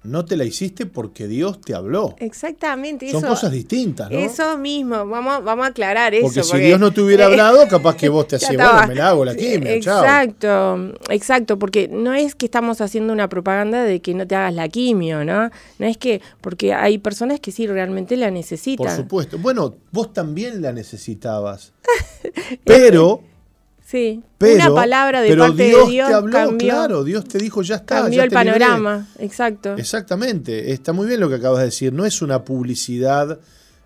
[0.06, 2.14] no te la hiciste porque Dios te habló.
[2.18, 3.10] Exactamente.
[3.10, 4.18] Son cosas distintas, ¿no?
[4.18, 6.26] Eso mismo, vamos, vamos a aclarar eso.
[6.26, 9.08] Porque si Dios no te hubiera hablado, capaz que vos te hacías, bueno, me la
[9.08, 14.14] hago la quimio, Exacto, exacto, porque no es que estamos haciendo una propaganda de que
[14.14, 15.50] no te hagas la quimio, ¿no?
[15.78, 18.86] No es que, porque hay personas que sí realmente la necesitan.
[18.86, 19.38] Por supuesto.
[19.38, 21.72] Bueno, vos también la necesitabas.
[22.64, 23.22] pero...
[23.88, 28.02] Sí, una palabra de parte de Dios te habló, claro, Dios te dijo ya está.
[28.02, 29.76] Cambió el panorama, exacto.
[29.76, 33.38] Exactamente, está muy bien lo que acabas de decir, no es una publicidad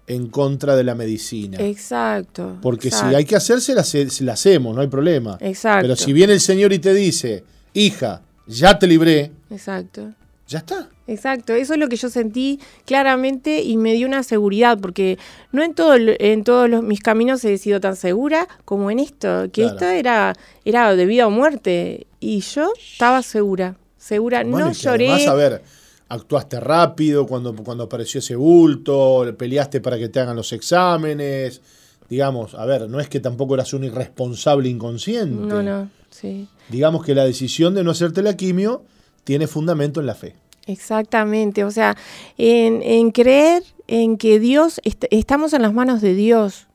[0.07, 1.59] en contra de la medicina.
[1.61, 2.57] Exacto.
[2.63, 3.11] Porque exacto.
[3.11, 5.37] si hay que hacerse, la, se- la hacemos, no hay problema.
[5.39, 5.83] Exacto.
[5.83, 7.45] Pero si viene el Señor y te dice,
[7.75, 10.15] hija, ya te libré, Exacto.
[10.51, 10.89] Ya está.
[11.07, 15.19] Exacto, eso es lo que yo sentí claramente y me dio una seguridad, porque
[15.53, 19.45] no en, todo, en todos los, mis caminos he sido tan segura como en esto,
[19.53, 19.75] que Claro.
[19.75, 25.09] esto era, era de vida o muerte, y yo estaba segura, segura, Bueno, no lloré.
[25.11, 25.63] Además, a ver,
[26.09, 31.61] actuaste rápido cuando, cuando apareció ese bulto, peleaste para que te hagan los exámenes.
[32.09, 35.47] Digamos, a ver, no es que tampoco eras un irresponsable inconsciente.
[35.47, 36.49] no, no, sí.
[36.69, 38.83] Digamos que la decisión de no hacerte la quimio
[39.31, 40.35] tiene fundamento en la fe.
[40.67, 41.97] Exactamente, o sea,
[42.37, 46.67] en, creer en que Dios, est- estamos en las manos de Dios,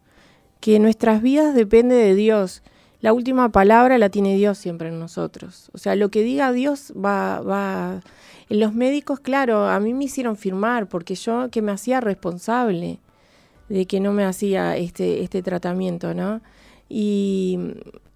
[0.61, 2.64] que nuestras vidas depende de Dios.
[3.02, 5.69] La última palabra la tiene Dios siempre en nosotros.
[5.73, 7.99] O sea, lo que diga Dios va, va.
[8.49, 12.99] En los médicos, claro, a mí me hicieron firmar porque yo que me hacía responsable
[13.68, 16.40] de que no me hacía este, este tratamiento, ¿no?
[16.88, 17.60] Y,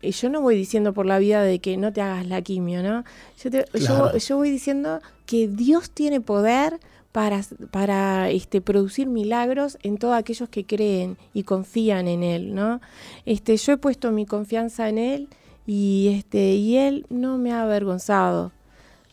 [0.01, 2.81] y yo no voy diciendo por la vida de que no te hagas la quimio,
[2.83, 3.03] ¿no?
[3.43, 4.17] Yo, te- yo- Claro.
[4.17, 6.79] yo voy diciendo que Dios tiene poder
[7.11, 12.81] para, para este, producir milagros en todos aquellos que creen y confían en Él, ¿no?
[13.25, 15.27] Este, yo he puesto mi confianza en Él
[15.65, 18.51] y, este, y Él no me ha avergonzado,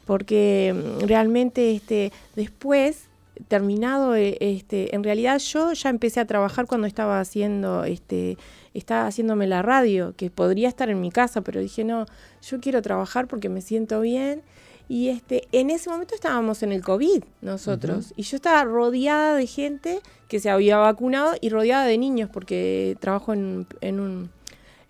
[0.07, 3.05] porque mm, realmente este, después,
[3.49, 8.37] terminado, eh, este, en realidad yo ya empecé a trabajar cuando estaba haciendo, este,
[8.79, 12.07] estaba haciéndome la radio, que podría estar en mi casa, pero dije, no,
[12.43, 14.43] yo quiero trabajar porque me siento bien.
[14.89, 18.13] Y este, en ese momento estábamos en el COVID nosotros.
[18.17, 22.97] Y yo estaba rodeada de gente que se había vacunado y rodeada de niños, porque
[23.01, 24.31] trabajo en, en un,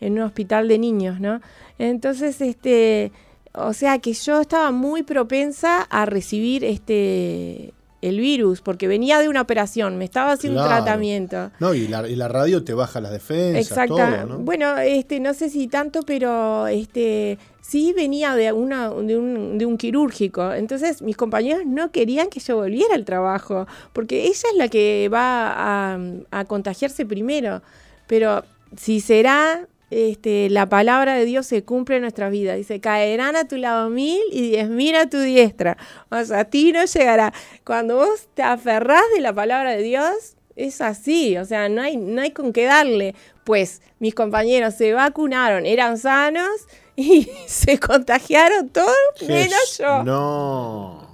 [0.00, 1.40] en un hospital de niños, ¿no?
[1.78, 3.10] Entonces, este,
[3.54, 9.28] o sea que yo estaba muy propensa a recibir este el virus, porque venía de
[9.28, 10.76] una operación, me estaba haciendo Claro.
[10.78, 11.50] un tratamiento.
[11.60, 14.26] No, y la, y la radio te baja las defensas, Exacto.
[14.26, 14.38] ¿no?
[14.38, 19.64] Bueno, este, no sé si tanto, pero este, sí venía de una, de un, de
[19.66, 20.52] un quirúrgico.
[20.52, 25.08] Entonces, mis compañeros no querían que yo volviera al trabajo, porque ella es la que
[25.12, 25.98] va a,
[26.30, 27.62] a contagiarse primero.
[28.06, 28.44] Pero
[28.76, 32.54] si será, este, la palabra de Dios se cumple en nuestra vida.
[32.54, 35.76] Dice, caerán a tu lado mil y diez mil a tu diestra.
[36.10, 37.32] O sea, a ti no llegará.
[37.64, 41.98] Cuando vos te aferrás de la palabra de Dios, es así, o sea, no hay,
[41.98, 43.14] no hay con qué darle.
[43.44, 46.48] Pues mis compañeros se vacunaron, eran sanos
[46.96, 48.96] y se contagiaron todos,
[49.26, 50.02] menos yo.
[50.02, 51.05] No.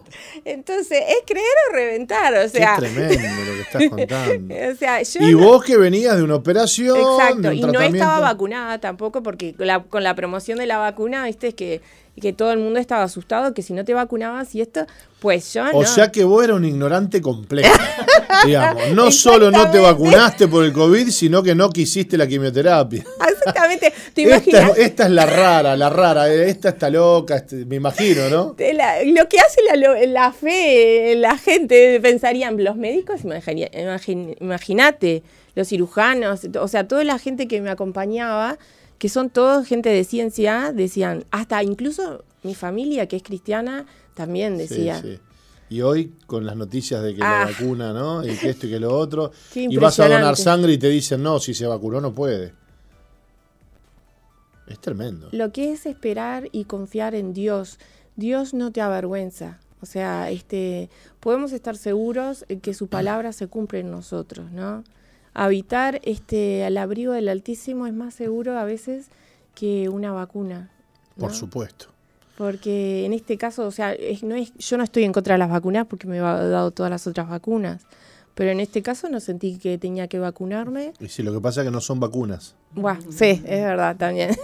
[0.44, 2.77] Entonces, es creer o reventar, o sea.
[2.78, 4.55] Qué tremendo lo que estás contando.
[4.73, 7.81] o sea, yo Y no- vos que venías de una operación, Exacto, un y no
[7.81, 11.81] estaba vacunada tampoco porque con la, con la promoción de la vacuna, viste, es que,
[12.20, 14.86] que todo el mundo estaba asustado que si no te vacunabas y esto,
[15.20, 15.89] pues yo O no.
[15.89, 17.69] sea que vos eras un ignorante completo.
[18.44, 23.05] digamos, no solo no te vacunaste por el COVID, sino que no quisiste la quimioterapia.
[23.47, 24.70] Exactamente, te imaginas.
[24.70, 26.32] es- esta es la rara, la rara.
[26.32, 28.55] eh, Esta está loca, este, me imagino, ¿no?
[28.74, 33.20] la- lo que hace la, la fe, la gente pensarían, los médicos,
[34.40, 35.23] imagínate,
[35.55, 38.59] los cirujanos, o sea, toda la gente que me acompañaba,
[38.98, 44.56] que son todos gente de ciencia, decían, hasta incluso mi familia, que es cristiana, también
[44.59, 45.01] decía.
[45.01, 45.20] Sí, sí.
[45.70, 47.47] Y hoy, con las noticias de que Ah.
[47.47, 48.23] la vacuna, ¿no?
[48.27, 49.32] Y que esto y que lo otro.
[49.55, 52.52] Y vas a donar sangre y te dicen, no, si se vacunó no puede.
[54.66, 55.28] Es tremendo.
[55.32, 57.78] Lo que es esperar y confiar en Dios.
[58.16, 59.59] Dios no te avergüenza.
[59.80, 60.89] O sea, este,
[61.20, 64.84] podemos estar seguros que su palabra se cumple en nosotros, ¿no?
[65.34, 69.06] Habitar este, al abrigo del Altísimo es más seguro a veces
[69.55, 70.70] que una vacuna.
[71.16, 71.22] ¿no?
[71.22, 71.86] Por supuesto.
[72.36, 75.39] Porque en este caso, o sea, es- no es, yo no estoy en contra de
[75.39, 77.82] las vacunas porque me he dado todas las otras vacunas.
[78.34, 80.94] Pero en este caso no sentí que tenía que vacunarme.
[81.00, 82.54] Y sí, lo que pasa es que no son vacunas.
[82.74, 84.34] Buah, sí, es verdad también.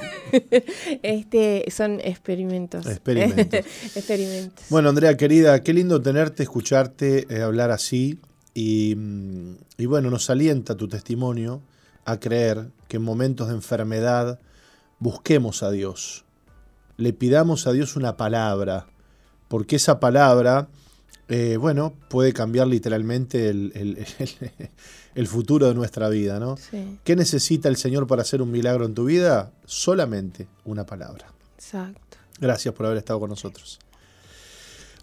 [1.02, 2.86] este, son experimentos.
[2.86, 3.60] Experimentos.
[3.96, 4.64] experimentos.
[4.68, 8.18] Bueno, Andrea, querida, qué lindo tenerte, escucharte eh, hablar así.
[8.52, 11.62] Y, mm, y bueno, nos alienta tu testimonio
[12.04, 14.38] a creer que en momentos de enfermedad
[14.98, 16.24] busquemos a Dios.
[16.96, 18.86] Le pidamos a Dios una palabra,
[19.48, 20.68] porque esa palabra,
[21.28, 24.70] eh, bueno, puede cambiar literalmente el, el- el-
[25.14, 26.56] el futuro de nuestra vida, ¿no?
[26.56, 29.52] Sí, ¿Qué necesita el Señor para hacer un milagro en tu vida?
[29.66, 31.26] Solamente una palabra.
[31.56, 32.00] exacto.
[32.40, 33.80] Gracias por haber estado con nosotros.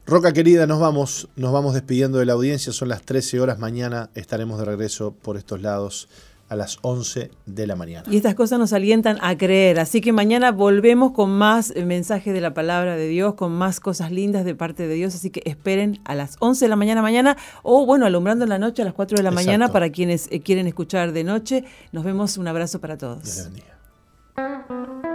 [0.08, 4.10] Roca querida, nos vamos, nos vamos despidiendo de la audiencia, son las 13 horas, mañana
[4.14, 6.08] estaremos de regreso por estos lados
[6.48, 8.08] a las 11 de la mañana.
[8.12, 9.80] Y estas cosas nos alientan a creer.
[9.80, 13.80] Así que mañana volvemos con más eh, mensajes de la palabra de Dios, con más
[13.80, 15.16] cosas lindas de parte de Dios.
[15.16, 18.60] Así que esperen a las 11 de la mañana mañana o bueno, alumbrando en la
[18.60, 19.46] noche a las 4 de la Exacto.
[19.48, 21.64] mañana para quienes eh, quieren escuchar de noche.
[21.92, 22.38] Nos vemos.
[22.38, 23.24] Un abrazo para todos.
[23.24, 25.15] Dios le bendiga.